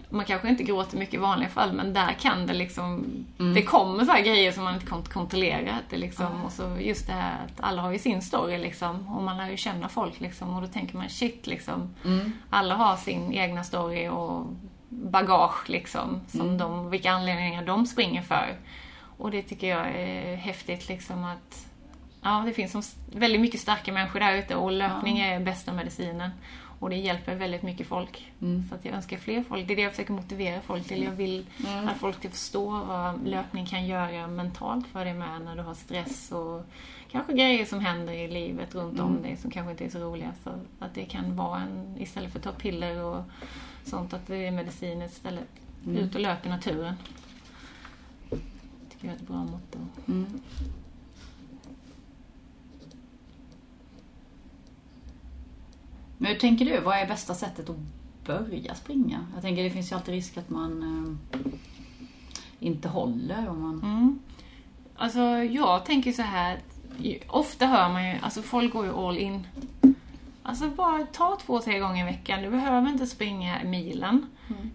man 0.09 0.25
kanske 0.25 0.49
inte 0.49 0.63
gråter 0.63 0.97
mycket 0.97 1.13
i 1.13 1.17
vanliga 1.17 1.49
fall, 1.49 1.73
men 1.73 1.93
där 1.93 2.13
kan 2.19 2.47
det 2.47 2.53
liksom, 2.53 3.05
Mm. 3.39 3.53
det 3.53 3.61
kommer 3.63 4.05
så 4.05 4.11
här 4.11 4.21
grejer 4.21 4.51
som 4.51 4.63
man 4.63 4.73
inte 4.73 4.85
kan 4.85 5.03
kontrollera. 5.03 5.71
Att 5.73 5.89
det 5.89 5.97
liksom, 5.97 6.43
Och 6.45 6.51
så 6.51 6.77
just 6.79 7.07
det 7.07 7.13
här 7.13 7.45
att 7.45 7.61
alla 7.63 7.81
har 7.81 7.91
ju 7.91 7.99
sin 7.99 8.21
story 8.21 8.57
liksom, 8.57 9.07
och 9.15 9.23
man 9.23 9.37
lär 9.37 9.49
ju 9.49 9.57
känna 9.57 9.89
folk 9.89 10.19
liksom, 10.19 10.55
och 10.55 10.61
då 10.61 10.67
tänker 10.67 10.97
man 10.97 11.09
shit 11.09 11.47
liksom, 11.47 11.95
Mm. 12.05 12.31
alla 12.49 12.75
har 12.75 12.97
sin 12.97 13.33
egna 13.33 13.63
story 13.63 14.07
och 14.07 14.45
bagage 14.89 15.69
liksom, 15.69 16.21
som 16.27 16.41
Mm. 16.41 16.57
de, 16.57 16.89
vilka 16.89 17.11
anledningar 17.11 17.65
de 17.65 17.85
springer 17.85 18.21
för. 18.21 18.55
Och 19.17 19.31
det 19.31 19.41
tycker 19.41 19.67
jag 19.67 19.87
är 19.87 20.35
häftigt 20.35 20.87
liksom 20.89 21.23
att 21.23 21.67
Ja, 22.23 22.43
det 22.45 22.53
finns 22.53 22.95
väldigt 23.13 23.41
mycket 23.41 23.59
starka 23.59 23.91
människor 23.93 24.19
där 24.19 24.33
ute 24.35 24.55
och 24.55 24.71
löpning 24.71 25.19
är 25.19 25.39
bästa 25.39 25.73
medicinen. 25.73 26.29
Och 26.81 26.89
det 26.89 26.95
hjälper 26.95 27.35
väldigt 27.35 27.63
mycket 27.63 27.87
folk. 27.87 28.31
Mm. 28.41 28.63
Så 28.69 28.75
att 28.75 28.85
jag 28.85 28.93
önskar 28.95 29.17
fler 29.17 29.43
folk. 29.43 29.67
Det 29.67 29.73
är 29.73 29.75
det 29.75 29.81
jag 29.81 29.91
försöker 29.91 30.13
motivera 30.13 30.61
folk 30.61 30.87
till. 30.87 31.03
Jag 31.03 31.11
vill 31.11 31.45
Mm. 31.67 31.87
att 31.87 31.97
folk 31.97 32.15
ska 32.17 32.29
förstå 32.29 32.69
vad 32.69 33.27
löpning 33.27 33.65
kan 33.65 33.85
göra 33.87 34.27
mentalt 34.27 34.87
för 34.87 35.05
dig 35.05 35.13
med 35.13 35.41
när 35.41 35.55
du 35.55 35.61
har 35.61 35.73
stress 35.73 36.31
och 36.31 36.61
kanske 37.11 37.33
grejer 37.33 37.65
som 37.65 37.79
händer 37.79 38.13
i 38.13 38.27
livet 38.27 38.75
runt 38.75 38.99
om 38.99 39.09
Mm. 39.11 39.21
dig 39.23 39.37
som 39.37 39.51
kanske 39.51 39.71
inte 39.71 39.85
är 39.85 39.89
så 39.89 39.99
roliga. 39.99 40.31
Så 40.43 40.49
att 40.79 40.93
det 40.93 41.05
kan 41.05 41.35
vara 41.35 41.59
en, 41.61 41.95
istället 41.99 42.31
för 42.31 42.39
att 42.39 42.43
ta 42.45 42.51
piller 42.51 43.03
och 43.03 43.23
sånt, 43.83 44.13
att 44.13 44.27
det 44.27 44.47
är 44.47 44.51
medicin 44.51 45.01
istället. 45.01 45.47
Mm. 45.85 45.97
Ut 45.97 46.15
och 46.15 46.21
löp 46.21 46.45
i 46.45 46.49
naturen. 46.49 46.95
Tycker 48.89 49.07
jag 49.07 49.11
är 49.11 49.15
ett 49.15 49.27
bra 49.27 49.37
motto. 49.43 49.79
Men 56.21 56.31
hur 56.31 56.39
tänker 56.39 56.65
du? 56.65 56.79
Vad 56.79 56.97
är 56.97 57.07
bästa 57.07 57.35
sättet 57.35 57.69
att 57.69 57.75
börja 58.25 58.75
springa? 58.75 59.25
Jag 59.33 59.41
tänker 59.41 59.63
det 59.63 59.69
finns 59.69 59.91
ju 59.91 59.95
alltid 59.95 60.13
risk 60.13 60.37
att 60.37 60.49
man 60.49 60.83
eh, 61.33 61.41
inte 62.59 62.87
håller 62.87 63.49
om 63.49 63.61
man... 63.61 63.81
Mm. 63.83 64.19
Alltså 64.95 65.19
jag 65.37 65.85
tänker 65.85 66.11
så 66.11 66.21
här, 66.21 66.59
ofta 67.27 67.65
hör 67.65 67.89
man 67.89 68.09
ju, 68.09 68.15
alltså 68.21 68.41
folk 68.41 68.73
går 68.73 68.85
ju 68.85 68.91
all 68.93 69.17
in. 69.17 69.47
Alltså 70.43 70.69
bara 70.69 71.05
ta 71.05 71.37
två, 71.45 71.59
tre 71.59 71.79
gånger 71.79 72.07
i 72.07 72.11
veckan. 72.11 72.41
Du 72.41 72.49
behöver 72.49 72.89
inte 72.89 73.07
springa 73.07 73.63
milen. 73.63 74.25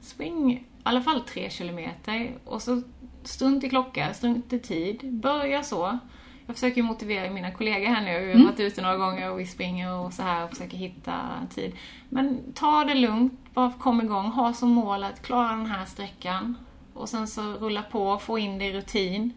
Spring 0.02 0.52
i 0.52 0.64
alla 0.82 1.02
fall 1.02 1.20
tre 1.20 1.50
kilometer 1.50 2.38
och 2.44 2.62
så 2.62 2.82
stund 3.22 3.60
till 3.60 3.70
klocka, 3.70 4.14
stund 4.14 4.48
till 4.48 4.62
tid. 4.62 5.14
Börja 5.14 5.62
så. 5.62 5.98
Jag 6.46 6.56
försöker 6.56 6.82
motivera 6.82 7.30
mina 7.30 7.50
kollegor 7.50 7.86
här 7.86 8.04
nu. 8.04 8.26
Vi 8.26 8.32
har 8.32 8.44
varit 8.44 8.60
ute 8.60 8.82
några 8.82 8.96
gånger 8.96 9.30
och 9.30 9.40
vi 9.40 9.46
springer 9.46 9.94
och 9.94 10.12
så 10.12 10.22
här 10.22 10.44
och 10.44 10.50
försöker 10.50 10.76
hitta 10.76 11.12
tid. 11.54 11.76
Men 12.08 12.52
ta 12.54 12.84
det 12.84 12.94
lugnt, 12.94 13.32
bara 13.54 13.72
kom 13.78 14.00
igång. 14.00 14.24
Ha 14.26 14.52
som 14.52 14.70
mål 14.70 15.04
att 15.04 15.22
klara 15.22 15.48
den 15.48 15.66
här 15.66 15.84
sträckan. 15.84 16.54
Och 16.94 17.08
sen 17.08 17.26
så 17.28 17.42
rulla 17.42 17.82
på, 17.82 18.18
få 18.18 18.38
in 18.38 18.58
det 18.58 18.64
i 18.64 18.72
rutin. 18.72 19.32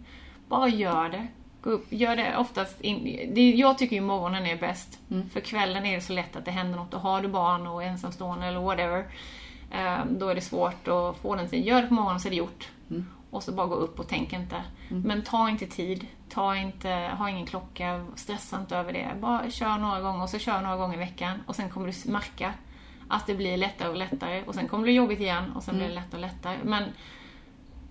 Bara 0.48 0.68
gör 0.68 1.10
det. 1.10 1.28
Gå 1.62 1.70
upp, 1.70 1.86
gör 1.90 2.16
det 2.16 2.38
oftast 2.38 2.82
in, 2.82 3.04
det, 3.36 3.50
Jag 3.52 3.78
tycker 3.78 3.96
ju 3.96 4.02
morgonen 4.02 4.46
är 4.46 4.58
bäst. 4.58 5.00
För 5.34 5.40
kvällen 5.40 5.86
är 5.86 5.96
det 5.96 6.02
så 6.02 6.14
lätt 6.14 6.36
att 6.36 6.46
det 6.46 6.52
händer 6.52 6.78
något. 6.78 6.94
Och 6.94 7.02
har 7.02 7.22
du 7.22 7.28
barn 7.28 7.68
och 7.68 7.84
ensamstående 7.84 8.46
eller 8.46 8.60
whatever. 8.60 9.04
eh, 9.72 10.06
Då 10.10 10.28
är 10.30 10.36
det 10.36 10.42
svårt 10.42 10.88
att 10.88 11.18
få 11.18 11.36
den 11.36 11.50
tiden. 11.50 11.66
Gör 11.66 11.82
det 11.82 11.88
på 11.88 11.94
morgonen 11.94 12.20
så 12.20 12.28
är 12.28 12.30
det 12.30 12.36
gjort. 12.36 12.70
Och 13.32 13.44
så 13.44 13.52
bara 13.52 13.68
gå 13.68 13.76
upp 13.76 14.00
och 14.00 14.08
tänk 14.08 14.34
inte. 14.34 14.64
Men 15.06 15.22
ta 15.22 15.50
inte 15.50 15.66
tid. 15.66 16.08
Ta 16.30 16.56
inte, 16.56 16.90
ha 17.18 17.30
ingen 17.30 17.46
klocka. 17.46 18.06
Stressa 18.16 18.60
inte 18.60 18.78
över 18.78 18.94
det. 18.94 19.08
Bara 19.22 19.52
kör 19.52 19.78
några 19.78 20.02
gånger 20.02 20.24
och 20.24 20.30
så 20.30 20.40
kör 20.40 20.62
några 20.62 20.78
gånger 20.78 20.96
i 20.96 21.00
veckan. 21.00 21.40
Och 21.46 21.56
sen 21.56 21.70
kommer 21.70 21.88
du 21.88 22.12
märka 22.12 22.54
att 23.08 23.28
det 23.28 23.36
blir 23.36 23.58
lättare 23.58 23.90
och 23.90 23.96
lättare. 23.96 24.44
Och 24.44 24.56
sen 24.56 24.68
kommer 24.68 24.82
det 24.82 24.86
bli 24.86 24.94
jobbigt 24.94 25.20
igen 25.20 25.52
och 25.56 25.64
sen 25.64 25.76
blir 25.78 25.88
det 25.88 25.94
lättare 25.94 26.16
och 26.16 26.28
lättare. 26.28 26.58
Men 26.64 26.84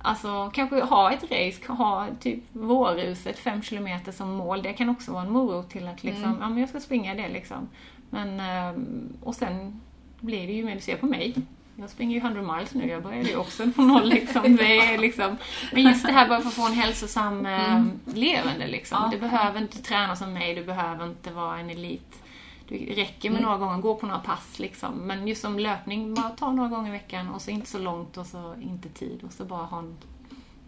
Alltså 0.01 0.51
kanske 0.55 0.81
ha 0.81 1.13
ett 1.13 1.23
race, 1.23 1.73
ha 1.73 2.09
typ 2.21 2.43
vårruset 2.53 3.39
5 3.39 3.63
km 3.63 3.89
som 4.13 4.31
mål. 4.31 4.63
Det 4.63 4.73
kan 4.73 4.89
också 4.89 5.13
vara 5.13 5.23
en 5.23 5.33
morot 5.33 5.71
till 5.71 5.89
att 5.89 6.05
liksom, 6.05 6.37
ja 6.41 6.49
men 6.49 6.59
jag 6.59 6.69
ska 6.69 6.81
springa 6.81 7.15
det 7.15 7.29
liksom. 7.29 7.69
Men, 8.11 8.41
ehm, 8.41 9.13
och 9.23 9.35
sen 9.35 9.81
blir 10.21 10.47
det 10.47 10.53
ju, 10.53 10.65
men 10.65 10.75
du 10.75 10.81
ser 10.81 10.97
på 10.97 11.07
mig. 11.07 11.35
Jag 11.81 11.91
springer 11.91 12.15
ju 12.15 12.21
100 12.21 12.57
miles 12.57 12.75
nu, 12.75 12.89
jag 12.89 13.03
börjar 13.03 13.23
ju 13.23 13.37
också 13.37 13.71
från 13.71 13.89
noll 13.89 14.09
liksom. 14.09 14.57
Det 14.57 14.79
är 14.79 14.99
liksom. 14.99 15.37
Men 15.73 15.83
just 15.83 16.07
det 16.07 16.13
här 16.13 16.29
bara 16.29 16.41
för 16.41 16.49
att 16.49 16.55
få 16.55 16.67
en 16.67 16.73
hälsosam 16.73 17.47
eh, 17.47 17.85
levande 18.05 18.67
liksom. 18.67 18.99
Ja. 19.03 19.09
Du 19.13 19.19
behöver 19.19 19.61
inte 19.61 19.83
träna 19.83 20.17
som 20.17 20.33
mig, 20.33 20.55
du 20.55 20.65
behöver 20.65 21.05
inte 21.05 21.31
vara 21.31 21.59
en 21.59 21.71
elit. 21.71 22.23
Det 22.69 22.77
räcker 22.77 23.31
med 23.31 23.43
några 23.43 23.57
gånger, 23.57 23.79
gå 23.79 23.95
på 23.95 24.07
några 24.07 24.21
pass 24.21 24.59
liksom. 24.59 24.95
Men 24.95 25.29
just 25.29 25.41
som 25.43 25.59
löpning, 25.59 26.15
bara 26.15 26.31
ta 26.31 26.53
några 26.53 26.69
gånger 26.69 26.89
i 26.89 26.93
veckan 26.93 27.29
och 27.29 27.43
så 27.43 27.51
inte 27.51 27.71
så 27.71 27.79
långt 27.79 28.17
och 28.17 28.27
så 28.27 28.55
inte 28.61 28.89
tid 28.89 29.25
och 29.25 29.33
så 29.33 29.45
bara 29.45 29.65
ha 29.65 29.79
en 29.79 29.97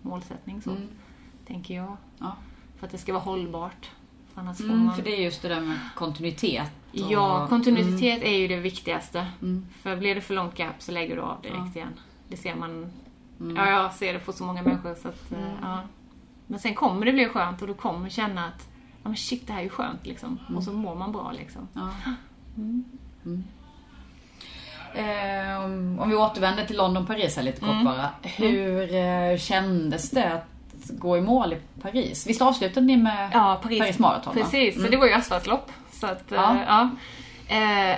målsättning 0.03 0.62
så. 0.62 0.70
Mm. 0.70 0.88
Tänker 1.46 1.75
jag. 1.75 1.96
Ja. 2.18 2.37
För 2.79 2.87
att 2.87 2.92
det 2.92 2.99
ska 2.99 3.12
vara 3.12 3.23
hållbart. 3.23 3.90
För 4.34 4.40
annars 4.40 4.60
Mm, 4.60 4.78
man... 4.84 4.94
för 4.96 5.02
det 5.02 5.16
är 5.18 5.22
just 5.24 5.42
det 5.42 5.48
där 5.48 5.60
med 5.60 5.78
kontinuitet. 5.94 6.62
och- 6.92 6.98
Ja, 7.12 7.46
kontinuitet 7.48 8.22
är 8.22 8.36
ju 8.38 8.48
det 8.48 8.56
viktigaste. 8.56 9.26
Mm. 9.42 9.66
För 9.82 9.96
blir 9.96 10.14
det 10.14 10.20
för 10.20 10.34
långt 10.34 10.58
gap 10.58 10.74
så 10.78 10.92
lägger 10.92 11.16
du 11.16 11.22
av 11.22 11.40
direkt 11.42 11.56
Ja. 11.74 11.80
igen. 11.80 11.94
Det 12.28 12.36
ser 12.36 12.54
man. 12.54 12.92
Mm. 13.40 13.56
Ja, 13.56 13.70
jag 13.70 13.92
ser 13.94 14.12
det 14.12 14.18
på 14.18 14.32
så 14.32 14.44
många 14.44 14.62
människor 14.62 14.94
så 15.02 15.08
att, 15.08 15.32
eh, 15.32 15.38
ja. 15.62 15.80
Men 16.46 16.58
sen 16.60 16.74
kommer 16.74 17.06
det 17.06 17.12
bli 17.12 17.28
skönt 17.28 17.62
och 17.62 17.68
du 17.68 17.74
kommer 17.74 18.08
känna 18.08 18.46
att 18.46 18.68
ja, 19.02 19.08
men 19.08 19.16
shit, 19.16 19.46
det 19.46 19.52
här 19.52 19.60
är 19.60 19.64
ju 19.64 19.68
skönt 19.70 20.06
liksom. 20.06 20.38
Och 20.56 20.62
så 20.64 20.72
mår 20.72 20.94
man 20.94 21.12
bra 21.12 21.32
liksom. 21.32 21.68
Ja. 21.72 21.88
Mm. 22.56 23.44
Eh, 24.94 25.64
om- 25.64 25.98
om 26.00 26.10
vi 26.10 26.16
återvänder 26.16 26.64
till 26.64 26.76
London-Paris 26.76 27.36
här 27.36 27.42
lite 27.42 27.60
kort 27.60 27.68
Mm. 27.70 27.84
bara. 27.84 28.10
Hur 28.22 28.94
eh, 28.94 29.36
kändes 29.38 30.10
det 30.10 30.32
att 30.32 30.46
gå 30.98 31.16
i 31.16 31.20
mål 31.20 31.53
i 31.53 31.81
Paris? 31.83 32.26
Visst 32.26 32.42
avslutade 32.42 32.87
ni 32.87 32.96
med 32.96 33.31
Ja, 33.33 33.61
Paris, 33.62 33.79
Paris 33.79 33.98
Marathon? 33.98 34.35
Precis, 34.35 34.74
så 34.74 34.81
Mm. 34.81 34.90
det 34.90 34.96
var 34.96 35.07
ju 35.07 35.12
asfaltlopp. 35.12 35.72
Så 35.92 36.07
att, 36.07 36.24
Ja. 36.29 36.57
ja. 36.66 36.90
ja. 37.48 37.57
Eh, 37.57 37.96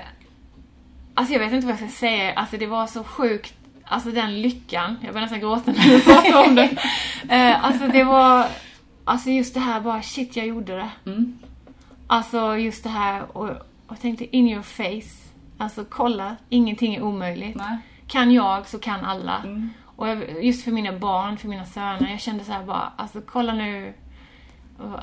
alltså 1.15 1.33
jag 1.33 1.41
vet 1.41 1.53
inte 1.53 1.67
vad 1.67 1.73
jag 1.81 1.91
ska 1.91 1.99
säga. 1.99 2.33
Alltså 2.35 2.57
det 2.57 2.67
var 2.67 2.87
så 2.87 3.05
sjukt. 3.05 3.55
Alltså 3.85 4.11
den 4.11 4.43
lyckan. 4.43 4.97
Jag 5.05 5.13
börjar 5.13 5.23
nästan 5.23 5.41
gråta 5.41 5.73
när 5.73 5.85
du 5.89 6.01
pratar 6.01 6.49
om 6.49 6.55
det. 6.55 6.71
Eh, 7.29 7.65
alltså 7.65 7.87
det 7.89 8.05
var... 8.05 8.47
Alltså 9.05 9.31
just 9.31 9.55
det 9.55 9.61
här 9.61 9.81
bara, 9.81 10.03
shit 10.03 10.37
jag 10.37 10.47
gjorde 10.47 10.77
det. 10.77 10.91
Mm. 11.11 11.39
Alltså 12.07 12.57
just 12.57 12.83
det 12.85 12.91
här 12.91 13.37
och, 13.37 13.49
och 13.51 13.57
jag 13.89 14.01
tänkte 14.01 14.37
in 14.37 14.49
your 14.49 14.63
face. 14.63 15.31
Alltså 15.59 15.85
kolla, 15.91 16.37
ingenting 16.49 16.95
är 16.95 17.03
omöjligt. 17.03 17.57
Nej. 17.57 17.77
Kan 18.07 18.31
jag 18.33 18.69
så 18.69 18.79
kan 18.79 19.05
alla. 19.05 19.37
Mm. 19.45 19.71
Och 19.97 20.09
jag, 20.09 20.45
just 20.45 20.65
för 20.65 20.71
mina 20.73 20.99
barn, 20.99 21.37
för 21.39 21.49
mina 21.49 21.65
söner, 21.67 22.11
jag 22.11 22.21
kände 22.21 22.45
så 22.45 22.53
här 22.53 22.65
bara, 22.65 22.93
alltså 22.97 23.21
kolla 23.27 23.53
nu. 23.53 23.95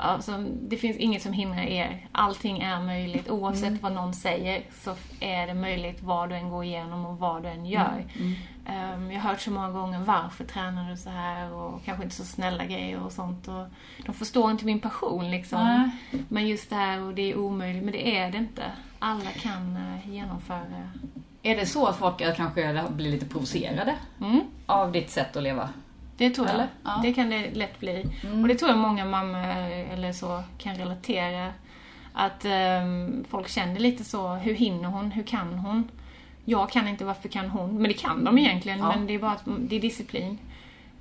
Alltså, 0.00 0.44
det 0.68 0.76
finns 0.76 0.96
inget 0.96 1.22
som 1.22 1.32
hindrar 1.32 1.62
er. 1.62 2.06
Allting 2.12 2.60
är 2.60 2.80
möjligt. 2.80 3.30
Oavsett 3.30 3.68
Mm. 3.68 3.78
vad 3.82 3.92
någon 3.92 4.14
säger 4.14 4.62
så 4.72 4.94
är 5.20 5.46
det 5.46 5.54
möjligt 5.54 6.02
vad 6.02 6.28
du 6.28 6.34
än 6.34 6.48
går 6.48 6.64
igenom 6.64 7.06
och 7.06 7.18
vad 7.18 7.42
du 7.42 7.48
än 7.48 7.66
gör. 7.66 8.04
Mm. 8.18 8.34
Ehm, 8.66 9.10
jag 9.12 9.20
har 9.20 9.30
hört 9.30 9.40
så 9.40 9.50
många 9.50 9.70
gånger 9.70 9.98
varför 10.00 10.44
tränar 10.44 10.90
du 10.90 10.96
så 10.96 11.10
här 11.10 11.52
och 11.52 11.84
kanske 11.84 12.04
inte 12.04 12.16
så 12.16 12.24
snälla 12.24 12.64
grejer 12.64 13.02
och 13.02 13.12
sånt. 13.12 13.48
Och 13.48 13.66
de 14.06 14.14
förstår 14.14 14.50
inte 14.50 14.64
min 14.64 14.80
passion 14.80 15.30
liksom. 15.30 15.90
Men 16.28 16.48
just 16.48 16.70
det 16.70 16.76
här 16.76 17.02
och 17.02 17.14
det 17.14 17.30
är 17.32 17.38
omöjligt, 17.38 17.82
men 17.84 17.92
det 17.92 18.16
är 18.18 18.30
det 18.30 18.38
inte. 18.38 18.62
Alla 18.98 19.30
kan 19.30 19.76
eh, 19.76 20.10
genomföra. 20.10 20.90
Är 21.42 21.56
det 21.56 21.66
så 21.66 21.86
att 21.86 21.96
folk 21.96 22.36
kanske 22.36 22.82
blir 22.90 23.10
lite 23.10 23.26
provocerade 23.26 23.94
Mm. 24.20 24.40
av 24.66 24.92
ditt 24.92 25.10
sätt 25.10 25.36
att 25.36 25.42
leva? 25.42 25.68
Det 26.16 26.30
tror 26.30 26.46
jag. 26.48 26.66
Ja. 26.84 27.00
Det 27.02 27.12
kan 27.14 27.30
det 27.30 27.50
lätt 27.54 27.78
bli. 27.80 28.06
Mm. 28.24 28.42
Och 28.42 28.48
det 28.48 28.54
tror 28.54 28.70
jag 28.70 28.78
många 28.78 29.04
mammor 29.04 29.46
eller 29.92 30.12
så 30.12 30.42
kan 30.58 30.74
relatera. 30.74 31.52
Att 32.12 32.44
ehm, 32.44 33.24
folk 33.30 33.48
känner 33.48 33.80
lite 33.80 34.04
så, 34.04 34.28
hur 34.34 34.54
hinner 34.54 34.88
hon? 34.88 35.10
Hur 35.10 35.22
kan 35.22 35.54
hon? 35.54 35.88
Jag 36.44 36.70
kan 36.70 36.88
inte, 36.88 37.04
varför 37.04 37.28
kan 37.28 37.50
hon? 37.50 37.74
Men 37.74 37.82
det 37.90 37.92
kan 37.98 38.24
de 38.24 38.38
egentligen, 38.38 38.78
Ja. 38.78 38.88
men 38.88 39.06
det 39.06 39.14
är 39.14 39.18
bara 39.18 39.30
att, 39.32 39.42
det 39.58 39.76
är 39.76 39.80
disciplin. 39.80 40.38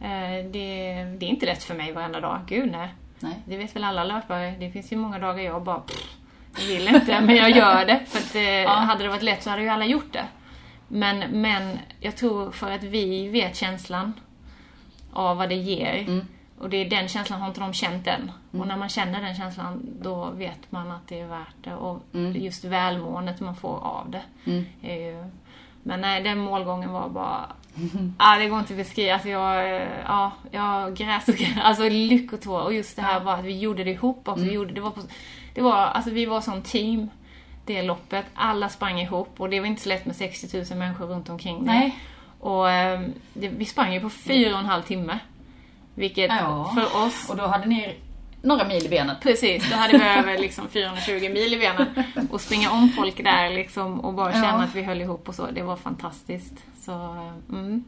Eh, 0.02 0.46
det, 0.52 1.04
det 1.20 1.26
är 1.26 1.30
inte 1.30 1.46
lätt 1.46 1.64
för 1.64 1.76
mig 1.76 1.92
varenda 1.92 2.20
dag, 2.20 2.40
gud 2.48 2.72
nej. 2.72 2.90
Nej. 3.20 3.34
Det 3.46 3.58
vet 3.58 3.76
väl 3.76 3.84
alla 3.84 4.04
löpare. 4.04 4.54
Det 4.60 4.72
finns 4.72 4.92
ju 4.92 4.96
många 4.98 5.20
dagar 5.20 5.44
jag 5.44 5.64
bara 5.64 5.80
pff, 5.80 6.16
jag 6.60 6.66
vill 6.68 6.88
inte, 6.96 7.22
men 7.22 7.36
jag 7.36 7.52
gör 7.52 7.86
det. 7.86 8.00
För 8.08 8.20
att 8.20 8.36
eh, 8.36 8.42
Ja. 8.42 8.70
hade 8.70 9.04
det 9.04 9.10
varit 9.10 9.22
lätt 9.24 9.44
så 9.44 9.50
hade 9.50 9.62
ju 9.62 9.70
alla 9.70 9.86
gjort 9.86 10.14
det. 10.14 10.26
Men, 10.92 11.42
men 11.42 11.80
jag 12.00 12.18
tror 12.18 12.52
för 12.52 12.72
att 12.72 12.84
vi 12.84 13.28
vet 13.28 13.56
känslan 13.56 14.14
av 15.14 15.38
vad 15.38 15.50
det 15.50 15.56
ger. 15.56 16.24
Och 16.60 16.70
det 16.70 16.78
är 16.78 16.90
den 16.90 17.08
känslan 17.08 17.42
har 17.42 17.48
inte 17.48 17.60
de 17.60 17.74
känt 17.74 18.08
än. 18.08 18.32
Och 18.52 18.68
när 18.68 18.78
man 18.78 18.90
känner 18.90 19.22
den 19.22 19.36
känslan 19.36 19.82
då 20.02 20.30
vet 20.30 20.72
man 20.72 20.92
att 20.92 21.08
det 21.08 21.20
är 21.20 21.28
värt 21.28 21.56
det. 21.64 21.76
Och 21.76 22.02
just 22.36 22.64
välmåendet 22.64 23.40
man 23.40 23.56
får 23.56 23.78
av 23.78 24.10
det. 24.12 24.22
Är 24.82 24.96
ju, 24.96 25.30
men 25.84 26.02
nej, 26.02 26.24
den 26.24 26.38
målgången 26.38 26.92
var 26.92 27.10
bara... 27.10 27.46
Ja, 28.20 28.38
det 28.40 28.50
går 28.50 28.60
inte 28.60 28.74
att 28.74 28.78
beskriva. 28.78 29.14
Alltså 29.14 29.30
jag, 29.30 29.82
ja, 30.06 30.32
jag 30.52 30.96
gräs 30.96 31.28
och 31.28 31.36
gräs. 31.36 31.58
Alltså 31.64 31.90
lyckotår. 31.90 32.62
Och 32.62 32.74
just 32.74 32.96
det 32.96 33.02
här 33.02 33.20
var 33.20 33.34
att 33.34 33.46
vi 33.46 33.60
gjorde 33.60 33.84
det 33.84 33.92
ihop 33.92 34.28
också. 34.28 34.44
Vi 34.44 34.52
gjorde, 34.52 34.74
det 34.74 34.82
var, 34.82 34.92
på, 34.92 35.02
det 35.54 35.62
var, 35.62 35.76
alltså 35.76 36.12
vi 36.12 36.26
var 36.26 36.42
som 36.42 36.62
team. 36.62 37.10
Det 37.70 37.82
loppet. 37.82 38.26
Alla 38.34 38.70
sprang 38.70 39.00
ihop 39.00 39.34
och 39.38 39.50
det 39.50 39.60
var 39.60 39.68
inte 39.68 39.82
så 39.82 39.90
lätt 39.90 40.06
med 40.06 40.16
60 40.16 40.58
000 40.58 40.80
människor 40.80 41.06
runt 41.06 41.30
omkring 41.30 41.66
det. 41.66 41.72
Nej. 41.72 42.00
Och 42.40 42.72
eh, 42.72 43.02
det, 43.34 43.48
vi 43.50 43.66
sprang 43.66 43.94
ju 43.94 44.00
på 44.00 44.10
fyra 44.10 44.54
och 44.54 44.60
en 44.60 44.66
halv 44.66 44.82
timme. 44.84 45.20
Vilket 45.96 46.30
Ja. 46.30 46.72
för 46.76 47.06
oss 47.06 47.30
Och 47.30 47.38
då 47.38 47.48
hade 47.48 47.66
ni 47.66 47.96
några 48.42 48.68
mil 48.68 48.86
i 48.86 48.90
benet. 48.90 49.18
Precis, 49.22 49.70
då 49.70 49.76
hade 49.76 49.98
vi 49.98 50.04
över 50.06 50.38
liksom 50.38 50.68
420 50.68 51.14
mil 51.34 51.54
i 51.54 51.58
benen. 51.60 51.88
Och 52.32 52.42
springa 52.42 52.72
om 52.72 52.90
folk 52.90 53.24
där 53.24 53.50
liksom 53.50 54.00
och 54.00 54.14
bara 54.14 54.34
känna 54.34 54.48
Ja. 54.48 54.64
att 54.64 54.76
vi 54.76 54.84
höll 54.84 55.02
ihop 55.02 55.30
och 55.30 55.36
så. 55.36 55.48
Det 55.52 55.62
var 55.62 55.76
fantastiskt. 55.76 56.54
Så, 56.82 56.92
mm. 57.50 57.84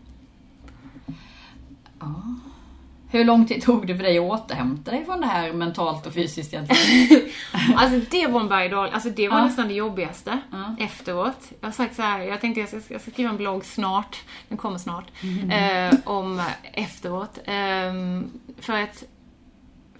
Hur 3.11 3.25
lång 3.25 3.45
tid 3.47 3.61
tog 3.63 3.87
det 3.87 3.95
för 3.95 4.03
dig 4.03 4.17
att 4.17 4.23
återhämta 4.23 4.91
dig 4.91 5.05
från 5.05 5.21
det 5.21 5.27
här 5.27 5.53
mentalt 5.53 6.07
och 6.07 6.13
fysiskt 6.13 6.53
egentligen? 6.53 7.29
Alltså 7.75 7.99
det 8.11 8.27
var 8.27 8.39
en 8.41 8.47
berg 8.47 8.73
Alltså 8.73 9.09
det 9.09 9.27
var 9.29 9.37
Ja. 9.37 9.45
nästan 9.45 9.67
det 9.67 9.73
jobbigaste 9.73 10.39
Ja. 10.51 10.75
efteråt. 10.79 11.51
Jag 11.59 11.67
har 11.67 11.71
sagt 11.73 11.95
så 11.95 12.01
här, 12.01 12.19
jag 12.19 12.41
tänkte 12.41 12.59
jag 12.59 12.69
ska, 12.69 12.79
jag 12.93 13.01
ska 13.01 13.11
skriva 13.11 13.29
en 13.29 13.37
blogg 13.37 13.65
snart, 13.65 14.17
den 14.49 14.57
kommer 14.57 14.77
snart, 14.77 15.05
Mm. 15.23 15.49
eh, 15.93 15.99
om 16.03 16.41
efteråt. 16.73 17.39
Ehm, 17.45 18.31
för 18.59 18.73
att 18.83 19.03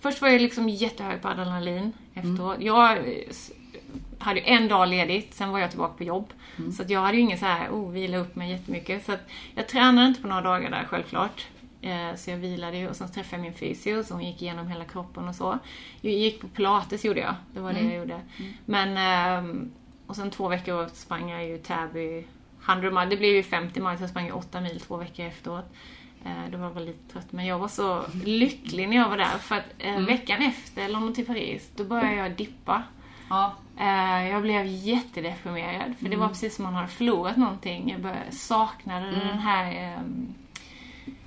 först 0.02 0.22
var 0.22 0.30
jag 0.30 0.42
liksom 0.42 0.70
jättehög 0.70 1.22
på 1.22 1.28
adrenalin 1.28 1.94
efteråt. 2.14 2.56
Mm. 2.56 2.68
Jag 2.68 2.98
eh, 2.98 3.04
hade 4.20 4.40
ju 4.40 4.46
en 4.46 4.68
dag 4.68 4.88
ledigt, 4.90 5.34
sen 5.34 5.50
var 5.50 5.60
jag 5.60 5.70
tillbaka 5.70 5.94
på 5.98 6.04
jobb. 6.04 6.34
Mm. 6.60 6.72
Så 6.72 6.82
att 6.84 6.90
jag 6.90 7.02
hade 7.02 7.18
ju 7.18 7.24
ingen 7.24 7.38
så 7.40 7.46
här, 7.46 7.70
oh, 7.70 7.92
vila 7.92 8.18
upp 8.18 8.36
mig 8.36 8.52
jättemycket. 8.52 9.06
Så 9.06 9.12
att 9.12 9.28
jag 9.56 9.68
tränade 9.68 10.08
inte 10.08 10.22
på 10.22 10.28
några 10.28 10.42
dagar 10.42 10.70
där 10.70 10.86
självklart. 10.90 11.46
Eh, 11.82 12.16
Så 12.16 12.30
jag 12.32 12.38
vilade 12.38 12.78
ju 12.78 12.90
och 12.90 12.96
sen 12.96 13.12
träffade 13.12 13.36
jag 13.38 13.42
min 13.44 13.54
fysio 13.54 14.04
så 14.04 14.14
hon 14.14 14.24
gick 14.24 14.42
igenom 14.42 14.68
hela 14.68 14.86
kroppen 14.86 15.28
och 15.28 15.36
så. 15.36 15.60
Jag 16.02 16.14
gick 16.14 16.42
på 16.42 16.48
pilates 16.48 17.06
gjorde 17.06 17.20
jag, 17.20 17.36
det 17.54 17.60
var 17.60 17.74
det 17.74 17.80
jag 17.82 17.96
gjorde. 17.96 18.22
Men, 18.66 18.98
ehm, 18.98 19.72
och 20.08 20.16
sen 20.16 20.32
två 20.32 20.48
veckor 20.48 20.88
sprang 20.94 21.30
jag 21.30 21.46
ju 21.48 21.58
Täby 21.58 22.24
100 22.66 22.90
mile. 22.92 23.06
Det 23.06 23.18
blev 23.18 23.36
ju 23.36 23.44
50 23.44 23.80
mile 23.82 23.98
så 23.98 24.04
jag 24.04 24.10
sprang 24.10 24.26
ju 24.26 24.32
8 24.32 24.62
mil 24.62 24.80
två 24.80 24.98
veckor 24.98 25.26
efteråt. 25.26 25.66
Eh, 26.26 26.52
Då 26.52 26.58
var 26.58 26.66
jag 26.66 26.74
väl 26.74 26.86
lite 26.86 27.14
trött 27.14 27.32
men 27.32 27.46
jag 27.46 27.60
var 27.60 27.68
så 27.68 28.04
lycklig 28.26 28.90
när 28.90 28.98
jag 28.98 29.10
var 29.10 29.18
där 29.18 29.38
för 29.38 29.56
att 29.56 29.66
eh, 29.80 30.00
veckan 30.00 30.42
efter 30.42 30.90
London 30.90 31.14
till 31.14 31.26
Paris 31.26 31.72
då 31.76 31.84
började 31.84 32.16
jag 32.16 32.32
dippa. 32.32 32.84
Ja. 33.30 33.56
Jag 34.32 34.42
blev 34.42 34.66
jättedeprimerad 34.66 35.94
för 36.00 36.10
det 36.10 36.16
var 36.16 36.28
precis 36.28 36.56
som 36.56 36.64
man 36.64 36.74
hade 36.74 36.88
förlorat 36.88 37.38
någonting. 37.38 37.90
Jag 37.92 38.02
började, 38.02 38.32
saknade 38.32 39.12
den 39.12 39.40
här 39.40 39.74
ehm, 39.76 40.34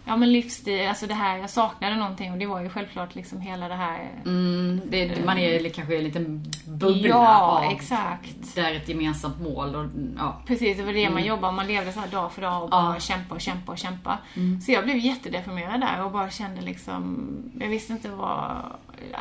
Ja 0.06 0.16
men 0.16 0.32
livsstil, 0.32 0.88
alltså 0.88 1.06
det 1.06 1.14
här, 1.14 1.36
jag 1.38 1.50
saknade 1.50 1.96
någonting 1.96 2.32
och 2.32 2.38
det 2.38 2.46
var 2.46 2.60
ju 2.60 2.68
självklart 2.68 3.14
liksom 3.14 3.40
hela 3.40 3.68
det 3.68 3.74
här 3.74 4.10
Mm, 4.24 4.80
det, 4.86 5.24
man 5.24 5.38
är 5.38 5.60
li- 5.60 5.70
kanske 5.70 5.94
i 5.94 5.98
en 5.98 6.04
liten 6.04 6.44
bubbla 6.66 7.08
Ja, 7.08 7.38
av 7.40 7.72
exakt. 7.72 8.54
där 8.54 8.74
ett 8.74 8.88
gemensamt 8.88 9.40
mål 9.40 9.74
och 9.76 9.86
ja. 10.18 10.40
Precis, 10.46 10.76
det 10.76 10.82
var 10.82 10.92
det 10.92 11.10
man 11.10 11.24
jobbade 11.24 11.52
Man 11.56 11.66
levde 11.66 11.92
så 11.92 12.00
här 12.00 12.08
dag 12.08 12.32
för 12.32 12.42
dag 12.42 12.62
och 12.64 12.70
bara 12.70 12.94
Ja. 12.94 13.00
kämpa 13.00 13.34
och 13.34 13.40
kämpa 13.40 13.72
och 13.72 13.78
kämpa. 13.78 14.18
Så 14.66 14.72
jag 14.72 14.84
blev 14.84 14.96
jättedeprimerad 14.96 15.80
där 15.80 16.04
och 16.04 16.10
bara 16.12 16.30
kände 16.30 16.60
liksom... 16.62 17.26
Jag 17.60 17.68
visste 17.68 17.92
inte 17.92 18.08
vad... 18.10 18.56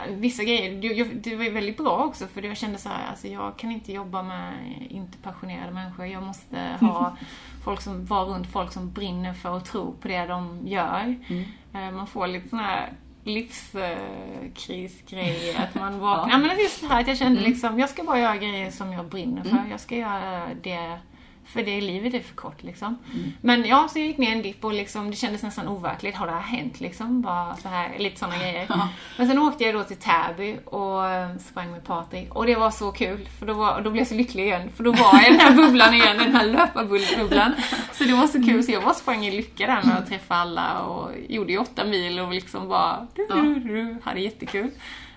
Vissa 0.09 0.43
grejer, 0.43 0.81
det- 1.23 1.35
var 1.35 1.43
ju 1.43 1.49
väldigt 1.51 1.77
bra 1.77 1.97
också 1.97 2.27
för 2.27 2.41
jag 2.41 2.57
kände 2.57 2.77
så 2.77 2.89
här, 2.89 3.09
alltså 3.09 3.27
jag 3.27 3.57
kan 3.57 3.71
inte 3.71 3.93
jobba 3.93 4.23
med 4.23 4.53
inte 4.89 5.17
passionerade 5.17 5.71
människor. 5.71 6.05
Jag 6.05 6.23
måste 6.23 6.57
ha 6.79 7.17
folk 7.63 7.81
som, 7.81 8.05
vara 8.05 8.25
runt 8.25 8.47
folk 8.51 8.71
som 8.73 8.91
brinner 8.91 9.33
för 9.33 9.49
och 9.49 9.65
tror 9.65 9.91
på 10.01 10.07
det 10.07 10.25
de 10.25 10.59
gör. 10.67 11.15
Eh, 11.73 11.91
Man 11.91 12.07
får 12.07 12.27
lite 12.27 12.49
sån 12.49 12.59
här 12.59 12.93
livskrisgrej, 13.23 15.55
att 15.57 15.75
man 15.75 15.99
vaknar. 15.99 16.33
Ja. 16.33 16.37
men 16.37 16.57
just 16.59 16.81
det 16.81 16.87
här 16.87 17.01
att 17.01 17.07
jag 17.07 17.17
kände 17.17 17.41
liksom, 17.41 17.79
jag 17.79 17.89
ska 17.89 18.03
bara 18.03 18.19
göra 18.19 18.37
grejer 18.37 18.71
som 18.71 18.93
jag 18.93 19.05
brinner 19.05 19.43
för. 19.43 19.63
Jag 19.71 19.79
ska 19.79 19.95
göra 19.95 20.47
det, 20.63 20.97
för 21.45 21.63
det 21.63 21.81
livet 21.81 22.13
är 22.13 22.19
för 22.19 22.35
kort 22.35 22.63
liksom. 22.63 22.97
Men 23.41 23.65
ja, 23.65 23.87
så 23.87 23.99
jag 23.99 24.07
gick 24.07 24.17
ner 24.17 24.31
en 24.31 24.41
dipp 24.41 24.65
och 24.65 24.73
liksom, 24.73 25.09
det 25.09 25.15
kändes 25.15 25.43
nästan 25.43 25.67
overkligt. 25.67 26.15
Har 26.15 26.27
det 26.27 26.33
här 26.33 26.39
hänt 26.39 26.79
liksom? 26.79 27.21
Bara 27.21 27.55
så 27.55 27.67
här, 27.67 27.99
lite 27.99 28.19
sådana 28.19 28.37
grejer. 28.37 28.67
Men 29.17 29.27
sen 29.27 29.39
åkte 29.39 29.63
jag 29.63 29.75
då 29.75 29.83
till 29.83 29.97
Täby 29.97 30.57
och 30.65 31.09
eh, 31.09 31.37
sprang 31.37 31.71
med 31.71 31.83
Patrik. 31.83 32.35
Och 32.35 32.45
det 32.45 32.55
var 32.55 32.71
så 32.71 32.91
kul, 32.91 33.29
för 33.39 33.45
då, 33.45 33.53
var, 33.53 33.81
då 33.81 33.89
blev 33.89 34.01
jag 34.01 34.07
så 34.07 34.15
lycklig 34.15 34.43
igen. 34.43 34.69
För 34.75 34.83
då 34.83 34.91
var 34.91 35.13
jag 35.13 35.27
i 35.27 35.29
den 35.29 35.39
här 35.39 35.55
bubblan 35.55 35.93
igen, 35.93 36.17
den 36.17 36.35
här 36.35 36.45
löparbubblan. 36.45 37.53
Så 37.91 38.03
det 38.03 38.13
var 38.13 38.27
så 38.27 38.43
kul, 38.43 38.63
så 38.63 38.71
jag 38.71 38.83
bara 38.83 38.93
sprang 38.93 39.25
i 39.25 39.31
lycka 39.31 39.67
där 39.67 39.83
med 39.83 39.97
att 39.97 40.07
träffa 40.07 40.35
alla 40.35 40.79
och 40.81 41.11
gjorde 41.29 41.51
ju 41.51 41.57
åtta 41.57 41.85
mil 41.85 42.19
och 42.19 42.33
liksom 42.33 42.67
bara 42.67 43.07
du, 43.15 43.27
du, 43.27 43.59
du, 43.59 43.97
hade 44.03 44.19
jättekul. 44.19 44.71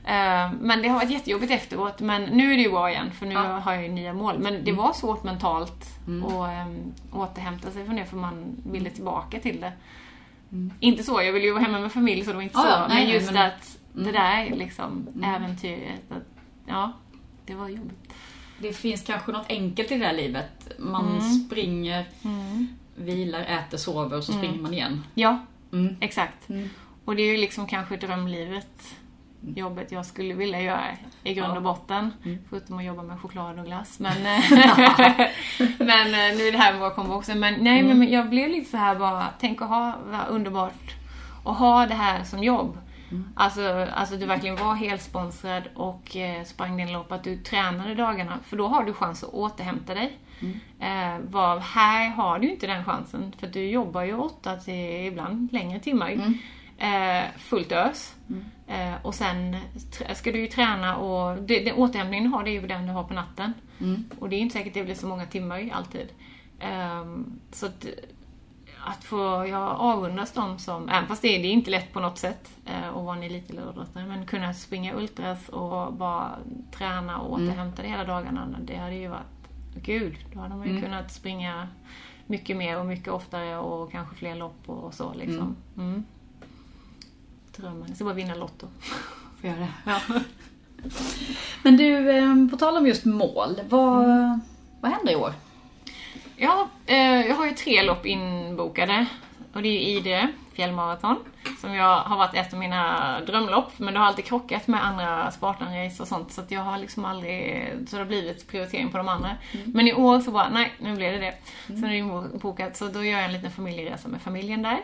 Eh, 0.07 0.53
Men 0.61 0.83
det 0.83 0.89
har 0.89 0.95
varit 0.95 1.11
jättejobbigt 1.11 1.53
efteråt, 1.53 2.01
men 2.01 2.23
nu 2.23 2.53
är 2.53 2.57
det 2.57 2.63
ju 2.63 2.71
bra 2.71 2.91
igen 2.91 3.13
för 3.13 3.27
nu 3.27 3.35
Ja. 3.35 3.41
har 3.41 3.73
jag 3.73 3.83
ju 3.83 3.89
nya 3.89 4.13
mål. 4.13 4.39
Men 4.39 4.65
det 4.65 4.73
var 4.73 4.93
svårt 4.93 5.25
mentalt 5.25 5.73
att 5.73 6.09
um, 6.09 6.93
återhämta 7.13 7.71
sig 7.71 7.85
från 7.85 7.97
det 7.97 8.05
för 8.05 8.17
man 8.17 8.57
ville 8.67 8.91
tillbaka 8.91 9.41
till 9.41 9.61
det. 9.61 9.73
Inte 10.81 11.03
så, 11.03 11.23
jag 11.23 11.33
ville 11.33 11.47
ju 11.47 11.53
vara 11.53 11.63
hemma 11.63 11.81
med 11.81 11.93
familj 11.93 12.25
så 12.25 12.31
det 12.31 12.37
var 12.37 12.43
inte 12.43 12.59
Ja, 12.59 12.63
så. 12.63 12.69
ja, 12.69 12.87
nej, 12.89 13.05
men 13.05 13.15
just 13.15 13.33
men- 13.33 13.47
att 13.47 13.79
det 13.93 14.13
där 14.13 14.51
liksom, 14.57 15.07
äventyret. 15.25 16.11
Att, 16.11 16.23
ja, 16.67 16.93
det 17.47 17.55
var 17.55 17.69
jobbigt. 17.69 18.13
Det 18.59 18.73
finns 18.73 19.03
kanske 19.03 19.33
något 19.33 19.47
enkelt 19.49 19.91
i 19.93 19.99
det 19.99 20.07
här 20.07 20.13
livet. 20.13 20.73
Man 20.79 21.09
Mm. 21.09 21.21
springer, 21.21 22.05
vilar, 22.97 23.41
äter, 23.41 23.79
sover 23.79 24.17
och 24.17 24.25
så 24.25 24.33
springer 24.33 24.59
man 24.63 24.75
igen. 24.75 25.05
Ja, 25.15 25.39
Mm. 25.73 25.97
exakt. 26.01 26.49
Mm. 26.49 26.69
Och 27.05 27.17
det 27.17 27.23
är 27.23 27.33
ju 27.33 27.37
liksom 27.37 27.67
kanske 27.67 27.97
drömlivet. 27.97 28.97
Jobbet 29.55 29.93
jag 29.93 30.07
skulle 30.07 30.35
vilja 30.35 30.61
göra 30.61 30.85
i 31.23 31.35
grund 31.35 31.57
och 31.57 31.63
botten. 31.63 32.13
Förutom 32.51 32.79
att 32.79 32.85
jobba 32.85 33.03
med 33.03 33.21
choklad 33.21 33.59
och 33.59 33.67
glass. 33.67 33.99
Men, 33.99 34.13
men 35.79 36.07
eh, 36.07 36.37
nu 36.39 36.49
är 36.49 36.53
det 36.53 36.59
här 36.59 36.73
med 36.73 36.81
vår 36.81 36.91
kombo 36.91 37.15
också. 37.15 37.35
Men 37.35 37.55
nej, 37.55 37.83
men 37.83 38.11
jag 38.11 38.31
blev 38.31 38.49
lite 38.49 38.71
så 38.71 38.77
här 38.77 38.97
bara, 38.97 39.27
tänk 39.41 39.63
att 39.63 39.69
ha, 39.69 39.99
vad 40.05 40.29
underbart 40.29 40.95
att 41.45 41.57
ha 41.57 41.87
det 41.87 41.95
här 41.95 42.25
som 42.25 42.43
jobb. 42.43 42.79
Alltså, 43.35 43.87
alltså 43.95 44.17
du 44.17 44.27
verkligen 44.27 44.57
var 44.57 44.75
helt 44.75 45.03
sponsrad 45.03 45.63
och 45.75 46.17
eh, 46.17 46.45
sprang 46.45 46.77
din 46.77 46.93
lopp, 46.93 47.13
att 47.13 47.25
du 47.25 47.37
tränade 47.37 47.95
dagarna. 47.95 48.39
För 48.45 48.57
då 48.57 48.67
har 48.67 48.85
du 48.85 48.93
chans 48.93 49.25
att 49.25 49.31
återhämta 49.31 49.95
dig. 49.95 50.19
Eh, 50.81 51.19
var, 51.31 51.59
här 51.59 52.09
har 52.09 52.39
du 52.39 52.51
inte 52.51 52.67
den 52.67 52.85
chansen, 52.85 53.33
för 53.39 53.47
du 53.47 53.71
jobbar 53.71 54.03
ju 54.03 54.15
åtta 54.15 54.57
till 54.57 55.07
ibland 55.07 55.53
längre 55.53 55.81
timmar. 55.81 56.35
Eh, 56.79 57.25
fullt 57.39 57.73
ös. 57.73 58.15
Eh, 58.67 58.95
och 59.03 59.15
sen 59.15 59.57
ska 60.15 60.33
du 60.33 60.39
ju 60.39 60.47
träna 60.47 60.97
och 60.97 61.43
det, 61.43 61.61
det, 61.61 61.73
återhämtningen 61.73 62.25
du 62.25 62.31
har 62.31 62.45
det 62.45 62.51
är 62.51 62.61
ju 62.61 62.67
den 62.67 62.87
du 62.87 62.93
har 62.93 63.05
på 63.05 63.15
natten. 63.15 63.53
Och 64.19 64.29
det 64.29 64.37
är 64.37 64.41
inte 64.41 64.53
säkert 64.53 64.75
det 64.75 64.85
blir 64.85 64.95
så 64.95 65.07
många 65.07 65.27
timmar 65.27 65.71
alltid. 65.73 66.09
Ehm, 66.61 67.41
så 67.53 67.67
att, 67.67 67.87
att 68.85 69.05
få, 69.05 69.47
jag 69.47 69.71
avundas 69.79 70.33
dem 70.33 70.59
som, 70.59 70.89
även 70.89 71.09
fast 71.09 71.23
det 71.23 71.29
är, 71.29 71.43
det 71.43 71.49
är 71.49 71.53
inte 71.53 71.71
lätt 71.71 71.93
på 71.93 72.01
något 72.01 72.19
sätt 72.19 72.51
eh, 72.67 72.89
att 72.89 73.05
vara 73.05 73.17
en 73.17 73.23
elitidrottare, 73.23 74.07
men 74.07 74.27
kunna 74.27 74.55
springa 74.55 74.95
ultras 74.95 75.49
och 75.49 75.93
bara 75.93 76.31
träna 76.73 77.19
och 77.19 77.33
återhämta 77.33 77.83
det 77.83 77.89
hela 77.89 78.05
dagarna, 78.05 78.49
det 78.65 78.77
hade 78.77 78.95
ju 78.95 79.09
varit, 79.09 79.49
gud, 79.83 80.17
då 80.33 80.41
hade 80.41 80.55
man 80.55 80.69
ju 80.69 80.83
kunnat 80.83 81.13
springa 81.13 81.69
mycket 82.27 82.57
mer 82.57 82.79
och 82.79 82.87
mycket 82.87 83.09
oftare 83.09 83.59
och 83.59 83.93
kanske 83.93 84.17
fler 84.17 84.35
lopp 84.35 84.69
och 84.69 84.95
så 84.95 85.15
liksom. 85.15 85.57
Mm. 85.77 86.05
Drömmen, 87.57 87.85
jag 87.89 87.97
ska 87.97 88.05
bara 88.05 88.15
vinna 88.15 88.35
Lotto. 88.35 88.69
Får 89.41 89.51
göra 89.51 89.59
det. 89.59 89.69
Ja. 89.87 90.01
Men 91.63 91.77
du, 91.77 92.11
eh, 92.11 92.51
på 92.51 92.57
tal 92.57 92.77
om 92.77 92.87
just 92.87 93.05
mål. 93.05 93.61
Vad, 93.69 94.07
vad 94.81 94.91
händer 94.93 95.13
i 95.13 95.17
år? 95.17 95.33
Ja, 96.37 96.69
eh, 96.87 97.27
jag 97.27 97.35
har 97.35 97.47
ju 97.47 97.53
tre 97.53 97.83
lopp 97.83 98.07
inbokade. 98.07 99.07
Och 99.53 99.63
det 99.63 99.69
är 99.69 99.73
ju 99.73 99.81
Idre 99.81 100.33
fjällmaraton. 100.53 101.17
Som 101.61 101.75
jag 101.75 101.99
har 101.99 102.17
varit 102.17 102.35
ett 102.35 102.53
av 102.53 102.59
mina 102.59 103.21
drömlopp. 103.21 103.79
Men 103.79 103.95
det 103.95 104.01
har 104.01 104.07
alltid 104.07 104.25
krockat 104.25 104.67
med 104.67 104.85
andra 104.85 105.31
Spartan-race 105.31 106.03
och 106.03 106.09
sånt. 106.09 106.33
Så 106.33 106.43
jag 106.49 106.61
har 106.61 106.79
liksom 106.79 107.05
aldrig... 107.05 107.69
Så 107.89 107.97
det 107.97 108.03
har 108.03 108.07
blivit 108.07 108.49
prioritering 108.49 108.91
på 108.91 108.99
de 108.99 109.09
andra. 109.09 109.31
Men 109.65 109.89
i 109.89 109.95
år 109.95 110.21
så 110.21 110.31
bara, 110.31 110.49
nej, 110.49 110.73
nu 110.79 110.97
blev 110.97 111.13
det 111.13 111.19
det. 111.19 111.35
Sen 111.67 111.85
är 111.85 111.89
det 111.89 111.97
inbokat. 111.97 112.77
Så 112.77 112.89
då 112.89 113.05
gör 113.05 113.13
jag 113.13 113.25
en 113.25 113.33
liten 113.33 113.51
familjeresa 113.51 114.09
med 114.09 114.21
familjen 114.21 114.63
där. 114.63 114.81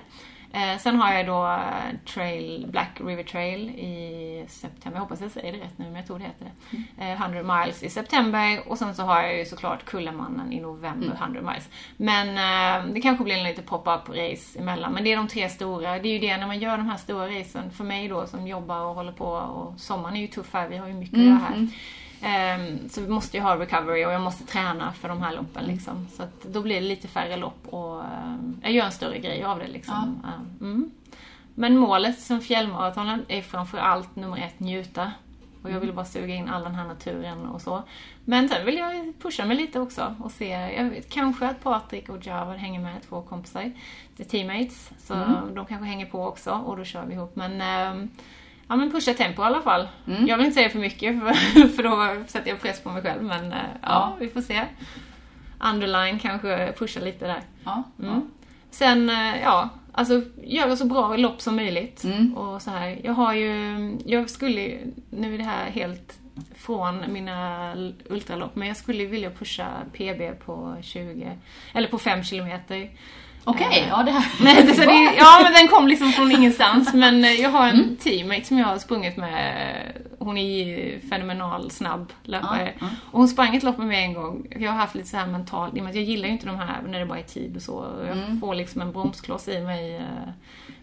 Eh, 0.52 0.78
sen 0.78 0.96
har 0.96 1.12
jag 1.12 1.26
då 1.26 1.46
eh, 1.46 1.98
Trail, 2.14 2.66
Black 2.70 3.00
River 3.00 3.22
Trail 3.22 3.68
i 3.70 4.44
september. 4.48 4.96
Jag 4.96 5.00
hoppas 5.00 5.20
jag 5.20 5.30
säger 5.30 5.52
det 5.52 5.58
rätt 5.58 5.78
nu, 5.78 5.84
men 5.84 5.94
jag 5.94 6.06
tror 6.06 6.18
det 6.18 6.24
heter 6.24 6.46
det. 6.70 7.04
Eh, 7.04 7.22
100 7.22 7.42
miles 7.56 7.82
i 7.82 7.90
september 7.90 8.60
och 8.68 8.78
sen 8.78 8.94
så 8.94 9.02
har 9.02 9.22
jag 9.22 9.38
ju 9.38 9.44
såklart 9.44 9.84
Kullamannen 9.84 10.52
i 10.52 10.60
november, 10.60 11.18
100 11.22 11.40
miles. 11.42 11.68
Men 11.96 12.28
eh, 12.28 12.94
det 12.94 13.00
kanske 13.00 13.24
blir 13.24 13.36
en 13.36 13.44
lite 13.44 13.62
pop-up 13.62 14.08
race 14.08 14.58
emellan. 14.58 14.92
Men 14.92 15.04
det 15.04 15.12
är 15.12 15.16
de 15.16 15.28
tre 15.28 15.48
stora. 15.48 15.98
Det 15.98 16.08
är 16.08 16.12
ju 16.12 16.18
det 16.18 16.36
när 16.36 16.46
man 16.46 16.58
gör 16.58 16.76
de 16.76 16.86
här 16.86 16.96
stora 16.96 17.26
racen. 17.40 17.70
För 17.70 17.84
mig 17.84 18.08
då 18.08 18.26
som 18.26 18.46
jobbar 18.46 18.80
och 18.80 18.94
håller 18.94 19.12
på 19.12 19.26
och 19.26 19.80
sommaren 19.80 20.16
är 20.16 20.20
ju 20.20 20.26
tuff 20.26 20.52
här. 20.52 20.68
Vi 20.68 20.76
har 20.76 20.88
ju 20.88 20.94
mycket 20.94 21.18
att 21.18 21.24
göra 21.24 21.34
här. 21.48 21.68
Ehm, 22.22 22.88
så 22.88 23.00
vi 23.00 23.08
måste 23.08 23.36
ju 23.36 23.42
ha 23.42 23.58
recovery 23.58 24.04
och 24.04 24.12
jag 24.12 24.20
måste 24.20 24.44
träna 24.46 24.92
för 24.92 25.08
de 25.08 25.22
här 25.22 25.36
loppen 25.36 25.64
liksom. 25.64 26.08
Så 26.16 26.22
att 26.22 26.42
då 26.42 26.62
blir 26.62 26.74
det 26.74 26.86
lite 26.88 27.08
färre 27.08 27.36
lopp 27.36 27.68
och 27.68 28.04
ehm, 28.04 28.60
jag 28.62 28.72
gör 28.72 28.84
en 28.84 28.92
större 28.92 29.18
grej 29.18 29.42
av 29.44 29.58
det 29.58 29.68
liksom. 29.68 30.22
Ehm, 30.24 30.56
Mm. 30.60 30.90
Men 31.54 31.76
målet 31.76 32.20
som 32.20 32.40
fjällmaratonen 32.40 33.24
är 33.28 33.42
framförallt 33.42 34.16
nummer 34.16 34.38
ett, 34.38 34.60
njuta. 34.60 35.12
Och 35.62 35.70
jag 35.70 35.80
vill 35.80 35.92
bara 35.92 36.04
suga 36.04 36.34
in 36.34 36.48
all 36.48 36.62
den 36.62 36.74
här 36.74 36.84
naturen 36.88 37.46
och 37.46 37.60
så. 37.62 37.82
Men 38.24 38.48
sen 38.48 38.66
vill 38.66 38.76
jag 38.76 39.12
pusha 39.22 39.44
mig 39.44 39.56
lite 39.56 39.80
också 39.80 40.14
och 40.20 40.32
se, 40.32 40.48
jag 40.48 40.84
vet, 40.84 41.10
kanske 41.10 41.46
att 41.46 41.62
Patrik 41.62 42.08
och 42.08 42.26
Javad 42.26 42.56
hänger 42.56 42.80
med, 42.80 43.02
två 43.08 43.22
kompisar. 43.22 43.72
Det 44.16 44.22
är 44.22 44.28
teammates, 44.28 44.90
så 44.98 45.14
de 45.54 45.66
kanske 45.66 45.86
hänger 45.86 46.06
på 46.06 46.26
också 46.26 46.50
och 46.50 46.76
då 46.76 46.84
kör 46.84 47.04
vi 47.04 47.14
ihop. 47.14 47.36
Men 47.36 47.60
ehm, 47.60 48.08
Ja 48.72 48.76
men 48.76 48.90
pusha 48.92 49.14
tempo 49.14 49.42
i 49.42 49.44
alla 49.44 49.62
fall. 49.62 49.88
Jag 50.26 50.36
vill 50.36 50.46
inte 50.46 50.54
säga 50.54 50.68
för 50.70 50.78
mycket 50.78 51.20
för, 51.20 51.32
för 51.76 51.82
då 51.82 52.24
sätter 52.26 52.50
jag 52.50 52.60
press 52.60 52.80
på 52.80 52.90
mig 52.90 53.02
själv 53.02 53.22
men 53.22 53.52
eh, 53.52 53.58
ja, 53.82 53.88
Ja. 53.88 54.16
vi 54.20 54.28
får 54.28 54.40
se. 54.40 54.64
Underline 55.60 56.18
kanske 56.18 56.72
pusha 56.78 57.00
lite 57.00 57.26
där. 57.26 57.40
Ja, 57.64 57.82
Mm. 58.02 58.30
Sen, 58.70 59.10
eh, 59.10 59.42
ja, 59.42 59.68
alltså 59.92 60.22
göra 60.44 60.76
så 60.76 60.84
bra 60.84 61.16
lopp 61.16 61.40
som 61.40 61.56
möjligt. 61.56 62.04
Mm. 62.04 62.34
Och 62.36 62.62
så 62.62 62.70
här. 62.70 62.98
Jag 63.04 63.12
har 63.12 63.34
ju, 63.34 63.98
jag 64.06 64.30
skulle 64.30 64.78
nu 65.10 65.34
är 65.34 65.38
det 65.38 65.44
här 65.44 65.70
helt 65.70 66.18
från 66.56 67.12
mina 67.12 67.72
ultralopp, 68.10 68.56
men 68.56 68.68
jag 68.68 68.76
skulle 68.76 69.04
vilja 69.06 69.30
pusha 69.30 69.68
PB 69.92 70.44
på 70.46 70.76
20, 70.82 71.38
eller 71.74 71.88
på 71.88 71.98
5 71.98 72.24
kilometer. 72.24 72.90
Okej, 73.44 73.86
ja 73.88 74.02
det 74.02 74.10
här... 74.10 74.24
Men, 74.44 74.66
det, 74.66 74.74
så 74.74 74.80
det, 74.80 75.14
ja, 75.18 75.40
men 75.42 75.52
den 75.52 75.68
kom 75.68 75.88
liksom 75.88 76.12
från 76.12 76.30
ingenstans. 76.32 76.94
Men 76.94 77.24
eh, 77.24 77.32
jag 77.32 77.50
har 77.50 77.68
en 77.68 77.74
Mm. 77.82 77.96
teammate 77.96 78.44
som 78.44 78.58
jag 78.58 78.66
har 78.66 78.78
sprungit 78.78 79.16
med. 79.16 79.76
Hon 80.18 80.38
är 80.38 80.98
fenomenal 81.10 81.70
snabb 81.70 82.12
löpare. 82.24 82.72
Ja, 82.80 82.86
ja. 82.86 82.86
Och 83.10 83.18
hon 83.18 83.28
sprang 83.28 83.56
ett 83.56 83.62
lopp 83.62 83.78
med 83.78 83.86
mig 83.86 84.04
en 84.04 84.14
gång. 84.14 84.46
Jag 84.60 84.70
har 84.70 84.78
haft 84.78 84.94
lite 84.94 85.08
så 85.08 85.16
här 85.16 85.26
mentalt, 85.26 85.76
jag 85.76 85.96
gillar 85.96 86.26
ju 86.26 86.32
inte 86.32 86.46
de 86.46 86.56
här 86.56 86.82
när 86.86 86.98
det 87.00 87.06
bara 87.06 87.18
är 87.18 87.22
tid 87.22 87.56
och 87.56 87.62
så. 87.62 87.86
Jag 88.06 88.16
Mm. 88.18 88.40
får 88.40 88.54
liksom 88.54 88.80
en 88.80 88.92
bromskloss 88.92 89.48
i 89.48 89.60
mig. 89.60 90.00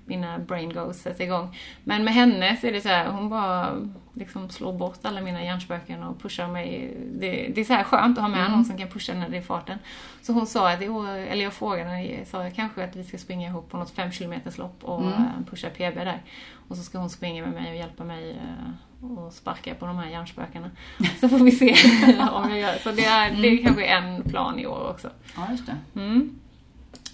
Mina 0.10 0.40
brain 0.40 0.74
goes 0.74 1.02
sätter 1.02 1.24
igång. 1.24 1.58
Men 1.84 2.04
med 2.04 2.14
henne 2.14 2.58
så 2.62 2.68
är 2.68 2.72
det 2.72 2.82
så 2.82 2.90
här, 2.90 3.08
hon 3.12 3.30
bara 3.30 3.76
liksom 4.14 4.50
slår 4.50 4.74
bort 4.74 5.00
alla 5.02 5.22
mina 5.22 5.44
hjärnspöken 5.44 6.04
och 6.04 6.22
pushar 6.22 6.48
mig. 6.48 6.98
Det, 7.20 7.52
det 7.56 7.62
är 7.62 7.66
så 7.66 7.74
här 7.74 7.84
skönt 7.84 8.18
att 8.18 8.22
ha 8.22 8.30
med 8.30 8.52
någon 8.52 8.66
som 8.66 8.78
kan 8.78 8.88
pusha 8.88 9.14
när 9.14 9.30
det 9.30 9.38
är 9.38 9.42
farten. 9.42 9.80
Så 10.22 10.34
hon 10.34 10.48
sa 10.48 10.72
att, 10.72 10.82
eller 10.82 11.44
jag 11.44 11.54
frågade 11.54 11.90
henne, 11.90 12.06
jag 12.06 12.28
sa 12.28 12.50
kanske 12.56 12.84
att 12.84 12.96
vi 12.96 13.04
ska 13.04 13.18
springa 13.18 13.48
ihop 13.48 13.70
på 13.70 13.78
något 13.78 13.90
5 13.92 14.12
km 14.12 14.34
lopp 14.58 14.84
och 14.84 15.02
Mm. 15.02 15.14
eh, 15.14 15.46
pusha 15.50 15.70
PB 15.70 15.96
där. 15.96 16.22
Och 16.70 16.78
så 16.78 16.84
ska 16.84 16.98
hon 16.98 17.10
springa 17.10 17.46
med 17.46 17.54
mig 17.54 17.72
och 17.72 17.78
hjälpa 17.78 18.04
mig 18.04 18.32
eh, 18.32 19.06
och 19.06 19.34
sparka 19.34 19.76
på 19.76 19.86
de 19.86 19.98
här 19.98 20.10
hjärnspökena. 20.10 20.72
Så 21.20 21.30
får 21.30 21.38
vi 21.40 21.52
se 21.52 21.76
om 22.32 22.50
jag 22.50 22.60
gör. 22.60 22.74
Så 22.84 22.92
det 22.92 23.06
är, 23.06 23.32
det 23.42 23.48
är 23.48 23.64
kanske 23.64 23.86
en 23.86 24.24
plan 24.24 24.60
i 24.60 24.66
år 24.68 24.90
också. 24.90 25.10
Ja, 25.36 25.48
just 25.52 25.66
det. 25.66 26.00
Mm. 26.02 26.40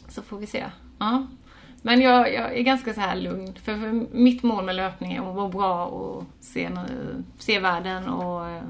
Så 0.09 0.21
får 0.21 0.37
vi 0.37 0.47
se. 0.47 0.65
Ja. 0.99 1.27
Men 1.85 2.01
jag, 2.01 2.33
jag 2.33 2.57
är 2.57 2.61
ganska 2.61 2.93
så 2.93 3.01
här 3.01 3.15
lugn. 3.15 3.53
För, 3.63 3.77
för 3.77 4.15
mitt 4.17 4.43
mål 4.43 4.65
med 4.65 4.75
löpning 4.75 5.13
är 5.13 5.29
att 5.29 5.35
vara 5.35 5.49
bra 5.49 5.85
och 5.85 6.23
se, 6.39 6.69
se 7.37 7.59
världen 7.59 8.07
och 8.07 8.49
eh, 8.49 8.61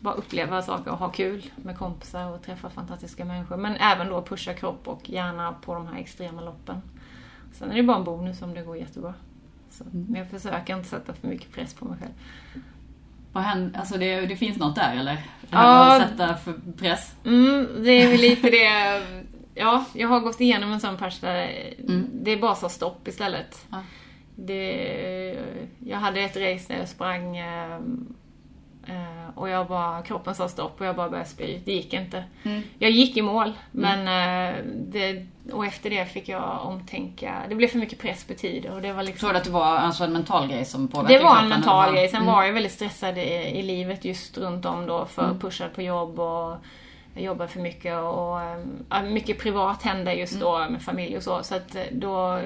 bara 0.00 0.14
uppleva 0.14 0.62
saker 0.62 0.90
och 0.90 0.98
ha 0.98 1.08
kul 1.08 1.50
med 1.56 1.78
kompisar 1.78 2.30
och 2.34 2.42
träffa 2.42 2.70
fantastiska 2.70 3.24
människor. 3.24 3.56
Men 3.56 3.76
även 3.76 4.08
då 4.08 4.22
pusha 4.22 4.54
kropp 4.54 4.88
och 4.88 5.10
hjärna 5.10 5.52
på 5.52 5.74
de 5.74 5.86
här 5.86 5.98
extrema 6.00 6.40
loppen. 6.40 6.82
Sen 7.52 7.70
är 7.70 7.76
det 7.76 7.82
bara 7.82 7.96
en 7.96 8.04
bonus 8.04 8.42
om 8.42 8.54
det 8.54 8.62
går 8.62 8.76
jättebra. 8.76 9.14
Så, 9.70 9.84
Men 9.90 10.14
jag 10.14 10.30
försöker 10.30 10.76
inte 10.76 10.88
sätta 10.88 11.12
för 11.14 11.28
mycket 11.28 11.52
press 11.52 11.74
på 11.74 11.84
mig 11.84 11.98
själv. 11.98 12.12
Vad 13.32 13.42
händer, 13.44 13.78
alltså 13.80 13.98
det, 13.98 14.20
det 14.20 14.36
finns 14.36 14.58
något 14.58 14.74
där 14.74 14.96
eller? 14.96 15.14
Det 15.14 15.20
Ja. 15.50 15.58
här 15.58 15.98
med 15.98 16.06
att 16.06 16.10
sätta 16.10 16.36
för 16.36 16.54
press? 16.78 17.14
Mm, 17.24 17.68
det 17.84 17.90
är 17.90 18.08
väl 18.10 18.20
lite 18.20 18.50
det. 18.50 19.02
Ja, 19.58 19.84
jag 19.92 20.08
har 20.08 20.20
gått 20.20 20.40
igenom 20.40 20.72
en 20.72 20.80
sån 20.80 20.96
patch 20.96 21.18
där 21.20 21.50
Mm. 21.88 22.06
det 22.12 22.36
bara 22.36 22.54
sa 22.54 22.68
stopp 22.68 23.08
istället. 23.08 23.66
Ja. 23.70 23.82
Det, 24.34 25.38
jag 25.86 25.98
hade 25.98 26.20
ett 26.20 26.36
race 26.36 26.72
där 26.72 26.78
jag 26.78 26.88
sprang 26.88 27.36
eh, 27.36 27.74
eh, 28.86 29.28
och 29.34 29.48
jag 29.48 29.66
bara, 29.66 30.02
kroppen 30.02 30.34
sa 30.34 30.48
stopp 30.48 30.80
och 30.80 30.86
jag 30.86 30.96
bara 30.96 31.08
började 31.08 31.28
spy. 31.28 31.58
Det 31.64 31.72
gick 31.72 31.92
inte. 31.94 32.24
Mm. 32.42 32.62
Jag 32.78 32.90
gick 32.90 33.16
i 33.16 33.22
mål, 33.22 33.52
men 33.72 33.98
eh, 34.00 34.54
det, 34.76 35.26
och 35.52 35.66
efter 35.66 35.90
det 35.90 36.06
fick 36.06 36.28
jag 36.28 36.60
omtänka. 36.66 37.34
Det 37.48 37.54
blev 37.54 37.68
för 37.68 37.78
mycket 37.78 37.98
press 37.98 38.24
på 38.24 38.34
tid 38.34 38.66
och 38.66 38.82
det 38.82 38.92
var 38.92 39.02
liksom... 39.02 39.20
Tror 39.20 39.32
du 39.32 39.38
att 39.38 39.44
det 39.44 39.50
var 39.50 39.76
alltså 39.76 40.04
en 40.04 40.12
mental 40.12 40.48
grej 40.48 40.64
som 40.64 40.88
påverkade 40.88 41.18
Det 41.18 41.24
var 41.24 41.38
en 41.42 41.48
mental 41.48 41.92
grej. 41.94 42.08
Sen 42.08 42.22
Mm. 42.22 42.34
var 42.34 42.44
jag 42.44 42.52
väldigt 42.52 42.72
stressad 42.72 43.18
i, 43.18 43.20
i 43.58 43.62
livet 43.62 44.04
just 44.04 44.38
runt 44.38 44.64
om 44.66 44.86
då 44.86 45.04
för 45.06 45.24
Mm. 45.24 45.38
pushad 45.40 45.74
på 45.74 45.82
jobb 45.82 46.18
och 46.20 46.56
jag 47.16 47.24
jobbar 47.24 47.46
för 47.46 47.60
mycket 47.60 47.98
och 47.98 48.40
ehm, 48.40 48.84
ja, 48.90 49.02
mycket 49.02 49.38
privat 49.38 49.82
hände 49.82 50.14
just 50.14 50.32
Mm. 50.32 50.44
då 50.44 50.66
med 50.70 50.82
familj 50.82 51.16
och 51.16 51.22
så. 51.22 51.42
Så 51.42 51.54
att 51.54 51.74
eh, 51.74 51.82
då, 51.92 52.40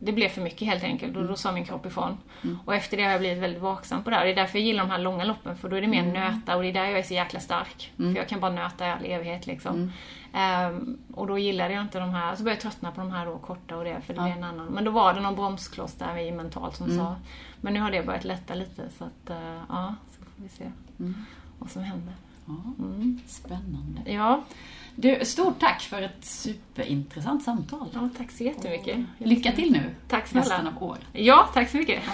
det 0.00 0.12
blev 0.12 0.28
för 0.28 0.40
mycket 0.40 0.68
helt 0.68 0.84
enkelt 0.84 1.12
och 1.12 1.20
Mm. 1.20 1.30
då 1.30 1.36
sa 1.36 1.52
min 1.52 1.64
kropp 1.64 1.86
ifrån. 1.86 2.18
Och 2.64 2.74
efter 2.74 2.96
det 2.96 3.02
har 3.02 3.10
jag 3.10 3.20
blivit 3.20 3.42
väldigt 3.42 3.62
vaksam 3.62 4.02
på 4.04 4.10
det 4.10 4.16
här. 4.16 4.24
Det 4.24 4.30
är 4.32 4.36
därför 4.36 4.58
jag 4.58 4.66
gillar 4.66 4.84
de 4.84 4.90
här 4.90 4.98
långa 4.98 5.24
loppen 5.24 5.56
för 5.56 5.68
då 5.68 5.76
är 5.76 5.80
det 5.80 5.86
mer 5.86 6.02
Mm. 6.02 6.12
nöta 6.12 6.56
och 6.56 6.62
det 6.62 6.68
är 6.68 6.72
där 6.72 6.84
jag 6.84 6.98
är 6.98 7.02
så 7.02 7.14
jäkla 7.14 7.40
stark. 7.40 7.92
För 7.96 8.16
jag 8.16 8.28
kan 8.28 8.40
bara 8.40 8.52
nöta 8.52 8.86
i 8.86 8.90
all 8.90 9.04
evighet 9.04 9.46
liksom. 9.46 9.74
Mm. 9.74 9.90
Ehm, 10.32 10.98
och 11.14 11.26
då 11.26 11.38
gillade 11.38 11.74
jag 11.74 11.82
inte 11.82 11.98
de 11.98 12.10
här, 12.10 12.36
så 12.36 12.42
började 12.42 12.56
jag 12.56 12.72
tröttna 12.72 12.90
på 12.92 13.00
de 13.00 13.10
här 13.10 13.26
då 13.26 13.38
korta 13.38 13.76
och 13.76 13.84
det, 13.84 14.00
för 14.06 14.14
det 14.14 14.20
Ja. 14.20 14.24
blev 14.24 14.36
en 14.36 14.44
annan. 14.44 14.66
Men 14.66 14.84
då 14.84 14.90
var 14.90 15.14
det 15.14 15.20
någon 15.20 15.34
bromskloss 15.34 15.94
där 15.94 16.18
i 16.18 16.32
mentalt 16.32 16.76
som 16.76 16.86
Mm. 16.86 16.98
sa. 16.98 17.16
Men 17.60 17.74
nu 17.74 17.80
har 17.80 17.90
det 17.90 18.02
börjat 18.06 18.24
lätta 18.24 18.54
lite 18.54 18.82
så 18.98 19.04
att, 19.04 19.30
eh, 19.30 19.56
ja, 19.68 19.94
så 20.10 20.24
får 20.24 20.42
vi 20.42 20.48
se 20.48 20.64
Mm. 20.98 21.14
vad 21.58 21.70
som 21.70 21.82
händer. 21.82 22.14
Ja, 22.46 22.54
Mm. 22.78 23.20
spännande. 23.26 24.00
Ja, 24.12 24.44
Du, 24.96 25.20
stort 25.24 25.60
tack 25.60 25.82
för 25.82 26.02
ett 26.02 26.24
superintressant 26.24 27.42
samtal. 27.44 27.88
ja, 27.94 28.08
tack 28.18 28.30
så 28.30 28.44
jättemycket. 28.44 28.98
Lycka 29.18 29.52
till 29.52 29.72
nu 29.72 29.94
Tack 30.08 30.22
resten 30.24 30.44
snälla. 30.44 30.72
av 30.76 30.82
året. 30.82 31.02
Ja, 31.12 31.48
tack 31.54 31.70
så 31.70 31.76
mycket. 31.76 32.02
Ja. 32.06 32.12